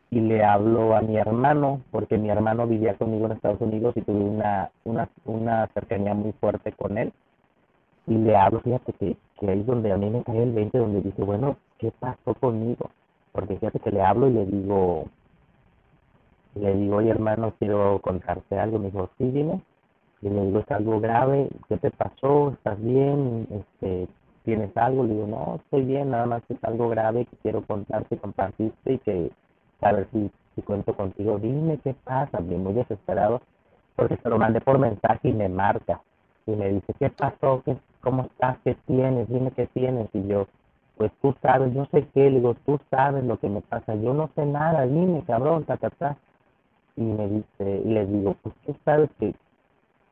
y 0.10 0.22
le 0.22 0.44
hablo 0.44 0.96
a 0.96 1.02
mi 1.02 1.18
hermano, 1.18 1.82
porque 1.92 2.18
mi 2.18 2.30
hermano 2.30 2.66
vivía 2.66 2.96
conmigo 2.96 3.26
en 3.26 3.34
Estados 3.34 3.60
Unidos 3.62 3.96
y 3.98 4.02
tuve 4.02 4.24
una, 4.24 4.72
una, 4.86 5.10
una 5.26 5.68
cercanía 5.74 6.14
muy 6.14 6.32
fuerte 6.34 6.72
con 6.72 6.98
él. 6.98 7.12
Y 8.08 8.16
le 8.16 8.38
hablo, 8.38 8.62
fíjate 8.62 8.94
que, 8.94 9.18
que 9.40 9.50
ahí 9.50 9.60
es 9.60 9.66
donde 9.66 9.92
a 9.92 9.98
mí 9.98 10.10
me 10.10 10.24
cae 10.24 10.44
el 10.44 10.54
20, 10.54 10.78
donde 10.78 11.02
dice, 11.02 11.24
bueno, 11.24 11.58
¿qué 11.78 11.92
pasó 12.00 12.34
conmigo? 12.36 12.90
Porque 13.34 13.58
fíjate 13.58 13.80
que 13.80 13.92
le 13.92 14.02
hablo 14.02 14.30
y 14.30 14.34
le 14.34 14.46
digo, 14.46 15.06
le 16.56 16.74
digo, 16.76 16.96
oye 16.98 17.10
hermano, 17.10 17.54
quiero 17.60 18.00
contarte 18.02 18.58
algo. 18.58 18.80
Me 18.80 18.92
dijo, 18.92 19.10
sí, 19.18 19.30
dime. 19.30 19.62
Y 20.22 20.30
le 20.30 20.46
digo, 20.46 20.60
es 20.60 20.72
algo 20.72 21.00
grave, 21.00 21.50
¿qué 21.68 21.78
te 21.78 21.92
pasó? 21.92 22.52
¿Estás 22.54 22.82
bien? 22.82 23.48
Este, 23.52 24.08
¿Tienes 24.44 24.76
algo? 24.78 25.04
Le 25.04 25.14
digo, 25.14 25.28
no, 25.28 25.56
estoy 25.58 25.84
bien, 25.84 26.12
nada 26.12 26.26
más 26.26 26.44
es 26.50 26.64
algo 26.64 26.90
grave 26.90 27.26
que 27.26 27.38
quiero 27.44 27.62
contarte, 27.64 28.18
compartiste 28.18 28.94
y 28.94 28.98
que 29.00 29.32
a 29.82 29.92
ver 29.92 30.08
si, 30.12 30.32
si 30.56 30.62
cuento 30.62 30.96
contigo, 30.96 31.38
dime 31.40 31.80
qué 31.84 31.94
pasa, 32.04 32.40
bien 32.40 32.64
muy 32.64 32.74
desesperado, 32.74 33.42
porque 33.96 34.18
se 34.18 34.30
lo 34.30 34.38
mandé 34.38 34.62
por 34.62 34.80
mensaje 34.80 35.30
y 35.30 35.34
me 35.34 35.50
marca, 35.50 36.02
y 36.46 36.52
me 36.52 36.70
dice, 36.70 36.94
¿qué 37.00 37.10
pasó? 37.10 37.62
¿Qué, 37.66 37.78
¿Cómo 38.02 38.24
estás? 38.24 38.58
¿Qué 38.64 38.76
tienes? 38.86 39.28
Dime 39.28 39.52
qué 39.52 39.68
tienes, 39.68 40.08
y 40.14 40.28
yo, 40.28 40.48
pues 40.98 41.12
tú 41.22 41.36
sabes, 41.42 41.74
yo 41.74 41.86
sé 41.92 42.08
qué, 42.14 42.30
le 42.30 42.40
digo, 42.40 42.56
tú 42.66 42.80
sabes 42.90 43.24
lo 43.24 43.38
que 43.40 43.50
me 43.50 43.62
pasa, 43.62 43.96
yo 43.96 44.14
no 44.14 44.30
sé 44.36 44.46
nada, 44.46 44.86
dime, 44.86 45.24
cabrón, 45.26 45.64
ta, 45.66 45.78
ta, 45.78 45.90
ta. 45.92 46.18
Y 46.96 47.02
me 47.02 47.28
dice, 47.28 47.82
y 47.86 47.90
le 47.90 48.06
digo, 48.08 48.36
pues 48.42 48.56
tú 48.66 48.76
sabes 48.84 49.10
que, 49.20 49.36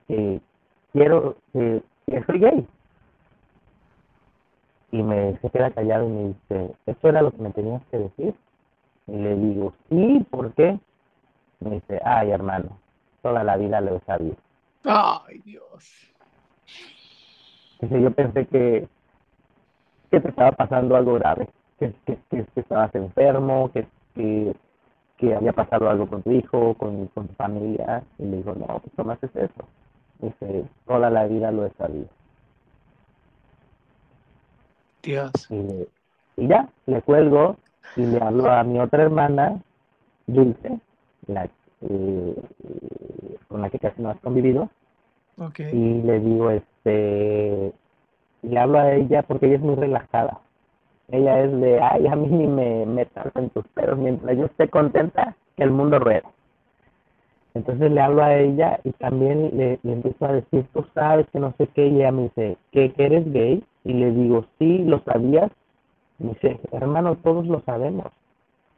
que 0.08 0.40
quiero, 0.94 1.36
que, 1.52 1.82
soy 2.28 2.40
gay. 2.40 2.68
Y 4.92 5.02
me 5.02 5.38
queda 5.52 5.72
callado 5.72 6.08
y 6.08 6.12
me 6.12 6.28
dice, 6.28 6.76
eso 6.86 7.10
era 7.10 7.22
lo 7.24 7.32
que 7.32 7.42
me 7.42 7.50
tenías 7.52 7.82
que 7.90 7.98
decir. 7.98 8.36
Y 9.08 9.16
le 9.16 9.36
digo, 9.36 9.74
sí, 9.90 10.26
¿por 10.30 10.54
qué? 10.54 10.80
Me 11.60 11.72
dice, 11.76 12.02
ay, 12.04 12.32
hermano, 12.32 12.78
toda 13.22 13.44
la 13.44 13.58
vida 13.58 13.82
lo 13.82 13.98
he 13.98 14.00
sabido. 14.02 14.36
Ay, 14.84 15.40
Dios. 15.46 16.14
Dice, 17.82 18.02
yo 18.02 18.12
pensé 18.12 18.48
que, 18.48 18.88
que 20.10 20.20
te 20.20 20.30
estaba 20.30 20.52
pasando 20.52 20.96
algo 20.96 21.16
grave, 21.16 21.48
que, 21.80 21.94
que, 22.06 22.18
que, 22.30 22.46
estabas 22.56 22.94
enfermo, 22.96 23.72
que, 23.72 23.88
que, 24.16 24.56
que, 25.18 25.36
había 25.36 25.54
pasado 25.54 25.90
algo 25.90 26.08
con 26.08 26.24
tu 26.24 26.32
hijo, 26.32 26.74
con, 26.76 27.08
con 27.08 27.28
tu 27.28 27.34
familia. 27.36 28.04
Y 28.18 28.26
le 28.26 28.38
digo, 28.38 28.56
no, 28.56 28.80
pues 28.80 29.06
no 29.06 29.12
haces 29.12 29.36
eso. 29.36 29.68
Dice, 30.20 30.66
toda 30.88 31.10
la 31.10 31.26
vida 31.28 31.52
lo 31.52 31.66
he 31.66 31.72
sabido. 31.72 32.08
Dios. 35.04 35.32
Y, 35.52 35.88
y 36.38 36.48
ya, 36.48 36.68
le 36.88 37.02
cuelgo 37.04 37.58
y 37.96 38.06
le 38.06 38.20
hablo 38.20 38.52
a 38.52 38.64
mi 38.64 38.80
otra 38.80 39.04
hermana, 39.04 39.62
Dulce, 40.28 40.80
la, 41.28 41.48
eh, 41.82 42.36
con 43.48 43.62
la 43.62 43.70
que 43.70 43.80
casi 43.80 44.02
no 44.02 44.10
has 44.10 44.20
convivido. 44.20 44.70
Okay. 45.38 45.70
Y 45.72 46.02
le 46.02 46.20
digo, 46.20 46.50
este, 46.50 47.74
le 48.42 48.60
hablo 48.60 48.80
a 48.80 48.94
ella 48.94 49.24
porque 49.24 49.48
ella 49.48 49.56
es 49.56 49.62
muy 49.62 49.76
relajada. 49.76 50.40
Ella 51.10 51.44
es 51.44 51.52
de, 51.60 51.80
ay, 51.82 52.08
a 52.08 52.16
mí 52.16 52.28
ni 52.28 52.48
me 52.48 52.86
metas 52.86 53.28
en 53.36 53.50
tus 53.50 53.68
pedos, 53.70 53.98
mientras 53.98 54.38
yo 54.38 54.46
esté 54.46 54.70
contenta, 54.70 55.36
que 55.56 55.64
el 55.64 55.72
mundo 55.72 56.00
rueda. 56.00 56.24
Entonces 57.54 57.92
le 57.92 58.02
hablo 58.02 58.24
a 58.24 58.36
ella 58.36 58.80
y 58.84 58.92
también 58.92 59.52
le, 59.56 59.80
le, 59.82 59.94
empiezo 59.94 60.26
a 60.26 60.34
decir, 60.34 60.66
tú 60.74 60.86
sabes 60.94 61.26
que 61.32 61.40
no 61.40 61.54
sé 61.58 61.68
qué, 61.68 61.88
y 61.88 61.96
ella 61.98 62.12
me 62.12 62.24
dice, 62.24 62.58
¿que, 62.72 62.92
que 62.92 63.06
eres 63.06 63.32
gay? 63.32 63.64
Y 63.86 63.94
le 63.94 64.12
digo, 64.12 64.46
sí, 64.60 64.80
lo 64.80 65.00
sabías, 65.04 65.52
Dice, 66.18 66.60
hermano, 66.72 67.16
todos 67.18 67.46
lo 67.48 67.62
sabemos. 67.62 68.08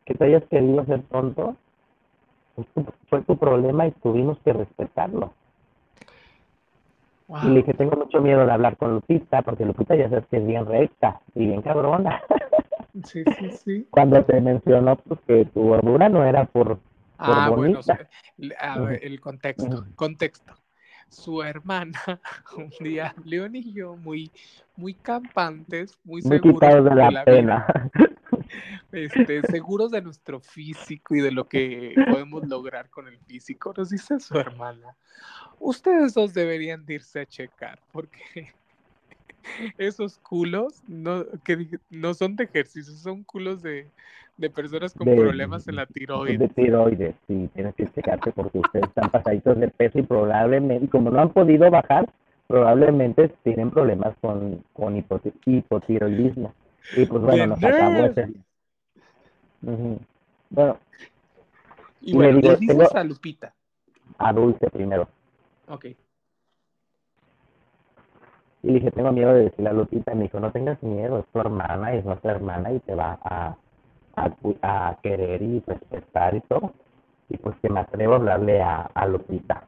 Que 0.06 0.14
te 0.14 0.26
hayas 0.26 0.44
querido 0.46 0.82
hacer 0.82 1.02
tonto 1.04 1.56
fue 3.10 3.22
tu 3.22 3.38
problema 3.38 3.88
y 3.88 3.92
tuvimos 3.92 4.38
que 4.40 4.54
respetarlo. 4.54 5.34
Y 7.44 7.48
le 7.50 7.56
dije, 7.56 7.74
tengo 7.74 7.98
mucho 7.98 8.22
miedo 8.22 8.46
de 8.46 8.52
hablar 8.52 8.78
con 8.78 8.96
Lupita, 8.96 9.42
porque 9.42 9.66
Lupita 9.66 9.96
ya 9.96 10.10
sabes 10.10 10.26
que 10.28 10.38
es 10.38 10.48
bien 10.48 10.66
recta 10.66 11.20
y 11.36 11.48
bien 11.48 11.62
cabrona. 11.62 12.22
Sí, 13.04 13.24
sí, 13.38 13.52
sí. 13.52 13.88
Cuando 13.92 14.24
te 14.26 14.42
mencionó 14.42 14.96
pues, 14.96 15.20
que 15.28 15.46
tu 15.46 15.68
gordura 15.68 16.10
no 16.10 16.24
era 16.24 16.46
por, 16.46 16.68
por 16.70 16.80
ah, 17.20 17.50
bonita. 17.50 18.00
bueno, 18.38 18.56
a 18.60 18.80
ver, 18.80 19.06
el 19.06 19.22
contexto, 19.22 19.86
contexto 19.94 20.56
su 21.10 21.42
hermana, 21.42 22.00
un 22.58 22.72
día, 22.80 23.14
León 23.24 23.56
y 23.56 23.74
yo, 23.74 23.96
muy, 23.96 24.32
muy 24.76 24.94
campantes, 24.94 25.98
muy, 26.04 26.22
muy 26.22 26.38
seguros 26.38 26.84
de 26.84 26.96
la, 26.96 27.12
la 27.12 27.26
pena. 27.26 27.68
Este, 28.92 29.42
seguros 29.42 29.92
de 29.92 30.02
nuestro 30.02 30.40
físico 30.40 31.14
y 31.14 31.20
de 31.20 31.32
lo 31.32 31.48
que 31.48 31.94
podemos 32.10 32.48
lograr 32.48 32.90
con 32.90 33.08
el 33.08 33.18
físico, 33.20 33.74
nos 33.76 33.90
dice 33.90 34.20
su 34.22 34.38
hermana, 34.38 34.96
ustedes 35.60 36.14
dos 36.14 36.34
deberían 36.34 36.86
irse 36.88 37.20
a 37.20 37.26
checar, 37.26 37.82
porque 37.92 38.54
esos 39.78 40.18
culos 40.20 40.82
no, 40.88 41.26
que 41.44 41.80
no 41.90 42.14
son 42.14 42.38
de 42.38 42.46
ejercicio, 42.46 42.94
son 42.94 43.24
culos 43.24 43.62
de, 43.62 43.88
de 44.38 44.50
personas 44.50 44.94
con 44.94 45.08
de, 45.08 45.16
problemas 45.16 45.68
en 45.68 45.76
la 45.76 45.86
tiroides. 45.86 46.40
De 46.40 46.48
tiroides, 46.50 47.16
sí, 47.28 47.50
tienes 47.54 47.76
que 47.76 47.88
checarte 47.92 48.32
porque 48.32 48.60
ustedes 48.60 48.88
están 48.88 49.10
pasaditos 49.10 49.60
de 49.60 49.68
peso 49.70 50.00
y 50.00 50.04
probablemente, 50.04 50.88
como 50.90 51.10
no 51.10 51.20
han 51.20 51.30
podido 51.30 51.70
bajar, 51.72 52.08
probablemente 52.48 53.30
tienen 53.44 53.72
problemas 53.72 54.16
con, 54.22 54.64
con 54.74 54.96
hipotiroidismo. 55.46 56.54
Y 56.96 57.06
pues 57.06 57.22
bueno, 57.22 57.48
nos 57.48 57.64
acabó 57.64 58.06
ese. 58.06 58.28
Uh 59.64 59.72
-huh. 59.72 60.00
Bueno. 60.50 60.78
Y, 62.02 62.16
bueno, 62.16 62.34
le, 62.34 62.42
digo, 62.42 62.54
le 62.54 62.60
dices 62.60 62.96
a 62.96 63.04
Lupita. 63.04 63.54
A 64.20 64.32
Dulce 64.32 64.70
primero. 64.70 65.10
Ok. 65.68 65.86
Y 68.64 68.68
le 68.68 68.74
dije, 68.74 68.92
tengo 68.92 69.12
miedo 69.12 69.34
de 69.34 69.46
decirle 69.46 69.70
a 69.70 69.74
Lupita. 69.74 70.14
Y 70.14 70.16
me 70.16 70.24
dijo, 70.24 70.40
no 70.40 70.52
tengas 70.52 70.82
miedo, 70.82 71.20
es 71.20 71.26
tu 71.34 71.40
hermana, 71.40 71.94
es 71.94 72.06
nuestra 72.06 72.32
hermana 72.32 72.72
y 72.72 72.80
te 72.80 72.96
va 72.96 73.20
a, 73.24 73.58
a, 74.18 74.90
a 74.90 74.98
querer 75.02 75.42
y 75.42 75.64
respetar 75.66 76.36
y 76.36 76.42
todo. 76.42 76.74
Y 77.30 77.38
pues 77.38 77.56
que 77.62 77.70
me 77.70 77.80
atrevo 77.80 78.14
a 78.14 78.18
hablarle 78.18 78.62
a, 78.62 78.90
a 78.94 79.06
Lupita. 79.08 79.64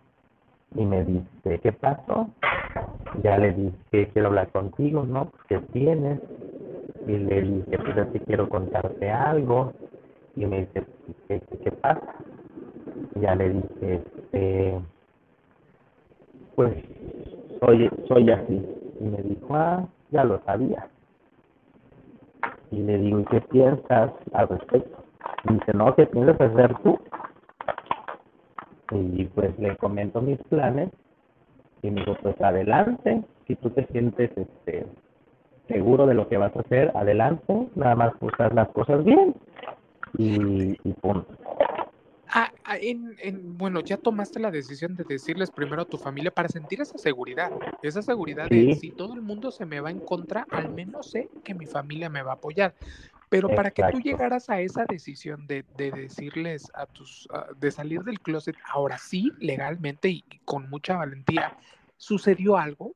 Y 0.76 0.86
me 0.86 1.04
dice, 1.04 1.60
¿qué 1.62 1.72
pasó? 1.72 2.30
Ya 3.24 3.38
le 3.38 3.54
dije, 3.54 4.10
quiero 4.14 4.28
hablar 4.28 4.50
contigo, 4.52 5.04
¿no? 5.04 5.32
¿Qué 5.48 5.60
tienes? 5.74 6.20
Y 7.08 7.18
le 7.18 7.42
dije, 7.42 7.78
pues 7.80 7.98
así 7.98 8.20
quiero 8.20 8.48
contarte 8.50 9.10
algo. 9.10 9.74
Y 10.36 10.46
me 10.46 10.60
dice, 10.62 10.86
¿qué, 11.28 11.42
qué, 11.64 11.72
pasa? 11.72 12.16
Ya 13.16 13.36
le 13.36 13.50
dije, 13.50 13.96
este, 13.96 14.80
pues 16.56 16.74
soy, 17.60 17.90
soy 18.08 18.32
así. 18.32 18.66
Y 19.00 19.04
me 19.04 19.22
dijo, 19.24 19.56
ah, 19.56 19.88
ya 20.12 20.24
lo 20.24 20.40
sabía. 20.46 20.88
Y 22.72 22.78
le 22.78 22.98
digo, 22.98 23.20
¿y 23.20 23.26
qué 23.26 23.42
piensas 23.42 24.12
al 24.34 24.48
respecto? 24.48 25.04
Y 25.50 25.54
dice, 25.54 25.74
no, 25.74 25.96
¿qué 25.96 26.06
piensas 26.06 26.40
hacer 26.40 26.76
tú? 26.84 27.00
Y 28.92 29.26
pues 29.26 29.58
le 29.60 29.76
comento 29.78 30.22
mis 30.22 30.40
planes 30.50 30.90
y 31.82 31.92
me 31.92 32.02
dijo, 32.02 32.16
pues 32.22 32.40
adelante, 32.42 33.24
si 33.48 33.56
tú 33.56 33.70
te 33.70 33.86
sientes 33.88 34.32
este 34.36 34.88
seguro 35.68 36.08
de 36.08 36.16
lo 36.16 36.28
que 36.28 36.38
vas 36.38 36.56
a 36.56 36.62
hacer, 36.62 36.92
adelante, 36.96 37.68
nada 37.76 37.96
más 37.96 38.14
usas 38.20 38.54
las 38.54 38.70
cosas 38.70 39.04
bien 39.04 39.36
y, 40.18 40.78
y 40.84 40.94
punto. 40.94 41.28
Ah, 42.32 42.52
ah, 42.64 42.78
en, 42.80 43.16
en, 43.20 43.58
bueno, 43.58 43.80
ya 43.82 43.98
tomaste 43.98 44.40
la 44.40 44.52
decisión 44.52 44.96
de 44.96 45.04
decirles 45.04 45.50
primero 45.50 45.82
a 45.82 45.86
tu 45.86 45.98
familia 45.98 46.30
para 46.30 46.48
sentir 46.48 46.80
esa 46.80 46.98
seguridad, 46.98 47.52
esa 47.82 48.04
seguridad 48.04 48.48
de 48.48 48.76
si 48.76 48.92
todo 48.92 49.16
el 49.16 49.22
mundo 49.22 49.50
se 49.50 49.66
me 49.66 49.80
va 49.80 49.90
en 49.90 50.00
contra, 50.00 50.46
al 50.52 50.70
menos 50.70 51.10
sé 51.10 51.28
que 51.44 51.56
mi 51.56 51.66
familia 51.66 52.10
me 52.10 52.22
va 52.22 52.32
a 52.32 52.36
apoyar. 52.36 52.76
Pero 53.30 53.48
para 53.50 53.72
que 53.72 53.84
tú 53.92 54.00
llegaras 54.00 54.50
a 54.50 54.60
esa 54.62 54.86
decisión 54.86 55.46
de, 55.48 55.64
de 55.78 55.92
decirles 55.92 56.72
a 56.74 56.86
tus, 56.88 57.28
de 57.60 57.72
salir 57.72 58.02
del 58.02 58.20
closet, 58.20 58.56
ahora 58.72 58.98
sí, 58.98 59.32
legalmente 59.40 60.10
y, 60.10 60.24
con 60.46 60.70
mucha 60.70 60.98
valentía, 60.98 61.56
¿sucedió 61.98 62.58
algo? 62.58 62.96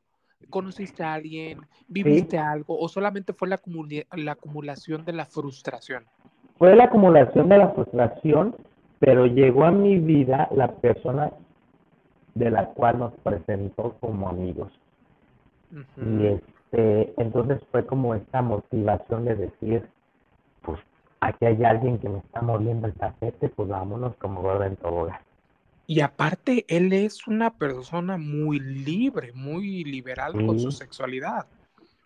¿Conociste 0.50 1.04
a 1.04 1.14
alguien? 1.14 1.62
¿Viviste 1.88 2.38
algo? 2.38 2.80
¿O 2.80 2.88
solamente 2.88 3.34
fue 3.34 3.48
la, 3.48 3.60
la 4.12 4.32
acumulación 4.34 5.06
de 5.06 5.14
la 5.14 5.26
frustración? 5.26 6.06
Fue 6.58 6.76
la 6.76 6.86
acumulación 6.86 7.50
de 7.50 7.58
la 7.58 7.70
frustración 7.70 8.56
pero 9.00 9.26
llegó 9.26 9.66
a 9.66 9.72
mi 9.72 10.00
vida 10.00 10.48
la 10.56 10.72
persona 10.76 11.32
de 12.36 12.50
la 12.50 12.68
cual 12.68 13.00
nos 13.00 13.14
presentó 13.24 13.98
como 14.00 14.30
amigos. 14.30 14.72
Y 15.98 16.28
este, 16.28 17.14
entonces 17.18 17.62
fue 17.72 17.86
como 17.86 18.16
esta 18.16 18.42
motivación 18.42 19.26
de 19.26 19.36
decir, 19.36 19.88
pues 20.62 20.80
aquí 21.20 21.46
hay 21.46 21.64
alguien 21.64 21.98
que 22.00 22.10
me 22.10 22.20
está 22.20 22.42
moviendo 22.42 22.88
el 22.88 22.94
tapete, 22.94 23.50
pues 23.50 23.70
vámonos 23.70 24.16
como 24.18 24.42
gorda 24.42 24.68
en 24.68 24.76
tobogán. 24.76 25.20
Y 25.86 26.00
aparte, 26.00 26.66
él 26.70 26.94
es 26.94 27.28
una 27.28 27.58
persona 27.58 28.18
muy 28.18 28.60
libre, 28.60 29.34
muy 29.34 29.84
liberal 29.84 30.34
con 30.46 30.60
su 30.60 30.72
sexualidad. 30.72 31.46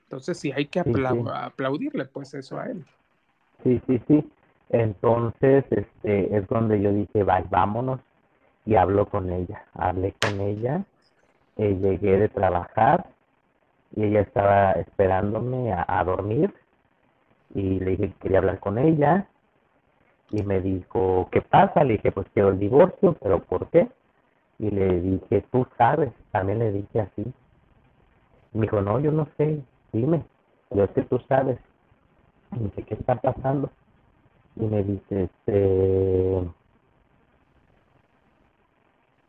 Entonces 0.04 0.40
sí 0.40 0.52
hay 0.52 0.66
que 0.66 0.80
aplaudirle 0.80 2.06
pues 2.06 2.34
eso 2.34 2.58
a 2.58 2.66
él. 2.68 2.86
Sí, 3.64 3.82
sí, 3.86 4.02
sí. 4.08 4.32
Entonces, 4.70 5.66
este, 5.72 6.36
es 6.36 6.48
donde 6.48 6.82
yo 6.82 6.92
dije, 6.92 7.24
vámonos, 7.24 8.02
y 8.66 8.76
hablo 8.76 9.06
con 9.08 9.32
ella. 9.32 9.66
Hablé 9.74 10.12
con 10.14 10.42
ella, 10.42 10.84
eh, 11.56 11.76
llegué 11.82 12.18
de 12.20 12.30
trabajar, 12.30 13.08
y 13.96 14.04
ella 14.04 14.22
estaba 14.22 14.74
esperándome 14.74 15.74
a, 15.74 16.04
dormir, 16.04 16.54
y 17.54 17.80
le 17.80 17.92
dije 17.92 18.10
que 18.10 18.20
quería 18.20 18.40
hablar 18.40 18.60
con 18.60 18.78
ella, 18.78 19.30
y 20.32 20.44
me 20.44 20.60
dijo, 20.60 21.30
¿qué 21.32 21.42
pasa? 21.42 21.86
Le 21.86 21.94
dije, 21.94 22.12
pues 22.12 22.28
quiero 22.34 22.50
el 22.50 22.60
divorcio, 22.60 23.16
pero 23.22 23.40
¿por 23.44 23.70
qué? 23.70 23.88
Y 24.60 24.70
le 24.72 25.00
dije, 25.00 25.46
tú 25.52 25.66
sabes, 25.78 26.12
también 26.32 26.60
le 26.60 26.74
dije 26.74 27.00
así. 27.00 27.34
Me 28.52 28.64
dijo, 28.64 28.82
no, 28.82 29.00
yo 29.00 29.12
no 29.12 29.28
sé, 29.38 29.64
dime, 29.94 30.26
yo 30.72 30.88
sé 30.88 31.04
tú 31.04 31.20
sabes. 31.30 31.60
Y 32.52 32.64
dije, 32.66 32.84
¿qué 32.84 32.94
está 32.96 33.16
pasando? 33.16 33.70
Y 34.60 34.66
me 34.66 34.84
dice, 34.84 35.24
este, 35.24 36.48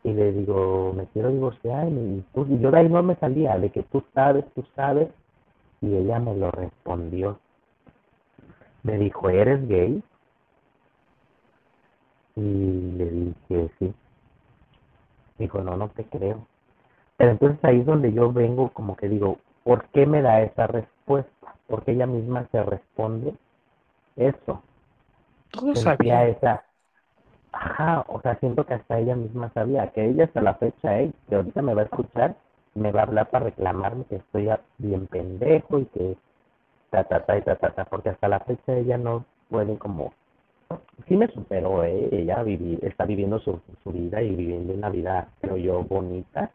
y 0.05 0.13
le 0.13 0.33
digo, 0.33 0.93
me 0.97 1.07
quiero 1.07 1.31
divorciar, 1.31 1.89
y, 1.89 2.25
yo 2.35 2.71
de 2.71 2.79
ahí 2.79 2.89
no 2.89 3.03
me 3.03 3.17
salía, 3.17 3.59
de 3.59 3.71
que 3.71 3.83
tú 3.83 4.03
sabes, 4.15 4.45
tú 4.55 4.65
sabes, 4.75 5.09
y 5.81 5.95
ella 5.95 6.19
me 6.19 6.35
lo 6.35 6.51
respondió. 6.51 7.39
Me 8.83 8.97
dijo, 8.97 9.29
¿eres 9.29 9.67
gay? 9.69 10.03
Y 12.37 12.41
le 12.41 13.11
dije, 13.11 13.71
sí. 13.79 13.93
Dijo, 15.39 15.63
no, 15.63 15.77
no 15.77 15.89
te 15.89 16.05
creo. 16.05 16.47
Pero 17.17 17.33
entonces 17.33 17.63
ahí 17.65 17.81
es 17.81 17.87
donde 17.87 18.13
yo 18.13 18.33
vengo 18.33 18.71
como 18.71 18.97
que 18.97 19.09
digo, 19.09 19.39
¿por 19.65 19.87
qué 19.89 20.07
me 20.07 20.23
da 20.23 20.41
esa 20.43 20.67
respuesta? 20.69 21.55
Porque 21.67 21.93
ella 21.93 22.07
misma 22.07 22.49
se 22.51 22.63
responde 22.63 23.35
eso. 24.17 24.63
Todo 25.51 25.75
sabía. 25.75 26.27
esa. 26.27 26.65
Ajá, 27.53 28.05
o 28.09 28.21
sea, 28.21 28.39
siento 28.39 28.67
que 28.67 28.75
hasta 28.75 28.99
ella 28.99 29.17
misma 29.17 29.51
sabía, 29.55 29.91
que 29.93 30.05
ella 30.05 30.25
hasta 30.25 30.43
la 30.43 30.55
fecha, 30.55 31.01
eh, 31.01 31.11
que 31.29 31.35
ahorita 31.35 31.63
me 31.63 31.75
va 31.75 31.83
a 31.83 31.85
escuchar, 31.87 32.37
me 32.75 32.93
va 32.93 33.01
a 33.01 33.05
hablar 33.05 33.31
para 33.31 33.47
reclamarme 33.47 34.05
que 34.05 34.17
estoy 34.17 34.49
bien 34.77 35.07
pendejo 35.07 35.79
y 35.79 35.87
que 35.87 36.17
ta, 36.91 37.05
ta, 37.05 37.25
ta, 37.25 37.39
y 37.39 37.43
ta, 37.43 37.57
ta, 37.57 37.71
ta, 37.71 37.85
porque 37.87 38.11
hasta 38.11 38.29
la 38.29 38.41
fecha 38.41 38.75
ella 38.75 38.99
no 38.99 39.25
puede 39.49 39.77
como, 39.79 40.13
sí 41.09 41.17
me 41.17 41.27
superó, 41.29 41.85
eh, 41.85 42.09
ella 42.13 42.43
viví, 42.43 42.79
está 42.83 43.07
viviendo 43.07 43.39
su, 43.41 43.61
su 43.83 43.93
vida 43.93 44.23
y 44.23 44.35
viviendo 44.35 44.75
una 44.75 44.91
vida, 44.91 45.29
creo 45.41 45.57
yo, 45.57 45.83
bonita, 45.83 46.51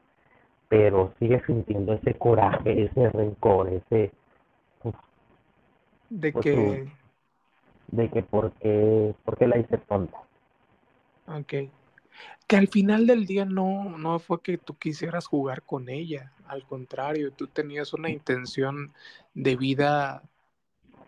pero 0.70 1.14
sigue 1.20 1.42
sintiendo 1.46 1.94
ese 1.94 2.14
coraje, 2.16 2.86
ese 2.86 3.10
rencor, 3.10 3.70
ese... 3.70 4.12
de 6.10 6.32
pues, 6.32 6.44
que 6.44 6.88
de 7.94 8.10
que 8.10 8.24
por 8.24 8.52
qué, 8.54 9.14
la 9.40 9.60
hice 9.60 9.78
tonta. 9.78 10.18
Ok. 11.28 11.54
Que 12.48 12.58
al 12.58 12.68
final 12.68 13.06
del 13.06 13.26
día 13.26 13.46
no, 13.46 13.98
no 13.98 14.20
fue 14.20 14.42
que 14.42 14.58
tú 14.58 14.76
quisieras 14.76 15.28
jugar 15.28 15.62
con 15.62 15.90
ella, 15.90 16.34
al 16.48 16.66
contrario, 16.66 17.32
tú 17.32 17.48
tenías 17.48 17.94
una 17.94 18.10
intención 18.10 18.94
de 19.34 19.56
vida, 19.56 20.24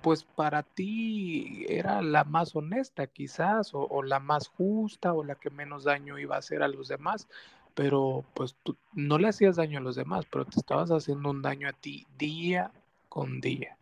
pues 0.01 0.23
para 0.23 0.61
ti 0.61 1.65
era 1.67 2.01
la 2.01 2.23
más 2.23 2.55
honesta 2.55 3.07
quizás, 3.07 3.71
o, 3.73 4.03
la 4.03 4.19
más 4.19 4.47
justa, 4.47 5.13
o 5.13 5.23
la 5.23 5.35
que 5.35 5.49
menos 5.49 5.85
daño 5.85 6.19
iba 6.19 6.35
a 6.35 6.39
hacer 6.39 6.61
a 6.61 6.67
los 6.67 6.87
demás, 6.87 7.27
pero 7.73 8.23
pues 8.35 8.55
tú 8.63 8.77
no 8.93 9.17
le 9.17 9.27
hacías 9.27 9.55
daño 9.55 9.79
a 9.79 9.83
los 9.83 9.95
demás, 9.95 10.25
pero 10.31 10.45
te 10.45 10.59
estabas 10.59 10.91
haciendo 10.91 11.31
un 11.31 11.41
daño 11.41 11.67
a 11.67 11.73
ti 11.73 12.05
día 12.17 12.71
con 13.09 13.41
día 13.41 13.77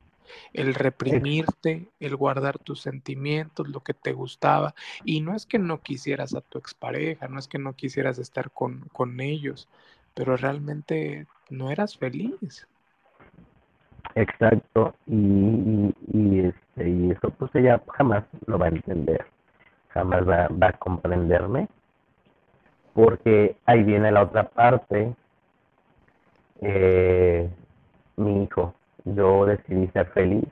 el 0.53 0.73
reprimirte, 0.73 1.87
el 1.99 2.15
guardar 2.15 2.59
tus 2.59 2.81
sentimientos, 2.81 3.67
lo 3.67 3.81
que 3.81 3.93
te 3.93 4.13
gustaba. 4.13 4.73
Y 5.03 5.21
no 5.21 5.35
es 5.35 5.45
que 5.45 5.59
no 5.59 5.81
quisieras 5.81 6.33
a 6.35 6.41
tu 6.41 6.57
expareja, 6.57 7.27
no 7.27 7.39
es 7.39 7.47
que 7.47 7.59
no 7.59 7.73
quisieras 7.73 8.19
estar 8.19 8.51
con, 8.51 8.87
con 8.91 9.19
ellos, 9.19 9.67
pero 10.13 10.37
realmente 10.37 11.27
no 11.49 11.71
eras 11.71 11.97
feliz. 11.97 12.67
Exacto, 14.15 14.93
y, 15.07 15.93
y, 16.11 16.39
este, 16.41 16.89
y 16.89 17.11
eso 17.11 17.29
pues 17.31 17.49
ella 17.55 17.81
jamás 17.93 18.23
lo 18.45 18.59
va 18.59 18.67
a 18.67 18.69
entender, 18.69 19.25
jamás 19.89 20.27
va, 20.27 20.49
va 20.49 20.67
a 20.67 20.73
comprenderme, 20.73 21.67
porque 22.93 23.55
ahí 23.65 23.83
viene 23.83 24.11
la 24.11 24.23
otra 24.23 24.47
parte, 24.49 25.15
eh, 26.61 27.49
mi 28.17 28.43
hijo, 28.43 28.75
yo 29.05 29.45
decidí 29.45 29.87
ser 29.87 30.07
feliz 30.07 30.45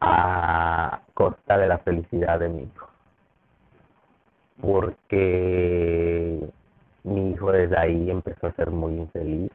a 0.00 1.00
costa 1.14 1.58
de 1.58 1.68
la 1.68 1.78
felicidad 1.78 2.40
de 2.40 2.48
mi 2.48 2.62
hijo. 2.62 2.88
Porque 4.60 6.40
mi 7.04 7.30
hijo 7.30 7.52
desde 7.52 7.78
ahí 7.78 8.10
empezó 8.10 8.48
a 8.48 8.52
ser 8.52 8.70
muy 8.70 8.94
infeliz 8.94 9.50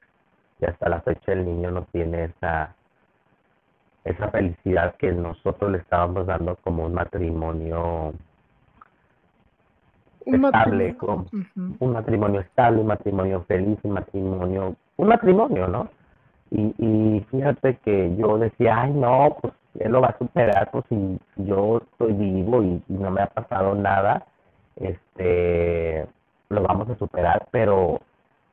y 0.60 0.66
hasta 0.66 0.90
la 0.90 1.02
fecha 1.02 1.34
el 1.34 1.46
niño 1.46 1.72
no 1.72 1.84
tiene 1.92 2.26
esa 2.26 2.76
esa 4.04 4.30
felicidad 4.30 4.96
que 4.96 5.12
nosotros 5.12 5.72
le 5.72 5.78
estábamos 5.78 6.26
dando 6.26 6.56
como 6.58 6.86
un 6.86 6.94
matrimonio 6.94 8.14
estable, 10.26 10.98
un 11.80 11.92
matrimonio 11.94 12.42
estable, 12.42 12.82
un 12.82 12.88
matrimonio 12.88 13.44
feliz, 13.48 13.78
un 13.84 13.92
matrimonio, 13.92 14.76
un 14.98 15.08
matrimonio, 15.08 15.68
¿no? 15.68 15.90
Y, 16.52 16.76
y 16.78 17.26
fíjate 17.32 17.78
que 17.78 18.16
yo 18.18 18.38
decía, 18.38 18.82
ay, 18.82 18.92
no, 18.92 19.38
pues 19.42 19.54
él 19.80 19.92
lo 19.92 20.02
va 20.02 20.10
a 20.10 20.18
superar, 20.18 20.70
pues 20.72 20.86
si 20.90 21.20
yo 21.38 21.78
estoy 21.78 22.14
vivo 22.14 22.62
y, 22.62 22.84
no 22.90 23.12
me 23.12 23.22
ha 23.22 23.28
pasado 23.28 23.74
nada, 23.76 24.26
este, 24.76 26.06
lo 26.50 26.64
vamos 26.64 26.90
a 26.90 26.98
superar, 26.98 27.48
pero 27.52 28.02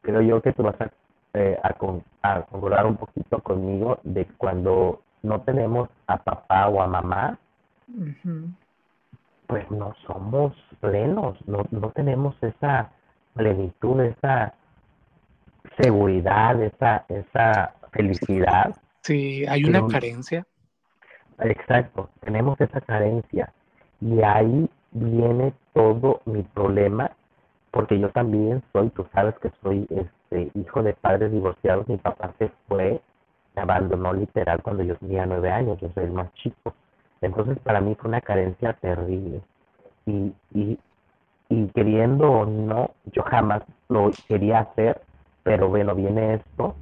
creo 0.03 0.21
yo 0.23 0.41
que 0.41 0.53
tú 0.53 0.63
vas 0.63 0.81
a, 0.81 0.91
eh, 1.35 1.59
a, 1.63 1.73
concordar 1.75 2.87
un 2.87 2.97
poquito 2.97 3.41
conmigo 3.41 3.99
de 4.05 4.27
cuando 4.37 5.03
no 5.23 5.41
tenemos 5.41 5.89
a 6.07 6.19
papá 6.19 6.69
o 6.69 6.81
a 6.81 6.87
mamá, 6.87 7.39
pues 9.47 9.69
no 9.71 9.95
somos 10.07 10.55
plenos, 10.81 11.37
no, 11.49 11.65
no 11.71 11.91
tenemos 11.91 12.37
esa 12.43 12.91
plenitud, 13.35 14.01
esa 14.01 14.55
seguridad, 15.79 16.63
esa, 16.63 17.05
esa 17.09 17.73
felicidad. 17.99 18.75
Sí, 19.03 19.45
hay 19.47 19.65
una 19.65 19.87
carencia. 19.87 20.47
Exacto, 21.41 22.09
tenemos 22.21 22.61
esa 22.61 22.81
carencia. 22.81 23.53
Y 24.01 24.23
ahí 24.23 24.69
viene 24.93 25.53
todo 25.73 26.21
mi 26.25 26.43
problema, 26.43 27.11
porque 27.71 27.99
yo 27.99 28.11
también 28.11 28.63
soy, 28.73 28.91
tú 28.91 29.07
sabes 29.13 29.35
que 29.41 29.51
soy 29.63 29.87
este 29.91 30.51
hijo 30.59 30.83
de 30.83 30.95
padres 30.95 31.33
divorciados, 31.33 31.89
mi 31.89 31.97
papá 31.97 32.33
se 32.39 32.51
fue, 32.67 33.01
me 33.55 33.63
abandonó 33.63 34.13
literal 34.13 34.63
cuando 34.63 34.83
yo 34.83 34.97
tenía 34.97 35.27
nueve 35.27 35.51
años, 35.51 35.79
yo 35.81 35.91
soy 35.95 36.05
el 36.05 36.13
más 36.13 36.33
chico. 36.35 36.75
Entonces 37.21 37.59
para 37.61 37.81
mí 37.81 37.97
fue 37.97 38.09
una 38.09 38.21
carencia 38.21 38.73
terrible. 38.75 39.41
Y, 40.07 40.33
y 40.55 40.79
y 41.49 41.67
queriendo 41.69 42.31
o 42.31 42.47
no, 42.47 42.91
yo 43.13 43.23
jamás 43.23 43.63
lo 43.89 44.11
quería 44.29 44.61
hacer, 44.61 45.01
pero 45.43 45.69
bueno, 45.69 45.95
viene 45.95 46.35
esto 46.35 46.75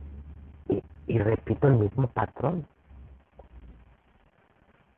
y, 1.07 1.19
repito 1.19 1.69
el 1.69 1.75
mismo 1.75 2.09
patrón. 2.09 2.67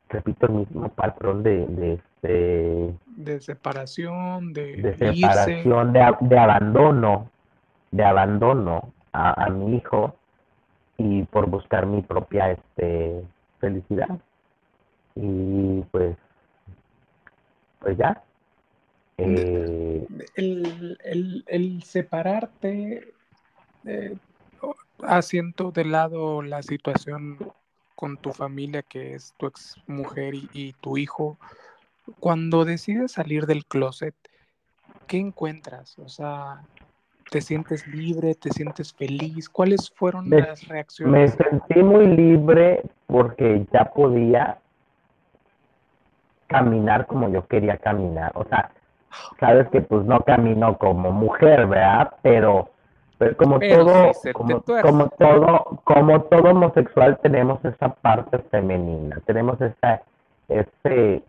Repito 0.09 0.47
el 0.47 0.53
mismo 0.53 0.89
patrón 0.89 1.43
de, 1.43 1.65
de 1.67 1.93
este 1.93 2.95
de 3.07 3.39
separación, 3.41 4.53
de, 4.53 4.77
de 4.77 4.97
separación, 4.97 5.93
de, 5.93 5.99
de, 6.21 6.39
abandono, 6.39 7.29
de 7.91 8.03
abandono 8.03 8.91
a, 9.13 9.45
a 9.45 9.49
mi 9.49 9.75
hijo 9.75 10.15
y 10.97 11.23
por 11.23 11.47
buscar 11.47 11.85
mi 11.85 12.01
propia 12.01 12.51
este 12.51 13.23
felicidad. 13.59 14.19
Y 15.15 15.81
pues 15.91 16.17
pues 17.79 17.97
ya. 17.97 18.21
Eh, 19.17 20.05
el, 20.35 20.97
el, 21.03 21.43
el, 21.47 21.83
separarte 21.83 23.13
eh, 23.85 24.15
haciendo 25.03 25.71
de 25.71 25.85
lado 25.85 26.41
la 26.41 26.61
situación 26.61 27.37
con 27.95 28.17
tu 28.17 28.31
familia 28.31 28.81
que 28.81 29.13
es 29.13 29.33
tu 29.37 29.47
ex 29.47 29.75
mujer 29.87 30.35
y, 30.35 30.49
y 30.53 30.73
tu 30.73 30.97
hijo 30.97 31.37
cuando 32.19 32.65
decides 32.65 33.13
salir 33.13 33.45
del 33.45 33.65
closet 33.65 34.15
¿qué 35.07 35.17
encuentras? 35.17 35.97
o 35.99 36.09
sea 36.09 36.63
¿Te 37.29 37.41
sientes 37.41 37.87
libre? 37.87 38.33
¿Te 38.33 38.49
sientes 38.49 38.91
feliz? 38.91 39.49
¿Cuáles 39.49 39.91
fueron 39.91 40.29
las 40.29 40.67
reacciones? 40.67 41.37
Me 41.37 41.49
sentí 41.49 41.83
muy 41.83 42.07
libre 42.07 42.81
porque 43.05 43.67
ya 43.71 43.85
podía 43.85 44.57
caminar 46.47 47.05
como 47.05 47.29
yo 47.29 47.45
quería 47.47 47.77
caminar. 47.77 48.31
O 48.33 48.45
sea, 48.45 48.71
sabes 49.39 49.67
que 49.69 49.81
pues 49.81 50.05
no 50.05 50.21
camino 50.21 50.77
como 50.79 51.11
mujer, 51.11 51.67
¿verdad? 51.67 52.15
Pero, 52.23 52.71
pero 53.19 53.35
como 53.35 53.59
todo, 53.59 54.11
como, 54.33 54.63
como, 54.81 55.09
todo, 55.09 55.81
como 55.83 56.21
todo 56.21 56.51
homosexual 56.51 57.19
tenemos 57.21 57.63
esa 57.65 57.89
parte 57.89 58.39
femenina, 58.49 59.19
tenemos 59.25 59.59
esa, 59.59 60.01
ese, 60.47 61.21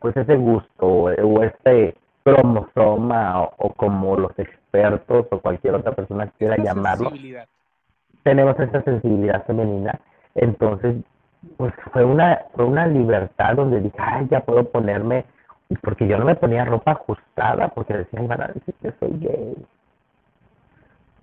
pues 0.00 0.16
ese 0.16 0.36
gusto 0.36 0.86
o 0.86 1.42
ese 1.44 1.94
cromosoma 2.24 3.42
o, 3.58 3.72
como 3.74 4.16
los 4.16 4.36
expertos 4.36 5.26
o 5.30 5.38
cualquier 5.38 5.76
otra 5.76 5.92
persona 5.92 6.26
quiera 6.36 6.56
llamarlo, 6.56 7.12
tenemos 8.24 8.58
esa 8.58 8.82
sensibilidad 8.82 9.44
femenina. 9.46 10.00
Entonces, 10.34 10.96
pues 11.56 11.72
fue 11.92 12.04
una, 12.04 12.42
fue 12.54 12.64
una 12.64 12.88
libertad 12.88 13.54
donde 13.54 13.80
dije, 13.80 13.98
ay, 13.98 14.26
ya 14.32 14.40
puedo 14.40 14.64
ponerme, 14.64 15.26
porque 15.80 16.08
yo 16.08 16.18
no 16.18 16.24
me 16.24 16.34
ponía 16.34 16.64
ropa 16.64 16.90
ajustada, 16.90 17.68
porque 17.68 17.98
decían, 17.98 18.26
van 18.26 18.42
a 18.42 18.48
decir 18.48 18.74
que 18.82 18.92
soy 18.98 19.16
gay. 19.20 19.56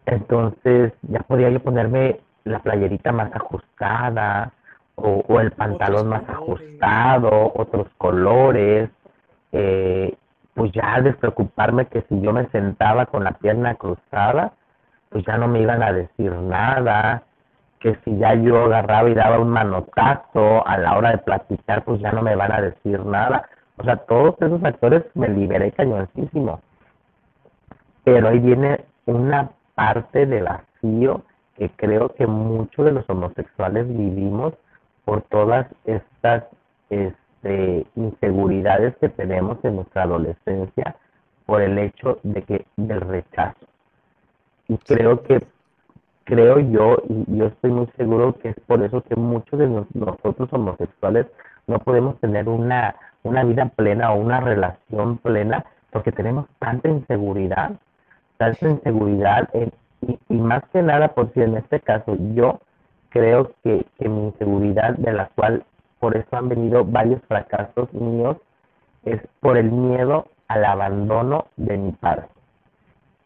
Entonces, 0.10 0.93
ya 1.03 1.20
podía 1.20 1.49
yo 1.49 1.60
ponerme 1.60 2.20
la 2.43 2.60
playerita 2.60 3.12
más 3.12 3.34
ajustada, 3.34 4.51
o, 4.95 5.24
o 5.28 5.39
el 5.39 5.51
pantalón 5.51 6.10
más 6.10 6.28
ajustado, 6.28 7.51
otros 7.55 7.88
colores, 7.97 8.89
eh, 9.51 10.16
pues 10.53 10.72
ya 10.74 11.01
despreocuparme 11.01 11.86
que 11.88 12.01
si 12.10 12.20
yo 12.22 12.34
me 12.34 12.47
sentaba 12.47 13.05
con 13.05 13.24
la 13.24 13.32
pierna 13.32 13.76
cruzada, 13.76 14.53
pues 15.10 15.26
ya 15.26 15.38
no 15.38 15.47
me 15.47 15.62
iban 15.62 15.82
a 15.82 15.93
decir 15.93 16.32
nada, 16.34 17.24
que 17.80 17.95
si 18.03 18.18
ya 18.18 18.34
yo 18.36 18.66
agarraba 18.66 19.10
y 19.10 19.14
daba 19.14 19.39
un 19.39 19.49
manotazo 19.49 20.68
a 20.68 20.78
la 20.78 20.97
hora 20.97 21.12
de 21.12 21.20
platicar, 21.20 21.84
pues 21.86 22.01
ya 22.01 22.12
no 22.12 22.22
me 22.22 22.36
van 22.36 22.51
a 22.51 22.62
decir 22.62 22.99
nada. 23.05 23.47
O 23.78 23.84
sea, 23.84 23.95
todos 23.95 24.36
esos 24.41 24.62
actores 24.64 25.03
me 25.16 25.30
liberé 25.30 25.72
cañoncísimo. 25.72 26.60
Pero 28.03 28.28
ahí 28.28 28.39
viene 28.39 28.84
una 29.05 29.49
parte 29.80 30.25
de 30.25 30.41
vacío 30.41 31.23
que 31.55 31.69
creo 31.77 32.09
que 32.09 32.27
muchos 32.27 32.86
de 32.86 32.91
los 32.91 33.09
homosexuales 33.09 33.88
vivimos 33.88 34.53
por 35.05 35.21
todas 35.21 35.67
estas 35.86 36.43
de 36.89 37.88
inseguridades 37.95 38.93
que 38.97 39.07
tenemos 39.07 39.57
en 39.63 39.77
nuestra 39.77 40.03
adolescencia 40.03 40.97
por 41.45 41.61
el 41.61 41.77
hecho 41.77 42.19
de 42.23 42.41
que 42.41 42.65
del 42.75 42.99
rechazo. 42.99 43.65
Y 44.67 44.77
creo 44.80 45.23
que 45.23 45.45
creo 46.25 46.59
yo 46.59 46.97
y 47.07 47.38
yo 47.38 47.45
estoy 47.45 47.71
muy 47.71 47.88
seguro 47.95 48.36
que 48.38 48.49
es 48.49 48.59
por 48.67 48.84
eso 48.84 49.01
que 49.03 49.15
muchos 49.15 49.59
de 49.59 49.67
nosotros 49.67 50.51
homosexuales 50.51 51.27
no 51.67 51.80
podemos 51.80 52.19
tener 52.19 52.49
una 52.49 52.95
una 53.23 53.45
vida 53.45 53.65
plena 53.77 54.11
o 54.11 54.19
una 54.19 54.41
relación 54.41 55.17
plena 55.19 55.65
porque 55.91 56.11
tenemos 56.11 56.47
tanta 56.59 56.89
inseguridad, 56.89 57.71
tanta 58.39 58.69
inseguridad 58.69 59.49
y, 59.53 60.17
y, 60.29 60.37
más 60.37 60.63
que 60.71 60.81
nada, 60.81 61.09
por 61.09 61.31
si 61.33 61.41
en 61.41 61.57
este 61.57 61.81
caso 61.81 62.15
yo 62.33 62.61
creo 63.09 63.51
que, 63.63 63.85
que 63.99 64.07
mi 64.07 64.27
inseguridad 64.27 64.95
de 64.95 65.11
la 65.11 65.27
cual 65.35 65.65
por 65.99 66.15
eso 66.15 66.37
han 66.37 66.47
venido 66.47 66.85
varios 66.85 67.21
fracasos 67.27 67.93
míos, 67.93 68.37
es 69.03 69.21
por 69.41 69.57
el 69.57 69.69
miedo 69.71 70.27
al 70.47 70.63
abandono 70.63 71.47
de 71.57 71.77
mi 71.77 71.91
padre, 71.91 72.27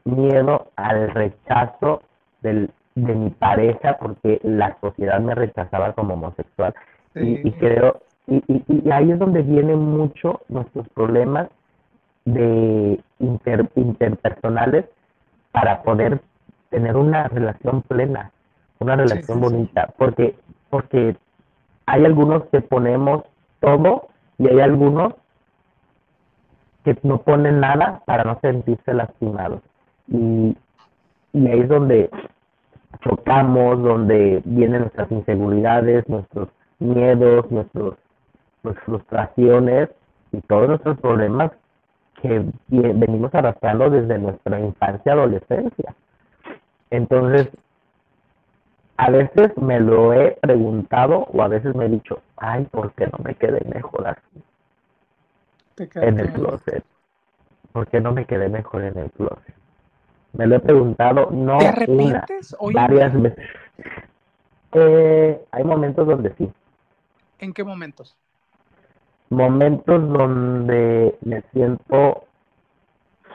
miedo 0.03 0.71
al 0.75 1.11
rechazo 1.11 2.01
del, 2.41 2.71
de 2.95 3.13
mi 3.13 3.29
pareja 3.29 3.97
porque 3.99 4.39
la 4.41 4.75
sociedad 4.81 5.19
me 5.19 5.35
rechazaba 5.35 5.93
como 5.93 6.15
homosexual. 6.15 6.73
Y, 7.15 7.51
creo 7.51 8.01
y, 8.25 8.41
y, 8.47 8.89
ahí 8.89 9.11
es 9.11 9.19
donde 9.19 9.43
vienen 9.43 9.77
mucho 9.77 10.41
nuestros 10.49 10.89
problemas 10.89 11.49
de 12.25 12.99
interpersonales 13.19 14.85
para 15.53 15.83
poder 15.83 16.19
tener 16.69 16.97
una 16.97 17.29
relación 17.29 17.83
plena, 17.83 18.31
una 18.79 18.97
relación 18.97 19.39
bonita, 19.39 19.93
porque 19.97 20.35
porque 20.69 21.15
hay 21.85 22.03
algunos 22.03 22.45
que 22.45 22.59
ponemos 22.59 23.23
todo 23.59 24.07
y 24.39 24.47
hay 24.49 24.59
algunos 24.59 25.13
que 26.83 26.97
no 27.03 27.19
ponen 27.19 27.59
nada 27.59 28.01
para 28.05 28.23
no 28.23 28.39
sentirse 28.41 28.93
lastimados. 28.93 29.61
Y, 30.07 30.57
y 31.33 31.47
ahí 31.47 31.59
es 31.59 31.69
donde 31.69 32.09
chocamos, 33.01 33.83
donde 33.83 34.41
vienen 34.45 34.81
nuestras 34.81 35.11
inseguridades, 35.11 36.09
nuestros 36.09 36.49
miedos, 36.79 37.49
nuestros, 37.51 37.95
nuestras 38.63 38.85
frustraciones 38.85 39.89
y 40.31 40.41
todos 40.41 40.69
nuestros 40.69 40.99
problemas 40.99 41.51
que 42.23 42.41
venimos 42.69 43.35
arrastrando 43.35 43.89
desde 43.89 44.17
nuestra 44.17 44.57
infancia, 44.57 45.11
adolescencia. 45.11 45.93
Entonces, 46.89 47.49
a 48.95 49.11
veces 49.11 49.57
me 49.57 49.81
lo 49.81 50.13
he 50.13 50.37
preguntado 50.41 51.27
o 51.33 51.43
a 51.43 51.49
veces 51.49 51.75
me 51.75 51.85
he 51.85 51.89
dicho, 51.89 52.21
ay, 52.37 52.63
¿por 52.71 52.93
qué 52.93 53.07
no 53.07 53.19
me 53.23 53.35
quedé 53.35 53.59
mejor 53.69 54.07
así? 54.07 54.43
En 55.95 56.17
el 56.17 56.31
closet. 56.31 56.85
¿Por 57.73 57.87
qué 57.87 57.99
no 57.99 58.13
me 58.13 58.25
quedé 58.25 58.47
mejor 58.47 58.83
en 58.83 58.97
el 58.97 59.11
closet? 59.11 59.55
Me 60.31 60.47
lo 60.47 60.55
he 60.55 60.59
preguntado, 60.61 61.29
no 61.29 61.57
una, 61.87 62.25
varias 62.73 63.21
veces. 63.21 63.45
Eh, 64.71 65.45
hay 65.51 65.63
momentos 65.65 66.07
donde 66.07 66.33
sí. 66.35 66.49
¿En 67.39 67.53
qué 67.53 67.65
momentos? 67.65 68.15
Momentos 69.33 70.01
donde 70.13 71.17
me 71.21 71.41
siento 71.53 72.25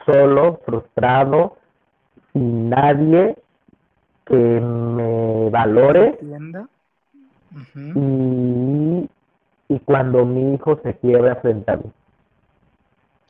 solo, 0.06 0.60
frustrado, 0.64 1.56
sin 2.32 2.70
nadie 2.70 3.36
que 4.26 4.34
me 4.34 5.50
valore 5.50 6.18
y, 7.94 9.08
y, 9.68 9.78
cuando 9.80 10.24
mi 10.24 10.54
hijo 10.54 10.78
se 10.82 10.96
quiebra 10.98 11.36
frente 11.36 11.72
a 11.72 11.76
mí. 11.76 11.92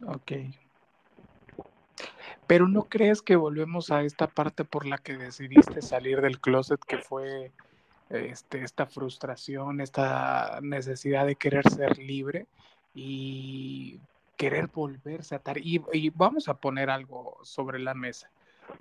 Ok. 0.06 0.32
Pero 2.46 2.68
¿no 2.68 2.84
crees 2.84 3.22
que 3.22 3.36
volvemos 3.36 3.90
a 3.90 4.02
esta 4.02 4.26
parte 4.26 4.64
por 4.64 4.86
la 4.86 4.98
que 4.98 5.16
decidiste 5.16 5.82
salir 5.82 6.20
del 6.20 6.40
closet, 6.40 6.80
que 6.86 6.98
fue 6.98 7.52
este, 8.10 8.62
esta 8.62 8.86
frustración, 8.86 9.80
esta 9.80 10.60
necesidad 10.62 11.26
de 11.26 11.36
querer 11.36 11.68
ser 11.68 11.98
libre 11.98 12.46
y 12.94 14.00
querer 14.36 14.68
volverse 14.68 15.34
a 15.34 15.38
atar? 15.38 15.58
Y, 15.58 16.10
vamos 16.10 16.48
a 16.48 16.54
poner 16.54 16.90
algo 16.90 17.38
sobre 17.42 17.78
la 17.78 17.94
mesa. 17.94 18.30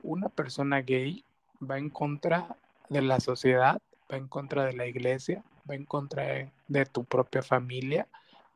Una 0.04 0.30
persona 0.30 0.82
gay 0.82 1.26
va 1.60 1.78
en 1.78 1.90
contra 1.90 2.56
de 2.90 3.02
la 3.02 3.20
sociedad, 3.20 3.82
va 4.12 4.18
en 4.18 4.28
contra 4.28 4.66
de 4.66 4.74
la 4.74 4.86
iglesia, 4.86 5.44
va 5.70 5.76
en 5.76 5.86
contra 5.86 6.50
de, 6.68 6.86
tu 6.86 7.04
propia 7.04 7.42
familia, 7.42 8.08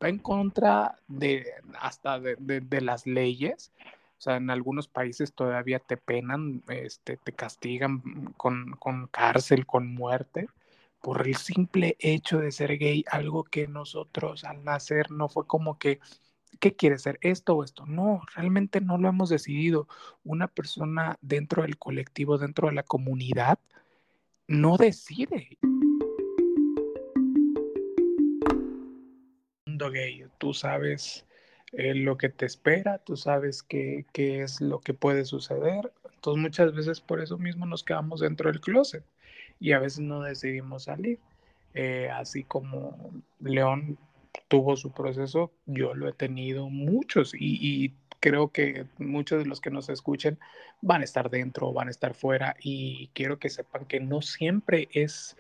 va 0.02 0.08
en 0.08 0.20
contra 0.20 0.96
de 1.08 1.46
hasta 1.80 2.20
de, 2.20 2.82
las 2.82 3.06
leyes. 3.06 3.72
O 4.18 4.22
sea, 4.24 4.38
en 4.38 4.52
algunos 4.52 4.88
países 4.88 5.34
todavía 5.34 5.80
te 5.80 5.98
penan, 5.98 6.64
este, 6.70 7.18
te 7.18 7.34
castigan 7.34 8.34
con, 8.38 8.74
con 8.74 9.08
cárcel, 9.08 9.66
con 9.66 9.94
muerte, 9.94 10.48
por 11.02 11.28
el 11.28 11.36
simple 11.36 11.98
hecho 12.00 12.40
de 12.40 12.52
ser 12.52 12.78
gay, 12.78 13.04
algo 13.10 13.44
que 13.44 13.68
nosotros 13.68 14.44
al 14.44 14.64
nacer 14.64 15.12
no 15.12 15.30
fue 15.30 15.48
como 15.48 15.78
que 15.80 16.00
¿qué 16.60 16.76
quieres 16.76 17.02
ser? 17.02 17.18
¿Esto 17.22 17.56
o 17.56 17.64
esto? 17.64 17.86
No, 17.88 18.22
realmente 18.36 18.82
no 18.82 18.98
lo 18.98 19.10
hemos 19.10 19.30
decidido. 19.30 19.88
Una 20.24 20.48
persona 20.48 21.18
dentro 21.22 21.64
del 21.64 21.78
colectivo, 21.78 22.38
dentro 22.38 22.68
de 22.70 22.76
la 22.76 22.84
comunidad, 22.84 23.60
no 24.48 24.78
decide. 24.78 25.58
Mundo 29.66 29.90
gay, 29.90 30.26
tú 30.38 30.54
sabes 30.54 31.26
eh, 31.72 31.96
lo 31.96 32.18
que 32.18 32.30
te 32.30 32.46
espera, 32.46 33.00
tú 33.00 33.18
sabes 33.18 33.64
qué, 33.64 34.06
qué 34.14 34.44
es 34.44 34.62
lo 34.62 34.82
que 34.82 34.94
puede 34.94 35.26
suceder. 35.26 35.92
Entonces 36.14 36.42
muchas 36.42 36.76
veces 36.76 37.02
por 37.02 37.22
eso 37.22 37.40
mismo 37.40 37.66
nos 37.66 37.84
quedamos 37.84 38.20
dentro 38.20 38.52
del 38.52 38.62
closet 38.62 39.04
y 39.62 39.74
a 39.74 39.80
veces 39.80 40.00
no 40.00 40.22
decidimos 40.24 40.86
salir. 40.86 41.20
Eh, 41.74 42.10
así 42.12 42.44
como 42.44 43.12
León 43.40 43.98
tuvo 44.50 44.76
su 44.76 44.92
proceso, 44.92 45.54
yo 45.66 45.94
lo 45.94 46.10
he 46.10 46.14
tenido 46.14 46.70
muchos 46.70 47.34
y, 47.34 47.94
creo 48.20 48.52
que 48.52 48.86
muchos 49.00 49.40
de 49.40 49.50
los 49.50 49.62
que 49.62 49.72
nos 49.72 49.90
escuchen 49.90 50.38
van 50.80 51.02
a 51.02 51.06
estar 51.06 51.32
dentro, 51.32 51.74
van 51.74 51.88
a 51.88 51.92
estar 51.92 52.14
fuera 52.14 52.56
y 52.62 53.10
quiero 53.16 53.40
que 53.40 53.50
sepan 53.50 53.86
que 53.86 54.00
no 54.00 54.22
siempre 54.22 54.90
es 54.94 55.36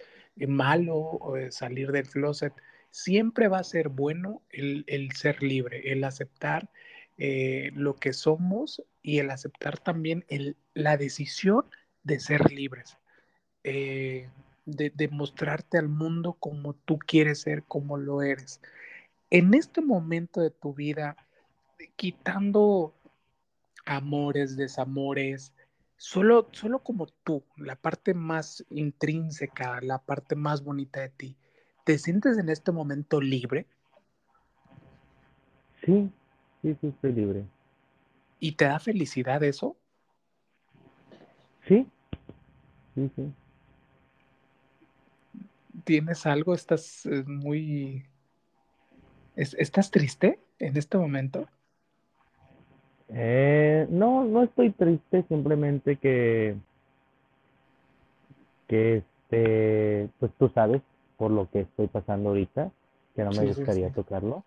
malo 0.47 1.19
eh, 1.37 1.51
salir 1.51 1.91
del 1.91 2.09
closet, 2.09 2.53
siempre 2.89 3.49
va 3.49 3.59
a 3.59 3.63
ser 3.63 3.89
bueno 3.89 4.41
el, 4.49 5.11
ser 5.13 5.43
libre, 5.43 5.91
el 5.91 6.03
aceptar 6.03 6.71
eh, 7.19 7.69
lo 7.75 7.97
que 7.97 8.13
somos 8.13 8.81
y 9.03 9.19
el 9.19 9.29
aceptar 9.29 9.77
también 9.77 10.25
el, 10.27 10.57
la 10.73 10.97
decisión 10.97 11.65
de 12.01 12.19
ser 12.19 12.51
libres. 12.51 12.97
Eh, 13.63 14.29
de, 14.65 15.07
mostrarte 15.09 15.77
al 15.77 15.89
mundo 15.89 16.33
como 16.33 16.73
tú 16.73 16.97
quieres 16.99 17.41
ser, 17.41 17.63
como 17.63 17.97
lo 17.97 18.21
eres. 18.21 18.61
En 19.29 19.53
este 19.53 19.81
momento 19.81 20.41
de 20.41 20.51
tu 20.51 20.73
vida, 20.73 21.15
quitando 21.95 22.93
amores, 23.85 24.55
desamores, 24.57 25.53
solo, 25.97 26.49
solo 26.51 26.79
como 26.79 27.07
tú, 27.23 27.43
la 27.57 27.75
parte 27.75 28.13
más 28.13 28.65
intrínseca, 28.69 29.79
la 29.81 29.99
parte 29.99 30.35
más 30.35 30.63
bonita 30.63 31.01
de 31.01 31.09
ti, 31.09 31.37
¿te 31.83 31.97
sientes 31.97 32.37
en 32.37 32.49
este 32.49 32.71
momento 32.71 33.19
libre? 33.19 33.67
Sí, 35.85 36.09
sí, 36.61 36.77
sí, 36.79 36.87
estoy 36.87 37.13
libre. 37.13 37.45
¿Y 38.39 38.53
te 38.53 38.65
da 38.65 38.79
felicidad 38.79 39.43
eso? 39.43 39.77
Sí, 41.67 41.87
sí, 42.95 43.11
sí. 43.15 43.33
¿Tienes 45.83 46.25
algo? 46.25 46.53
¿Estás 46.53 47.05
eh, 47.05 47.23
muy... 47.25 48.05
¿Estás 49.35 49.91
triste 49.91 50.39
en 50.59 50.77
este 50.77 50.97
momento? 50.97 51.47
Eh, 53.09 53.87
no, 53.89 54.23
no 54.23 54.43
estoy 54.43 54.71
triste, 54.71 55.23
simplemente 55.27 55.97
que, 55.97 56.55
que 58.67 58.97
este, 58.97 60.09
pues 60.19 60.31
tú 60.37 60.49
sabes 60.49 60.81
por 61.17 61.31
lo 61.31 61.49
que 61.49 61.61
estoy 61.61 61.87
pasando 61.87 62.29
ahorita, 62.29 62.71
que 63.15 63.23
no 63.23 63.31
me 63.31 63.45
gustaría 63.45 63.89
tocarlo. 63.91 64.43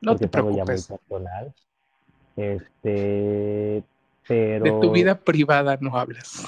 No 0.00 0.16
te 0.16 0.28
preocupes. 0.28 0.56
ya 0.56 0.64
muy 0.64 0.98
personal. 0.98 1.54
Este, 2.36 3.82
pero... 4.26 4.64
De 4.64 4.70
tu 4.80 4.92
vida 4.92 5.18
privada 5.18 5.78
no 5.80 5.96
hablas. 5.96 6.46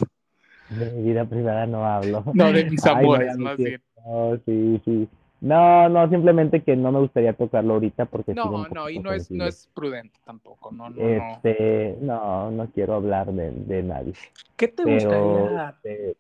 De 0.79 0.91
mi 0.91 1.03
vida 1.03 1.25
privada 1.25 1.67
no 1.67 1.85
hablo. 1.85 2.25
No, 2.35 2.53
de 2.53 2.65
mis 2.71 2.85
amores, 2.87 3.37
más 3.37 3.57
bien. 3.57 3.83
No, 4.05 4.37
sí, 4.45 4.81
sí. 4.85 5.09
No, 5.41 5.89
no, 5.89 6.09
simplemente 6.09 6.63
que 6.63 6.77
no 6.77 6.93
me 6.93 7.01
gustaría 7.01 7.33
tocarlo 7.33 7.75
ahorita 7.75 8.07
porque... 8.07 8.33
No, 8.35 8.69
no, 8.69 8.89
y 8.89 9.01
no 9.01 9.13
es, 9.13 9.29
no 9.31 9.45
es 9.45 9.69
prudente 9.75 10.17
tampoco, 10.25 10.71
no, 10.71 10.89
no, 10.89 11.03
este, 11.03 11.97
no. 12.01 12.51
no, 12.53 12.71
quiero 12.71 12.95
hablar 12.95 13.33
de, 13.33 13.51
de 13.51 13.83
nadie. 13.83 14.15
¿Qué 14.57 14.69
te 14.69 14.85
gustaría? 14.85 15.75
Este 15.83 16.17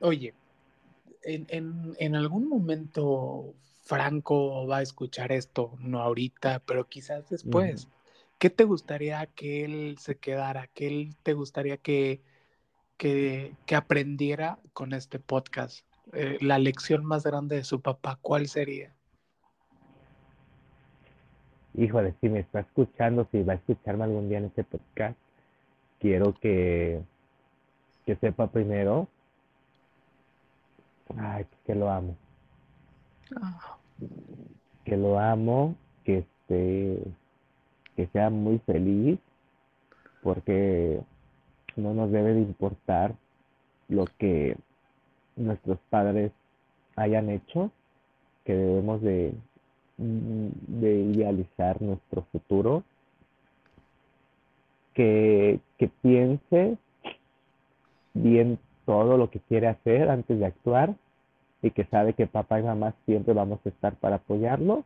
Oye, 0.00 0.32
en, 1.22 1.46
en, 1.48 1.94
en 1.98 2.16
algún 2.16 2.48
momento 2.48 3.52
Franco 3.82 4.66
va 4.66 4.78
a 4.78 4.82
escuchar 4.82 5.32
esto, 5.32 5.72
no 5.80 6.00
ahorita, 6.00 6.62
pero 6.66 6.88
quizás 6.88 7.28
después. 7.28 7.88
¿Qué 8.38 8.48
te 8.48 8.64
gustaría 8.64 9.26
que 9.26 9.64
él 9.64 9.96
se 9.98 10.16
quedara? 10.16 10.68
¿Qué 10.72 10.86
él 10.86 11.16
te 11.22 11.34
gustaría 11.34 11.76
que 11.76 12.22
que, 13.00 13.56
aprendiera 13.74 14.58
con 14.74 14.92
este 14.92 15.18
podcast? 15.18 15.86
Eh, 16.12 16.36
la 16.42 16.58
lección 16.58 17.04
más 17.04 17.24
grande 17.24 17.56
de 17.56 17.64
su 17.64 17.80
papá, 17.80 18.18
¿cuál 18.20 18.46
sería? 18.46 18.92
Híjole, 21.74 22.14
si 22.20 22.28
me 22.28 22.40
está 22.40 22.60
escuchando, 22.60 23.26
si 23.32 23.42
va 23.42 23.54
a 23.54 23.56
escucharme 23.56 24.04
algún 24.04 24.28
día 24.28 24.38
en 24.38 24.44
este 24.46 24.64
podcast, 24.64 25.16
quiero 25.98 26.34
que, 26.34 27.00
que 28.04 28.16
sepa 28.16 28.48
primero 28.48 29.08
ay, 31.16 31.46
que 31.64 31.74
lo 31.74 31.90
amo. 31.90 32.16
Ah. 33.40 33.78
Que 34.84 34.96
lo 34.96 35.18
amo, 35.18 35.74
que 36.04 36.18
esté, 36.18 37.02
que 37.96 38.06
sea 38.08 38.28
muy 38.28 38.58
feliz, 38.60 39.18
porque 40.22 41.00
no 41.82 41.94
nos 41.94 42.10
debe 42.10 42.34
de 42.34 42.40
importar 42.40 43.14
lo 43.88 44.06
que 44.18 44.56
nuestros 45.36 45.78
padres 45.90 46.32
hayan 46.96 47.30
hecho, 47.30 47.70
que 48.44 48.54
debemos 48.54 49.00
de, 49.02 49.34
mm, 49.98 50.48
de 50.80 50.94
idealizar 51.00 51.80
nuestro 51.82 52.22
futuro, 52.32 52.84
que, 54.94 55.60
que 55.78 55.88
piense 55.88 56.76
bien 58.14 58.58
todo 58.84 59.16
lo 59.16 59.30
que 59.30 59.40
quiere 59.40 59.68
hacer 59.68 60.10
antes 60.10 60.38
de 60.38 60.46
actuar 60.46 60.94
y 61.62 61.70
que 61.70 61.84
sabe 61.84 62.14
que 62.14 62.26
papá 62.26 62.60
y 62.60 62.62
mamá 62.62 62.94
siempre 63.06 63.34
vamos 63.34 63.60
a 63.64 63.68
estar 63.68 63.94
para 63.96 64.16
apoyarlo 64.16 64.84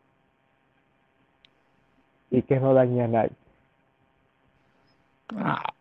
y 2.30 2.42
que 2.42 2.58
no 2.58 2.74
dañe 2.74 3.02
a 3.02 3.08
nadie. 3.08 3.32
Ah, 5.36 5.73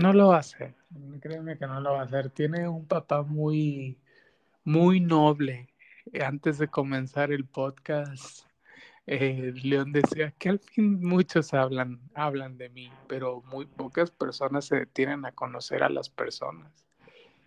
no 0.00 0.12
lo 0.12 0.28
va 0.28 0.36
a 0.36 0.40
hacer, 0.40 0.74
créeme 1.20 1.58
que 1.58 1.66
no 1.66 1.80
lo 1.80 1.92
va 1.92 2.00
a 2.00 2.04
hacer. 2.04 2.30
Tiene 2.30 2.68
un 2.68 2.86
papá 2.86 3.22
muy, 3.22 3.98
muy 4.64 5.00
noble. 5.00 5.68
Antes 6.24 6.58
de 6.58 6.68
comenzar 6.68 7.32
el 7.32 7.44
podcast, 7.44 8.46
eh, 9.06 9.52
León 9.62 9.92
decía 9.92 10.32
que 10.32 10.48
al 10.48 10.58
fin 10.58 11.00
muchos 11.00 11.54
hablan, 11.54 12.00
hablan 12.14 12.56
de 12.56 12.68
mí, 12.70 12.90
pero 13.08 13.42
muy 13.42 13.66
pocas 13.66 14.10
personas 14.10 14.66
se 14.66 14.76
detienen 14.76 15.24
a 15.24 15.32
conocer 15.32 15.82
a 15.82 15.88
las 15.88 16.08
personas. 16.08 16.72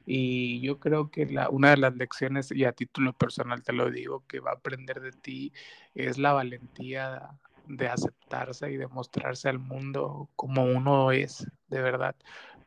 Y 0.06 0.62
yo 0.62 0.80
creo 0.80 1.10
que 1.10 1.26
la, 1.26 1.50
una 1.50 1.72
de 1.72 1.78
las 1.78 1.96
lecciones, 1.96 2.52
y 2.52 2.66
a 2.66 2.74
título 2.74 3.14
personal 3.14 3.64
te 3.64 3.74
lo 3.74 3.90
digo, 3.90 4.24
que 4.28 4.40
va 4.40 4.52
a 4.52 4.56
aprender 4.56 5.02
de 5.02 5.12
ti 5.12 5.52
es 5.96 6.18
la 6.18 6.34
valentía 6.34 7.30
de 7.68 7.88
aceptarse 7.88 8.72
y 8.72 8.78
de 8.78 8.88
mostrarse 8.88 9.50
al 9.50 9.60
mundo 9.60 10.30
como 10.36 10.64
uno 10.64 11.12
es, 11.12 11.48
de 11.68 11.82
verdad, 11.82 12.16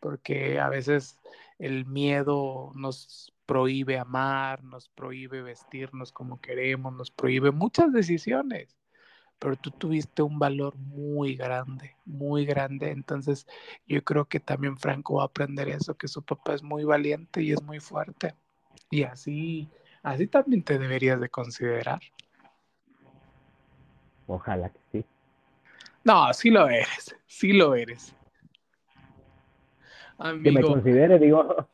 porque 0.01 0.59
a 0.61 0.69
veces 0.69 1.19
el 1.59 1.87
miedo 1.87 2.73
nos 2.75 3.33
prohíbe 3.47 3.99
amar, 3.99 4.63
nos 4.63 4.89
prohíbe 4.91 5.43
vestirnos 5.43 6.13
como 6.13 6.41
queremos, 6.41 6.93
nos 6.93 7.11
prohíbe 7.11 7.51
muchas 7.51 7.93
decisiones, 7.93 8.77
pero 9.39 9.57
tú 9.57 9.71
tuviste 9.71 10.23
un 10.23 10.39
valor 10.39 10.77
muy 10.77 11.35
grande, 11.37 11.97
muy 12.05 12.45
grande, 12.45 12.91
entonces 12.91 13.47
yo 13.87 14.05
creo 14.05 14.27
que 14.27 14.41
también 14.41 14.77
Franco 14.77 15.15
va 15.15 15.23
a 15.23 15.27
aprender 15.27 15.69
eso, 15.69 15.97
que 15.97 16.09
su 16.09 16.23
papá 16.23 16.55
es 16.55 16.63
muy 16.63 16.85
valiente 16.85 17.43
y 17.43 17.53
es 17.53 17.63
muy 17.63 17.81
fuerte, 17.81 18.35
y 18.91 19.05
así, 19.05 19.71
así 20.03 20.27
también 20.27 20.63
te 20.63 20.79
deberías 20.79 21.21
de 21.21 21.29
considerar. 21.29 22.01
Ojalá 24.29 24.69
que 24.69 24.79
sí. 24.93 25.05
No, 26.05 26.33
sí 26.33 26.51
lo 26.51 26.69
eres, 26.69 27.17
sí 27.27 27.53
lo 27.53 27.75
eres. 27.75 28.15
Que 30.43 30.53
me 30.53 30.63
considere, 30.63 31.19
digo. 31.19 31.69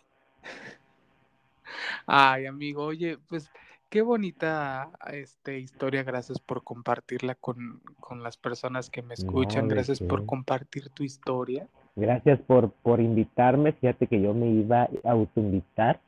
Ay, 2.07 2.47
amigo, 2.47 2.85
oye, 2.85 3.19
pues 3.29 3.51
qué 3.89 4.03
bonita 4.03 4.91
este, 5.13 5.59
historia, 5.59 6.03
gracias 6.03 6.39
por 6.39 6.63
compartirla 6.63 7.35
con, 7.35 7.81
las 8.23 8.37
personas 8.37 8.91
que 8.91 9.03
me 9.03 9.15
escuchan, 9.15 9.67
gracias 9.67 10.01
por 10.01 10.25
compartir 10.27 10.91
tu 10.91 11.03
historia. 11.03 11.67
Gracias 11.97 12.41
por, 12.41 12.71
por 12.71 13.01
invitarme, 13.01 13.73
fíjate 13.73 14.07
que 14.07 14.21
yo 14.21 14.35
me 14.35 14.49
iba 14.49 14.83
a 14.83 15.11
autoinvitar, 15.11 16.01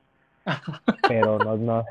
pero 1.08 1.38
no, 1.38 1.56
no, 1.56 1.84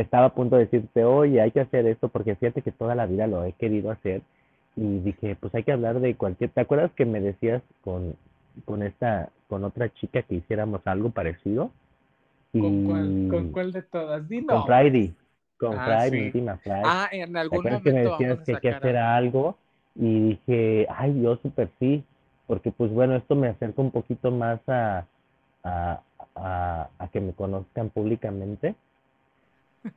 estaba 0.00 0.26
a 0.26 0.34
punto 0.34 0.56
de 0.56 0.64
decirte, 0.66 1.04
oye, 1.04 1.40
hay 1.40 1.50
que 1.52 1.60
hacer 1.60 1.86
esto, 1.86 2.08
porque 2.08 2.36
fíjate 2.36 2.62
que 2.62 2.72
toda 2.72 2.94
la 2.94 3.06
vida 3.06 3.26
lo 3.26 3.44
he 3.44 3.52
querido 3.52 3.90
hacer, 3.90 4.22
y 4.76 4.98
dije, 5.00 5.36
pues 5.36 5.54
hay 5.54 5.62
que 5.64 5.72
hablar 5.72 6.00
de 6.00 6.16
cualquier, 6.16 6.50
¿te 6.50 6.60
acuerdas 6.60 6.92
que 6.92 7.04
me 7.06 7.20
decías 7.20 7.62
con, 7.82 8.16
con 8.64 8.82
esta, 8.82 9.30
con 9.48 9.64
otra 9.64 9.92
chica 9.94 10.22
que 10.22 10.36
hiciéramos 10.36 10.80
algo 10.86 11.10
parecido? 11.10 11.70
¿Con, 12.52 12.82
cuál, 12.82 13.26
¿Con 13.30 13.52
cuál 13.52 13.72
de 13.72 13.82
todas? 13.82 14.22
Con 14.46 14.64
Friday, 14.64 15.14
con 15.58 15.76
Ah, 15.76 15.98
mi 16.00 16.10
sí. 16.10 16.26
última 16.26 16.56
Fry. 16.58 16.72
Ah, 16.84 17.08
en 17.12 17.30
¿Te 17.32 17.38
algún 17.38 17.56
acuerdas 17.58 17.82
que 17.82 17.90
me 17.92 17.98
momento 18.00 18.10
decías 18.10 18.38
que 18.44 18.52
hay 18.52 18.58
que 18.58 18.68
hacer 18.70 18.96
algo. 18.96 19.08
algo? 19.16 19.58
Y 19.96 20.20
dije, 20.30 20.86
ay, 20.90 21.20
yo 21.22 21.36
súper 21.36 21.70
sí, 21.78 22.04
porque 22.46 22.72
pues 22.72 22.90
bueno, 22.92 23.16
esto 23.16 23.34
me 23.36 23.48
acerca 23.48 23.80
un 23.80 23.90
poquito 23.90 24.30
más 24.30 24.60
a, 24.68 25.06
a, 25.62 26.02
a, 26.34 26.88
a 26.98 27.08
que 27.08 27.20
me 27.20 27.32
conozcan 27.32 27.90
públicamente. 27.90 28.74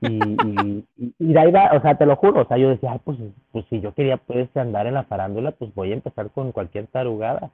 Y, 0.01 0.17
y, 0.17 0.85
y, 0.97 1.33
de 1.33 1.39
ahí 1.39 1.51
va, 1.51 1.71
o 1.73 1.81
sea, 1.81 1.97
te 1.97 2.05
lo 2.05 2.15
juro, 2.17 2.41
o 2.41 2.45
sea, 2.45 2.57
yo 2.57 2.69
decía, 2.69 2.91
ay, 2.91 2.99
pues, 3.03 3.17
pues 3.51 3.65
si 3.69 3.79
yo 3.79 3.93
quería 3.93 4.17
pues 4.17 4.49
andar 4.57 4.85
en 4.85 4.95
la 4.95 5.03
farándula, 5.03 5.51
pues 5.51 5.73
voy 5.73 5.91
a 5.91 5.95
empezar 5.95 6.29
con 6.31 6.51
cualquier 6.51 6.87
tarugada, 6.87 7.51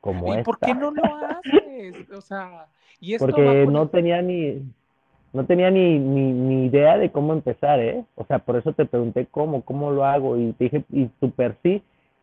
como 0.00 0.32
¿Y 0.34 0.42
por 0.42 0.58
qué 0.58 0.70
esta. 0.70 0.80
no 0.80 0.90
lo 0.92 1.02
haces? 1.02 2.10
O 2.10 2.20
sea, 2.20 2.66
y 3.00 3.14
esto 3.14 3.26
Porque 3.26 3.64
por 3.64 3.72
no 3.72 3.88
tenía 3.88 4.22
ni, 4.22 4.62
no 5.32 5.44
tenía 5.44 5.70
ni, 5.70 5.98
ni, 5.98 6.32
ni 6.32 6.66
idea 6.66 6.98
de 6.98 7.10
cómo 7.10 7.32
empezar, 7.32 7.80
¿eh? 7.80 8.04
O 8.14 8.24
sea, 8.26 8.38
por 8.38 8.56
eso 8.56 8.72
te 8.72 8.84
pregunté 8.84 9.26
cómo, 9.30 9.62
cómo 9.62 9.90
lo 9.90 10.04
hago 10.04 10.36
y 10.36 10.52
te 10.52 10.64
dije, 10.64 10.84
y 10.92 11.10
súper 11.18 11.56
sí, 11.62 11.82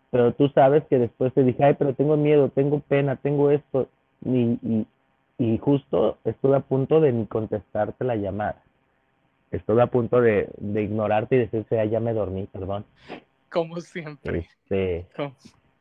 pero 0.09 0.33
tú 0.33 0.47
sabes 0.49 0.83
que 0.85 0.99
después 0.99 1.33
te 1.33 1.43
dije, 1.43 1.63
ay, 1.63 1.75
pero 1.77 1.93
tengo 1.93 2.15
miedo, 2.15 2.49
tengo 2.49 2.79
pena, 2.79 3.17
tengo 3.17 3.51
esto, 3.51 3.89
y, 4.23 4.57
y, 4.63 4.87
y 5.37 5.57
justo 5.57 6.17
estuve 6.23 6.55
a 6.57 6.61
punto 6.61 7.01
de 7.01 7.11
ni 7.11 7.25
contestarte 7.25 8.03
la 8.05 8.15
llamada. 8.15 8.63
Estuve 9.51 9.81
a 9.81 9.87
punto 9.87 10.21
de, 10.21 10.49
de 10.57 10.83
ignorarte 10.83 11.35
y 11.35 11.39
decirte, 11.39 11.79
ay, 11.79 11.89
ya 11.89 11.99
me 11.99 12.13
dormí, 12.13 12.45
perdón. 12.47 12.85
como 13.51 13.79
siempre. 13.81 14.39
Este, 14.39 15.07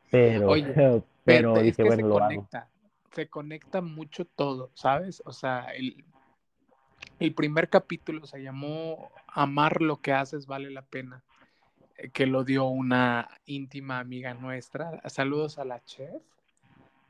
pero, 0.09 0.49
Oye, 0.49 0.73
pero 1.23 1.57
es 1.57 1.63
dije, 1.63 1.83
que 1.83 1.83
bueno, 1.83 2.03
se 2.03 2.07
lo 2.07 2.17
hago. 2.23 2.25
conecta, 2.25 2.67
se 3.13 3.27
conecta 3.29 3.81
mucho 3.81 4.25
todo, 4.25 4.71
¿sabes? 4.73 5.21
O 5.25 5.31
sea, 5.33 5.65
el, 5.75 6.03
el 7.19 7.33
primer 7.35 7.69
capítulo 7.69 8.25
se 8.25 8.41
llamó 8.41 9.11
Amar 9.27 9.81
lo 9.81 9.97
que 9.97 10.13
haces 10.13 10.47
vale 10.47 10.71
la 10.71 10.81
pena, 10.81 11.23
eh, 11.97 12.09
que 12.09 12.25
lo 12.25 12.43
dio 12.43 12.65
una 12.65 13.29
íntima 13.45 13.99
amiga 13.99 14.33
nuestra. 14.33 14.99
Saludos 15.09 15.59
a 15.59 15.65
la 15.65 15.83
chef. 15.85 16.23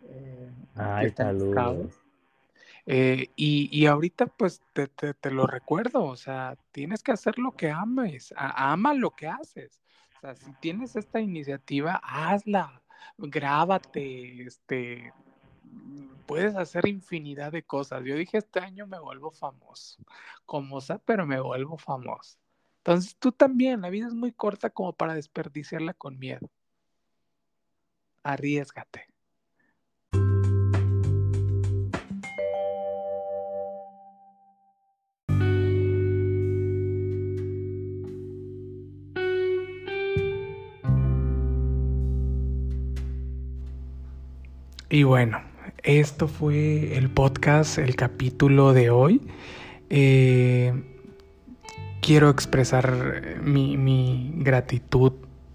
eh, 0.10 0.50
Ay, 0.76 1.10
saludos. 1.12 2.02
Eh, 2.92 3.32
y, 3.36 3.70
y 3.78 3.86
ahorita 3.88 4.28
pues 4.28 4.64
te, 4.74 4.88
te- 4.88 5.14
te 5.14 5.32
lo 5.32 5.46
recuerdo, 5.48 6.04
o 6.06 6.16
sea, 6.16 6.58
tienes 6.72 7.04
que 7.04 7.12
hacer 7.12 7.38
lo 7.40 7.52
que 7.56 7.70
ames, 7.72 8.34
ama 8.38 8.94
lo 8.96 9.12
que 9.16 9.28
haces. 9.28 9.82
O 10.18 10.22
sea, 10.22 10.36
si 10.36 10.54
tienes 10.56 10.96
esta 10.96 11.22
iniciativa, 11.22 12.02
hazla, 12.04 12.82
grábate, 13.18 14.44
este, 14.44 15.14
puedes 16.26 16.56
hacer 16.56 16.88
infinidad 16.88 17.52
de 17.52 17.64
cosas. 17.64 18.04
Yo 18.06 18.16
dije, 18.16 18.38
este 18.38 18.60
año 18.60 18.88
me 18.88 19.00
vuelvo 19.00 19.32
famoso, 19.32 20.00
como 20.46 20.82
sea, 20.82 21.00
pero 21.00 21.26
me 21.26 21.40
vuelvo 21.42 21.78
famoso. 21.78 22.38
Entonces 22.80 23.16
tú 23.20 23.32
también, 23.32 23.82
la 23.82 23.90
vida 23.90 24.08
es 24.08 24.14
muy 24.14 24.32
corta 24.32 24.70
como 24.70 24.94
para 24.94 25.14
desperdiciarla 25.16 25.94
con 25.94 26.18
miedo. 26.20 26.50
Arriesgate. 28.24 29.08
Y 44.92 45.04
bueno, 45.04 45.40
esto 45.84 46.28
fue 46.28 46.98
el 46.98 47.12
podcast, 47.12 47.78
el 47.78 47.96
capítulo 47.96 48.74
de 48.74 48.90
hoy. 48.90 49.22
Eh, 49.92 50.74
quiero 52.02 52.32
expresar 52.32 53.40
mi, 53.44 53.78
mi 53.78 54.32
gratitud 54.38 55.14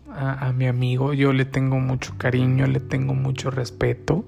a, 0.09 0.53
mi 0.53 0.69
amigo. 0.69 1.15
Yo 1.15 1.33
le 1.33 1.45
tengo 1.45 1.81
mucho 1.81 2.15
cariño, 2.17 2.69
le 2.69 2.79
tengo 2.79 3.15
mucho 3.15 3.51
respeto. 3.51 4.25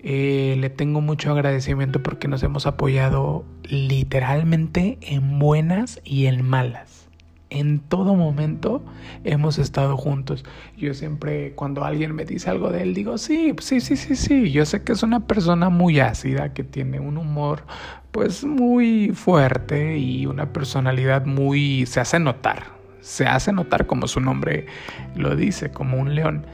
Eh, 0.00 0.56
le 0.58 0.68
tengo 0.68 1.00
mucho 1.00 1.30
agradecimiento 1.30 2.02
porque 2.02 2.26
nos 2.26 2.42
hemos 2.42 2.66
apoyado 2.66 3.44
literalmente 3.62 4.98
en 5.00 5.38
buenas 5.38 6.00
y 6.04 6.26
en 6.26 6.44
malas. 6.44 7.03
En 7.50 7.78
todo 7.78 8.14
momento 8.14 8.82
hemos 9.22 9.58
estado 9.58 9.96
juntos. 9.96 10.44
Yo 10.76 10.94
siempre, 10.94 11.52
cuando 11.54 11.84
alguien 11.84 12.14
me 12.14 12.24
dice 12.24 12.50
algo 12.50 12.70
de 12.70 12.82
él, 12.82 12.94
digo, 12.94 13.18
sí, 13.18 13.54
sí, 13.60 13.80
sí, 13.80 13.96
sí, 13.96 14.16
sí. 14.16 14.50
Yo 14.50 14.64
sé 14.64 14.82
que 14.82 14.92
es 14.92 15.02
una 15.02 15.26
persona 15.26 15.68
muy 15.68 16.00
ácida, 16.00 16.52
que 16.52 16.64
tiene 16.64 17.00
un 17.00 17.16
humor 17.16 17.64
pues 18.10 18.44
muy 18.44 19.10
fuerte 19.10 19.98
y 19.98 20.26
una 20.26 20.52
personalidad 20.52 21.26
muy... 21.26 21.84
se 21.86 22.00
hace 22.00 22.18
notar. 22.18 22.74
Se 23.00 23.26
hace 23.26 23.52
notar 23.52 23.86
como 23.86 24.08
su 24.08 24.20
nombre 24.20 24.66
lo 25.14 25.36
dice, 25.36 25.70
como 25.70 25.98
un 25.98 26.14
león. 26.14 26.46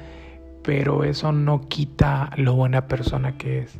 Pero 0.63 1.05
eso 1.05 1.33
no 1.33 1.69
quita 1.69 2.31
lo 2.37 2.55
buena 2.55 2.89
persona 2.89 3.37
que 3.37 3.61
es. 3.61 3.79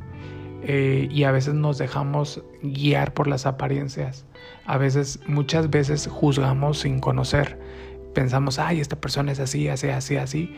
Eh, 0.63 1.09
y 1.11 1.25
a 1.25 1.33
veces 1.33 1.55
nos 1.55 1.79
dejamos 1.79 2.43
guiar 2.63 3.15
por 3.15 3.27
las 3.29 3.47
apariencias. 3.47 4.27
A 4.67 4.79
veces, 4.79 5.21
muchas 5.27 5.71
veces 5.71 6.07
juzgamos 6.07 6.81
sin 6.81 7.01
conocer. 7.01 7.59
Pensamos, 8.15 8.59
ay, 8.59 8.81
esta 8.81 9.01
persona 9.01 9.33
es 9.33 9.41
así, 9.41 9.69
así, 9.69 9.89
así, 9.89 10.17
así. 10.17 10.55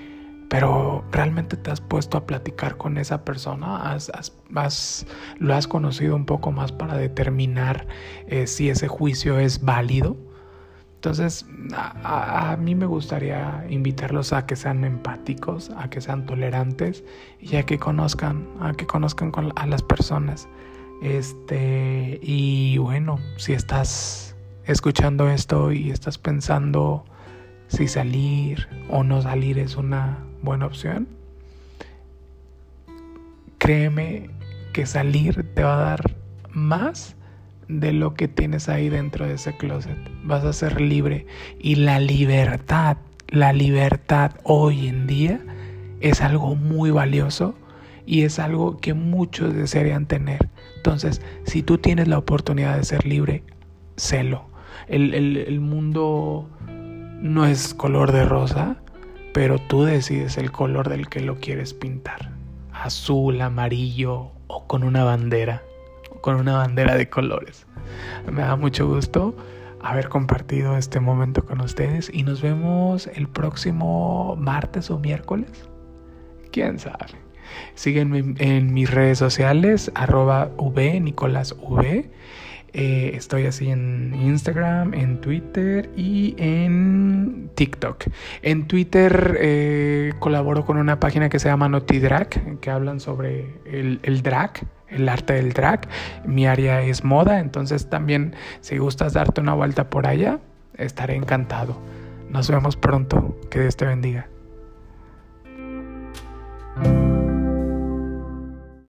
Pero 0.49 1.05
realmente 1.11 1.57
te 1.57 1.71
has 1.71 1.81
puesto 1.81 2.19
a 2.19 2.27
platicar 2.27 2.77
con 2.77 2.99
esa 2.99 3.25
persona, 3.25 3.91
has, 3.91 4.11
has, 4.11 5.07
lo 5.39 5.55
has 5.55 5.67
conocido 5.67 6.15
un 6.15 6.27
poco 6.27 6.53
más 6.53 6.73
para 6.73 6.99
determinar 6.99 7.87
eh, 8.27 8.47
si 8.47 8.69
ese 8.69 8.87
juicio 8.87 9.39
es 9.39 9.65
válido. 9.65 10.17
Entonces, 11.03 11.47
a, 11.75 12.57
mí 12.61 12.77
me 12.77 12.87
gustaría 12.87 13.67
invitarlos 13.69 14.33
a 14.33 14.47
que 14.47 14.55
sean 14.55 14.85
empáticos, 14.85 15.71
a 15.77 15.91
que 15.91 16.01
sean 16.01 16.27
tolerantes 16.27 17.03
y 17.41 17.57
a 17.57 17.65
que 17.65 17.77
conozcan, 17.77 18.47
a 18.61 18.73
que 18.75 18.87
conozcan 18.87 19.33
con, 19.33 19.53
a 19.57 19.67
las 19.67 19.83
personas. 19.83 20.49
Este, 21.03 22.21
y 22.23 22.79
bueno, 22.79 23.19
si 23.37 23.53
estás 23.53 24.37
escuchando 24.65 25.29
esto 25.29 25.73
y 25.73 25.91
estás 25.91 26.17
pensando 26.17 27.05
si 27.67 27.89
salir 27.89 28.69
o 28.89 29.03
no 29.03 29.21
salir 29.21 29.59
es 29.59 29.77
una 29.77 30.19
buena 30.43 30.67
opción, 30.67 31.09
créeme 33.59 34.31
que 34.73 34.87
salir 34.87 35.55
te 35.55 35.65
va 35.65 35.75
a 35.75 35.85
dar 35.85 36.17
más 36.51 37.17
de 37.69 37.93
lo 37.93 38.15
que 38.15 38.29
tienes 38.29 38.69
ahí 38.69 38.89
dentro 38.89 39.27
de 39.27 39.35
ese 39.35 39.57
closet. 39.57 39.99
Vas 40.25 40.45
a 40.45 40.53
ser 40.53 40.81
libre. 40.81 41.27
Y 41.59 41.77
la 41.77 41.99
libertad, 41.99 42.99
la 43.29 43.53
libertad 43.53 44.33
hoy 44.45 44.87
en 44.87 45.07
día 45.07 45.41
es 46.01 46.21
algo 46.21 46.55
muy 46.55 46.91
valioso 46.91 47.55
y 48.07 48.23
es 48.23 48.39
algo 48.39 48.79
que 48.79 48.95
muchos 48.95 49.55
desearían 49.55 50.07
tener. 50.07 50.52
Entonces, 50.85 51.23
si 51.45 51.63
tú 51.63 51.79
tienes 51.79 52.09
la 52.09 52.19
oportunidad 52.19 52.77
de 52.77 52.85
ser 52.85 53.07
libre, 53.07 53.45
sélo. 53.97 54.47
El, 54.89 55.15
el, 55.15 55.37
el 55.37 55.61
mundo 55.61 56.49
no 57.21 57.47
es 57.47 57.73
color 57.73 58.11
de 58.11 58.25
rosa, 58.25 58.77
pero 59.33 59.59
tú 59.59 59.85
decides 59.85 60.39
el 60.39 60.51
color 60.51 60.89
del 60.89 61.09
que 61.09 61.21
lo 61.21 61.37
quieres 61.37 61.73
pintar. 61.73 62.33
Azul, 62.73 63.41
amarillo 63.41 64.33
o 64.49 64.67
con 64.67 64.83
una 64.83 65.05
bandera 65.05 65.63
con 66.23 66.37
una 66.37 66.57
bandera 66.57 66.97
de 66.97 67.11
colores. 67.11 67.67
Me 68.31 68.41
da 68.41 68.57
mucho 68.57 68.87
gusto 68.89 69.37
haber 69.83 70.09
compartido 70.09 70.79
este 70.79 71.01
momento 71.01 71.45
con 71.45 71.61
ustedes 71.61 72.11
y 72.11 72.23
nos 72.23 72.41
vemos 72.41 73.09
el 73.09 73.29
próximo 73.29 74.37
martes 74.37 74.91
o 74.91 74.99
miércoles. 74.99 75.69
¿Quién 76.51 76.79
sabe? 76.79 77.22
Síguenme 77.75 78.35
en 78.39 78.73
mis 78.75 78.91
redes 78.91 79.19
sociales, 79.19 79.91
arroba 79.95 80.51
v, 80.57 81.01
Nicolás 81.01 81.55
V. 81.61 82.11
Eh, 82.75 83.13
estoy 83.15 83.45
así 83.47 83.71
en 83.71 84.15
Instagram, 84.15 84.95
en 84.95 85.21
Twitter 85.21 85.91
y 85.95 86.35
en 86.39 87.51
TikTok. 87.55 88.05
En 88.41 88.67
Twitter 88.67 89.37
eh, 89.41 90.13
colaboro 90.19 90.65
con 90.65 90.79
una 90.79 90.99
página 90.99 91.29
que 91.29 91.39
se 91.39 91.49
llama 91.49 91.69
NotiDrag, 91.69 92.61
que 92.61 92.71
hablan 92.71 93.01
sobre 93.01 93.47
el 93.67 94.23
drag, 94.23 94.53
el 94.89 95.09
arte 95.09 95.35
del 95.35 95.53
drag. 95.53 95.87
Mi 96.25 96.47
área 96.47 96.83
es 96.83 97.05
moda, 97.05 97.41
entonces 97.41 97.91
también 97.91 98.35
si 98.61 98.79
gustas 98.79 99.13
darte 99.13 99.41
una 99.41 99.55
vuelta 99.55 99.91
por 99.91 100.07
allá, 100.07 100.39
estaré 100.79 101.17
encantado. 101.17 101.77
Nos 102.31 102.51
vemos 102.51 102.77
pronto. 102.77 103.39
Que 103.51 103.61
Dios 103.61 103.77
te 103.77 103.85
bendiga. 103.85 104.27